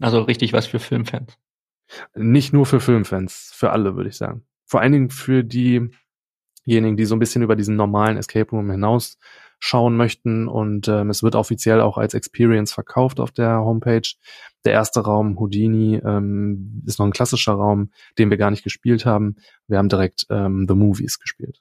Also 0.00 0.22
richtig 0.22 0.52
was 0.52 0.66
für 0.66 0.78
Filmfans. 0.78 1.36
Nicht 2.14 2.52
nur 2.52 2.66
für 2.66 2.80
Filmfans, 2.80 3.52
für 3.54 3.70
alle, 3.70 3.96
würde 3.96 4.10
ich 4.10 4.16
sagen. 4.16 4.44
Vor 4.66 4.80
allen 4.80 4.92
Dingen 4.92 5.10
für 5.10 5.42
diejenigen, 5.42 6.96
die 6.96 7.04
so 7.04 7.16
ein 7.16 7.18
bisschen 7.18 7.42
über 7.42 7.56
diesen 7.56 7.76
normalen 7.76 8.16
Escape 8.16 8.50
Room 8.50 8.70
hinaus 8.70 9.18
schauen 9.58 9.96
möchten. 9.96 10.48
Und 10.48 10.88
ähm, 10.88 11.10
es 11.10 11.22
wird 11.22 11.34
offiziell 11.34 11.80
auch 11.80 11.98
als 11.98 12.14
Experience 12.14 12.72
verkauft 12.72 13.20
auf 13.20 13.30
der 13.30 13.60
Homepage. 13.60 14.08
Der 14.64 14.72
erste 14.72 15.00
Raum, 15.00 15.38
Houdini, 15.38 15.96
ähm, 15.96 16.82
ist 16.86 16.98
noch 16.98 17.06
ein 17.06 17.12
klassischer 17.12 17.52
Raum, 17.52 17.90
den 18.18 18.30
wir 18.30 18.36
gar 18.36 18.50
nicht 18.50 18.64
gespielt 18.64 19.06
haben. 19.06 19.36
Wir 19.68 19.78
haben 19.78 19.88
direkt 19.88 20.26
ähm, 20.30 20.66
The 20.68 20.74
Movies 20.74 21.18
gespielt. 21.18 21.60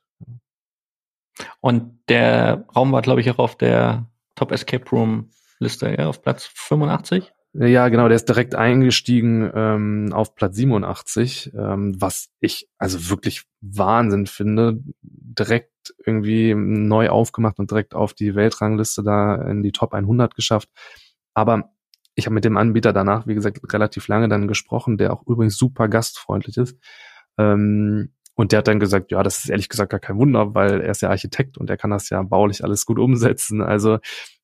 Und 1.62 2.00
der 2.10 2.66
Raum 2.76 2.92
war, 2.92 3.02
glaube 3.02 3.22
ich, 3.22 3.30
auch 3.32 3.40
auf 3.40 3.58
der 3.58 4.10
Top 4.36 4.52
Escape 4.52 4.90
Room 4.92 5.30
Liste, 5.60 5.94
ja, 5.98 6.08
auf 6.08 6.22
Platz 6.22 6.50
85. 6.54 7.34
Ja, 7.54 7.90
genau, 7.90 8.08
der 8.08 8.16
ist 8.16 8.30
direkt 8.30 8.54
eingestiegen 8.54 9.50
ähm, 9.56 10.14
auf 10.14 10.36
Platz 10.36 10.56
87, 10.56 11.52
ähm, 11.56 12.00
was 12.00 12.30
ich 12.40 12.70
also 12.78 13.10
wirklich 13.10 13.46
Wahnsinn 13.62 14.28
finde. 14.28 14.80
Direkt 15.02 15.72
irgendwie 16.06 16.54
neu 16.54 17.10
aufgemacht 17.10 17.58
und 17.58 17.72
direkt 17.72 17.96
auf 17.96 18.14
die 18.14 18.36
Weltrangliste 18.36 19.04
da 19.04 19.36
in 19.50 19.64
die 19.64 19.72
Top 19.72 19.94
100 19.96 20.36
geschafft. 20.36 20.70
Aber 21.34 21.72
ich 22.14 22.26
habe 22.28 22.36
mit 22.36 22.46
dem 22.46 22.58
Anbieter 22.58 22.94
danach, 22.94 23.26
wie 23.26 23.34
gesagt, 23.36 23.60
relativ 23.74 24.08
lange 24.08 24.30
dann 24.30 24.48
gesprochen, 24.48 24.98
der 24.98 25.12
auch 25.14 25.26
übrigens 25.26 25.58
super 25.58 25.88
gastfreundlich 25.88 26.58
ist. 26.58 26.78
Ähm, 27.40 28.14
und 28.36 28.52
der 28.52 28.60
hat 28.60 28.68
dann 28.68 28.80
gesagt, 28.80 29.12
ja, 29.12 29.24
das 29.24 29.40
ist 29.40 29.50
ehrlich 29.50 29.70
gesagt 29.70 29.90
gar 29.92 30.00
kein 30.00 30.18
Wunder, 30.18 30.54
weil 30.54 30.82
er 30.82 30.92
ist 30.92 31.02
ja 31.02 31.10
Architekt 31.10 31.58
und 31.58 31.70
er 31.70 31.78
kann 31.78 31.90
das 31.90 32.10
ja 32.10 32.22
baulich 32.22 32.64
alles 32.64 32.86
gut 32.86 33.00
umsetzen. 33.00 33.62
Also 33.62 33.98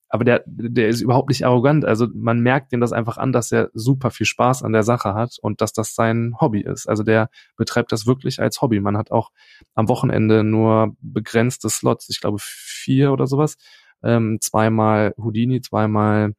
aber 0.08 0.24
der, 0.24 0.44
der 0.46 0.88
ist 0.88 1.00
überhaupt 1.00 1.28
nicht 1.28 1.44
arrogant. 1.44 1.84
Also 1.84 2.06
man 2.14 2.40
merkt 2.40 2.72
ihm 2.72 2.80
das 2.80 2.92
einfach 2.92 3.16
an, 3.16 3.32
dass 3.32 3.50
er 3.50 3.70
super 3.74 4.10
viel 4.10 4.26
Spaß 4.26 4.62
an 4.62 4.72
der 4.72 4.82
Sache 4.82 5.14
hat 5.14 5.38
und 5.40 5.60
dass 5.60 5.72
das 5.72 5.94
sein 5.94 6.34
Hobby 6.40 6.60
ist. 6.60 6.88
Also 6.88 7.02
der 7.02 7.28
betreibt 7.56 7.90
das 7.92 8.06
wirklich 8.06 8.40
als 8.40 8.62
Hobby. 8.62 8.80
Man 8.80 8.96
hat 8.96 9.10
auch 9.10 9.30
am 9.74 9.88
Wochenende 9.88 10.44
nur 10.44 10.94
begrenzte 11.00 11.68
Slots, 11.68 12.08
ich 12.08 12.20
glaube 12.20 12.38
vier 12.40 13.12
oder 13.12 13.26
sowas. 13.26 13.56
Ähm, 14.02 14.38
zweimal 14.40 15.14
Houdini, 15.16 15.60
zweimal 15.60 16.34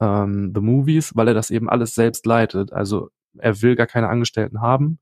ähm, 0.00 0.52
The 0.54 0.60
Movies, 0.60 1.16
weil 1.16 1.28
er 1.28 1.34
das 1.34 1.50
eben 1.50 1.68
alles 1.68 1.94
selbst 1.94 2.24
leitet. 2.24 2.72
Also 2.72 3.10
er 3.36 3.62
will 3.62 3.74
gar 3.74 3.86
keine 3.86 4.08
Angestellten 4.08 4.60
haben 4.60 5.00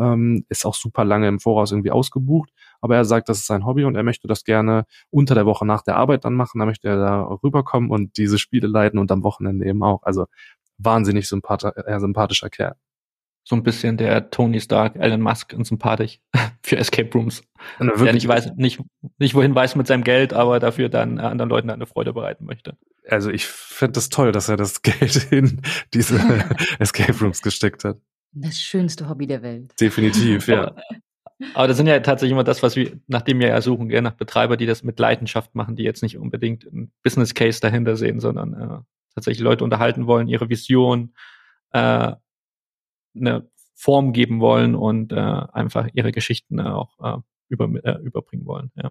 ähm, 0.00 0.44
ist 0.48 0.64
auch 0.64 0.74
super 0.74 1.04
lange 1.04 1.28
im 1.28 1.40
Voraus 1.40 1.72
irgendwie 1.72 1.90
ausgebucht, 1.90 2.50
aber 2.80 2.96
er 2.96 3.04
sagt, 3.04 3.28
das 3.28 3.38
ist 3.38 3.46
sein 3.46 3.66
Hobby 3.66 3.84
und 3.84 3.96
er 3.96 4.02
möchte 4.02 4.26
das 4.26 4.44
gerne 4.44 4.86
unter 5.10 5.34
der 5.34 5.46
Woche 5.46 5.66
nach 5.66 5.82
der 5.82 5.96
Arbeit 5.96 6.24
dann 6.24 6.34
machen, 6.34 6.58
da 6.58 6.66
möchte 6.66 6.88
er 6.88 6.96
da 6.96 7.22
rüberkommen 7.42 7.90
und 7.90 8.16
diese 8.16 8.38
Spiele 8.38 8.66
leiten 8.66 8.98
und 8.98 9.12
am 9.12 9.22
Wochenende 9.22 9.66
eben 9.66 9.82
auch. 9.82 10.02
Also 10.02 10.26
wahnsinnig 10.78 11.28
sympath 11.28 11.64
äh, 11.64 12.00
sympathischer 12.00 12.50
Kerl. 12.50 12.76
So 13.44 13.56
ein 13.56 13.62
bisschen 13.62 13.96
der 13.96 14.30
Tony 14.30 14.60
Stark, 14.60 14.96
Elon 14.96 15.20
Musk 15.20 15.54
und 15.54 15.66
sympathisch 15.66 16.20
für 16.62 16.76
Escape 16.76 17.10
Rooms. 17.14 17.42
Der 17.78 18.12
nicht 18.12 18.28
weiß, 18.28 18.52
nicht, 18.56 18.80
nicht 19.18 19.34
wohin 19.34 19.54
weiß 19.54 19.76
mit 19.76 19.86
seinem 19.86 20.04
Geld, 20.04 20.32
aber 20.32 20.60
dafür 20.60 20.88
dann 20.88 21.18
anderen 21.18 21.48
Leuten 21.50 21.70
eine 21.70 21.86
Freude 21.86 22.12
bereiten 22.12 22.44
möchte. 22.44 22.76
Also 23.08 23.30
ich 23.30 23.46
finde 23.46 23.92
das 23.92 24.08
toll, 24.08 24.32
dass 24.32 24.48
er 24.48 24.56
das 24.56 24.82
Geld 24.82 25.32
in 25.32 25.62
diese 25.94 26.20
Escape 26.78 27.18
Rooms 27.18 27.42
gesteckt 27.42 27.84
hat. 27.84 27.98
Das 28.32 28.60
schönste 28.60 29.08
Hobby 29.08 29.26
der 29.26 29.42
Welt. 29.42 29.72
Definitiv, 29.80 30.48
ja. 30.48 30.74
Aber, 31.54 31.68
das 31.68 31.78
sind 31.78 31.86
ja 31.86 31.98
tatsächlich 32.00 32.32
immer 32.32 32.44
das, 32.44 32.62
was 32.62 32.76
wir, 32.76 33.00
nachdem 33.06 33.40
wir 33.40 33.48
ja 33.48 33.60
suchen, 33.62 33.88
gell, 33.88 34.02
nach 34.02 34.14
Betreiber, 34.14 34.58
die 34.58 34.66
das 34.66 34.82
mit 34.82 34.98
Leidenschaft 34.98 35.54
machen, 35.54 35.74
die 35.74 35.84
jetzt 35.84 36.02
nicht 36.02 36.18
unbedingt 36.18 36.64
ein 36.64 36.92
Business 37.02 37.34
Case 37.34 37.60
dahinter 37.60 37.96
sehen, 37.96 38.20
sondern 38.20 38.52
äh, 38.54 38.78
tatsächlich 39.14 39.42
Leute 39.42 39.64
unterhalten 39.64 40.06
wollen, 40.06 40.28
ihre 40.28 40.50
Vision 40.50 41.14
äh, 41.72 42.12
eine 43.16 43.50
Form 43.74 44.12
geben 44.12 44.40
wollen 44.40 44.74
und 44.74 45.12
äh, 45.12 45.16
einfach 45.16 45.88
ihre 45.94 46.12
Geschichten 46.12 46.58
äh, 46.58 46.64
auch 46.64 46.98
äh, 47.00 47.20
über, 47.48 47.70
äh, 47.84 47.98
überbringen 48.02 48.44
wollen. 48.44 48.70
Ja. 48.74 48.90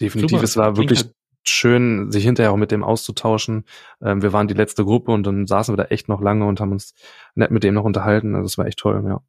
Definitiv, 0.00 0.38
Super. 0.38 0.44
es 0.44 0.56
war 0.56 0.76
wirklich 0.76 1.00
halt 1.00 1.14
schön, 1.48 2.10
sich 2.10 2.24
hinterher 2.24 2.52
auch 2.52 2.56
mit 2.56 2.70
dem 2.70 2.84
auszutauschen. 2.84 3.64
Ähm, 4.02 4.22
wir 4.22 4.32
waren 4.32 4.48
die 4.48 4.54
letzte 4.54 4.84
Gruppe 4.84 5.12
und 5.12 5.24
dann 5.24 5.46
saßen 5.46 5.72
wir 5.72 5.82
da 5.82 5.84
echt 5.90 6.08
noch 6.08 6.20
lange 6.20 6.46
und 6.46 6.60
haben 6.60 6.72
uns 6.72 6.94
nett 7.34 7.50
mit 7.50 7.64
dem 7.64 7.74
noch 7.74 7.84
unterhalten. 7.84 8.34
Also 8.34 8.46
es 8.46 8.58
war 8.58 8.66
echt 8.66 8.78
toll, 8.78 9.02
ja. 9.06 9.20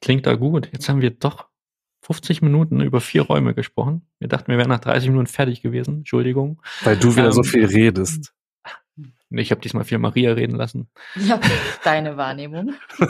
Klingt 0.00 0.26
da 0.26 0.34
gut. 0.34 0.68
Jetzt 0.72 0.88
haben 0.88 1.00
wir 1.00 1.10
doch 1.10 1.46
50 2.02 2.42
Minuten 2.42 2.80
über 2.80 3.00
vier 3.00 3.22
Räume 3.22 3.54
gesprochen. 3.54 4.08
Wir 4.18 4.28
dachten, 4.28 4.48
wir 4.50 4.58
wären 4.58 4.68
nach 4.68 4.80
30 4.80 5.08
Minuten 5.08 5.28
fertig 5.28 5.62
gewesen. 5.62 5.98
Entschuldigung. 5.98 6.60
Weil 6.82 6.96
du 6.96 7.14
wieder 7.14 7.26
ähm, 7.26 7.32
so 7.32 7.44
viel 7.44 7.64
redest. 7.64 8.34
Ich 9.30 9.50
habe 9.50 9.60
diesmal 9.60 9.84
viel 9.84 9.98
Maria 9.98 10.32
reden 10.32 10.56
lassen. 10.56 10.88
Ja, 11.14 11.40
deine 11.84 12.16
Wahrnehmung. 12.18 12.74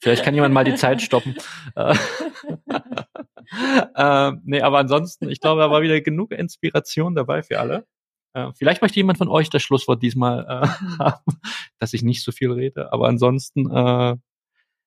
Vielleicht 0.00 0.24
kann 0.24 0.34
jemand 0.34 0.52
mal 0.52 0.64
die 0.64 0.74
Zeit 0.74 1.00
stoppen. 1.00 1.34
äh, 3.94 4.32
nee, 4.44 4.60
aber 4.60 4.78
ansonsten, 4.78 5.28
ich 5.28 5.40
glaube, 5.40 5.60
da 5.60 5.70
war 5.70 5.82
wieder 5.82 6.00
genug 6.00 6.32
Inspiration 6.32 7.14
dabei 7.14 7.42
für 7.42 7.60
alle. 7.60 7.86
Äh, 8.34 8.52
vielleicht 8.54 8.82
möchte 8.82 8.96
jemand 8.96 9.18
von 9.18 9.28
euch 9.28 9.50
das 9.50 9.62
Schlusswort 9.62 10.02
diesmal 10.02 10.44
äh, 10.44 10.66
haben, 10.98 11.40
dass 11.78 11.94
ich 11.94 12.02
nicht 12.02 12.22
so 12.22 12.32
viel 12.32 12.52
rede. 12.52 12.92
Aber 12.92 13.08
ansonsten, 13.08 13.70
äh, 13.70 14.16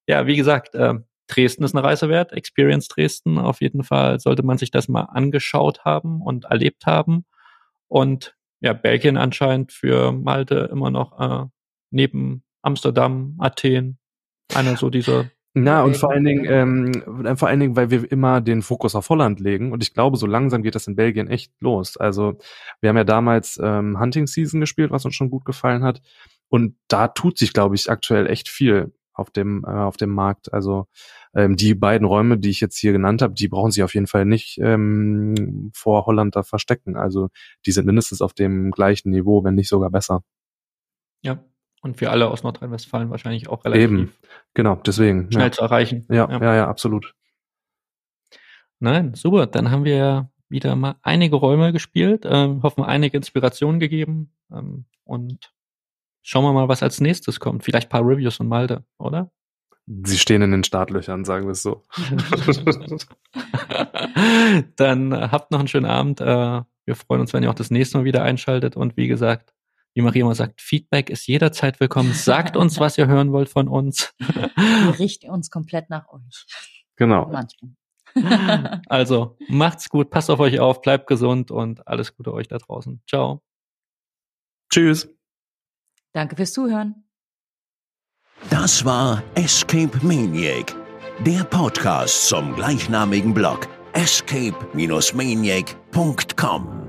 ja, 0.08 0.28
wie 0.28 0.36
gesagt, 0.36 0.76
äh, 0.76 0.96
Dresden 1.28 1.64
ist 1.64 1.76
eine 1.76 1.84
Reise 1.84 2.10
wert. 2.10 2.32
Experience 2.34 2.88
Dresden 2.88 3.38
auf 3.38 3.62
jeden 3.62 3.84
Fall 3.84 4.20
sollte 4.20 4.44
man 4.44 4.58
sich 4.58 4.72
das 4.72 4.88
mal 4.88 5.04
angeschaut 5.04 5.86
haben 5.86 6.22
und 6.22 6.46
erlebt 6.46 6.86
haben. 6.86 7.26
Und 7.88 8.36
ja, 8.62 8.74
Belgien 8.74 9.18
anscheinend 9.18 9.72
für 9.72 10.12
Malte 10.12 10.70
immer 10.72 10.92
noch 10.92 11.20
äh, 11.20 11.46
neben 11.92 12.44
Amsterdam, 12.62 13.36
Athen, 13.40 14.00
einer 14.54 14.76
so 14.76 14.90
dieser 14.90 15.30
na, 15.54 15.84
und 15.84 15.98
vor 15.98 16.12
allen 16.12 16.24
Dingen, 16.26 16.46
ähm, 16.48 17.36
vor 17.36 17.48
allen 17.48 17.60
Dingen, 17.60 17.76
weil 17.76 17.90
wir 17.90 18.12
immer 18.12 18.40
den 18.40 18.62
Fokus 18.62 18.94
auf 18.94 19.10
Holland 19.10 19.40
legen. 19.40 19.72
Und 19.72 19.82
ich 19.82 19.94
glaube, 19.94 20.18
so 20.18 20.28
langsam 20.28 20.62
geht 20.62 20.76
das 20.76 20.88
in 20.88 20.96
Belgien 20.96 21.28
echt 21.28 21.52
los. 21.60 21.98
Also 21.98 22.38
wir 22.82 22.90
haben 22.90 22.98
ja 22.98 23.04
damals 23.04 23.60
ähm, 23.62 24.00
Hunting 24.00 24.28
Season 24.28 24.60
gespielt, 24.60 24.92
was 24.92 25.06
uns 25.06 25.16
schon 25.16 25.32
gut 25.32 25.46
gefallen 25.46 25.84
hat. 25.84 26.02
Und 26.50 26.76
da 26.88 27.08
tut 27.08 27.38
sich, 27.38 27.52
glaube 27.52 27.76
ich, 27.76 27.90
aktuell 27.90 28.28
echt 28.28 28.48
viel 28.48 28.94
auf 29.14 29.32
dem, 29.32 29.64
äh, 29.66 29.72
auf 29.72 29.98
dem 29.98 30.12
Markt. 30.12 30.54
Also 30.54 30.86
ähm, 31.34 31.56
die 31.56 31.74
beiden 31.74 32.08
Räume, 32.08 32.38
die 32.38 32.50
ich 32.50 32.62
jetzt 32.62 32.78
hier 32.78 32.92
genannt 32.92 33.22
habe, 33.24 33.34
die 33.34 33.48
brauchen 33.48 33.72
sich 33.72 33.84
auf 33.84 33.96
jeden 33.96 34.08
Fall 34.08 34.26
nicht 34.26 34.60
ähm, 34.62 35.72
vor 35.74 36.06
Holland 36.06 36.36
da 36.36 36.44
verstecken. 36.44 36.96
Also 36.96 37.30
die 37.66 37.72
sind 37.72 37.86
mindestens 37.86 38.22
auf 38.22 38.34
dem 38.34 38.70
gleichen 38.72 39.10
Niveau, 39.10 39.44
wenn 39.44 39.56
nicht 39.56 39.70
sogar 39.70 39.90
besser. 39.90 40.24
Ja, 41.22 41.44
und 41.82 41.98
für 41.98 42.10
alle 42.10 42.30
aus 42.30 42.44
Nordrhein-Westfalen 42.44 43.10
wahrscheinlich 43.10 43.50
auch 43.50 43.66
relativ 43.66 43.84
Eben, 43.84 44.14
genau, 44.54 44.76
deswegen. 44.76 45.32
Schnell 45.32 45.48
ja. 45.48 45.52
zu 45.52 45.62
erreichen. 45.62 46.06
Ja, 46.10 46.30
ja, 46.30 46.42
ja, 46.42 46.56
ja, 46.56 46.68
absolut. 46.68 47.16
Nein, 48.80 49.14
super. 49.14 49.48
Dann 49.48 49.72
haben 49.72 49.86
wir 49.86 50.30
wieder 50.50 50.76
mal 50.76 50.96
einige 51.02 51.36
Räume 51.36 51.72
gespielt, 51.72 52.26
ähm, 52.28 52.64
hoffen 52.64 52.84
einige 52.84 53.18
Inspirationen 53.18 53.80
gegeben 53.80 54.32
ähm, 54.52 54.86
und 55.04 55.54
schauen 56.22 56.44
wir 56.44 56.54
mal, 56.54 56.68
was 56.68 56.82
als 56.82 57.00
nächstes 57.02 57.40
kommt. 57.40 57.64
Vielleicht 57.64 57.88
ein 57.88 57.92
paar 57.92 58.08
Reviews 58.08 58.38
von 58.38 58.48
Malte, 58.48 58.84
oder? 58.98 59.32
Sie 60.04 60.20
stehen 60.20 60.42
in 60.44 60.52
den 60.52 60.64
Startlöchern, 60.64 61.26
sagen 61.26 61.48
wir 61.48 61.52
es 61.52 61.64
so. 61.64 61.84
Dann 64.76 65.12
äh, 65.12 65.30
habt 65.32 65.52
noch 65.52 65.60
einen 65.60 65.68
schönen 65.68 65.88
Abend. 65.88 66.22
Äh, 66.22 66.62
wir 66.86 66.96
freuen 66.96 67.22
uns, 67.22 67.34
wenn 67.34 67.42
ihr 67.42 67.50
auch 67.50 67.56
das 67.56 67.72
nächste 67.72 67.98
Mal 67.98 68.04
wieder 68.04 68.22
einschaltet. 68.22 68.76
Und 68.76 68.98
wie 68.98 69.08
gesagt, 69.08 69.54
wie 69.94 70.02
Maria 70.02 70.24
immer 70.24 70.36
sagt, 70.36 70.62
Feedback 70.62 71.10
ist 71.10 71.28
jederzeit 71.28 71.80
willkommen. 71.80 72.14
Sagt 72.14 72.56
uns, 72.56 72.80
was 72.80 72.98
ihr 72.98 73.08
hören 73.08 73.32
wollt 73.32 73.50
von 73.50 73.68
uns. 73.68 74.14
Wir 74.20 75.00
richten 75.00 75.30
uns 75.30 75.50
komplett 75.50 75.90
nach 75.90 76.08
euch. 76.10 76.46
Genau. 76.96 77.28
Manchmal. 77.28 77.72
also 78.88 79.38
macht's 79.48 79.90
gut, 79.90 80.10
passt 80.10 80.30
auf 80.30 80.40
euch 80.40 80.60
auf, 80.60 80.82
bleibt 80.82 81.08
gesund 81.08 81.52
und 81.52 81.88
alles 81.88 82.16
Gute 82.16 82.34
euch 82.34 82.48
da 82.48 82.58
draußen. 82.58 83.02
Ciao. 83.08 83.44
Tschüss. 84.72 85.10
Danke 86.14 86.36
fürs 86.36 86.54
Zuhören. 86.54 87.04
Das 88.50 88.86
war 88.86 89.22
Escape 89.36 90.00
Maniac, 90.02 90.74
der 91.26 91.44
Podcast 91.44 92.28
zum 92.28 92.56
gleichnamigen 92.56 93.34
Blog 93.34 93.68
escape-maniac.com. 93.94 96.89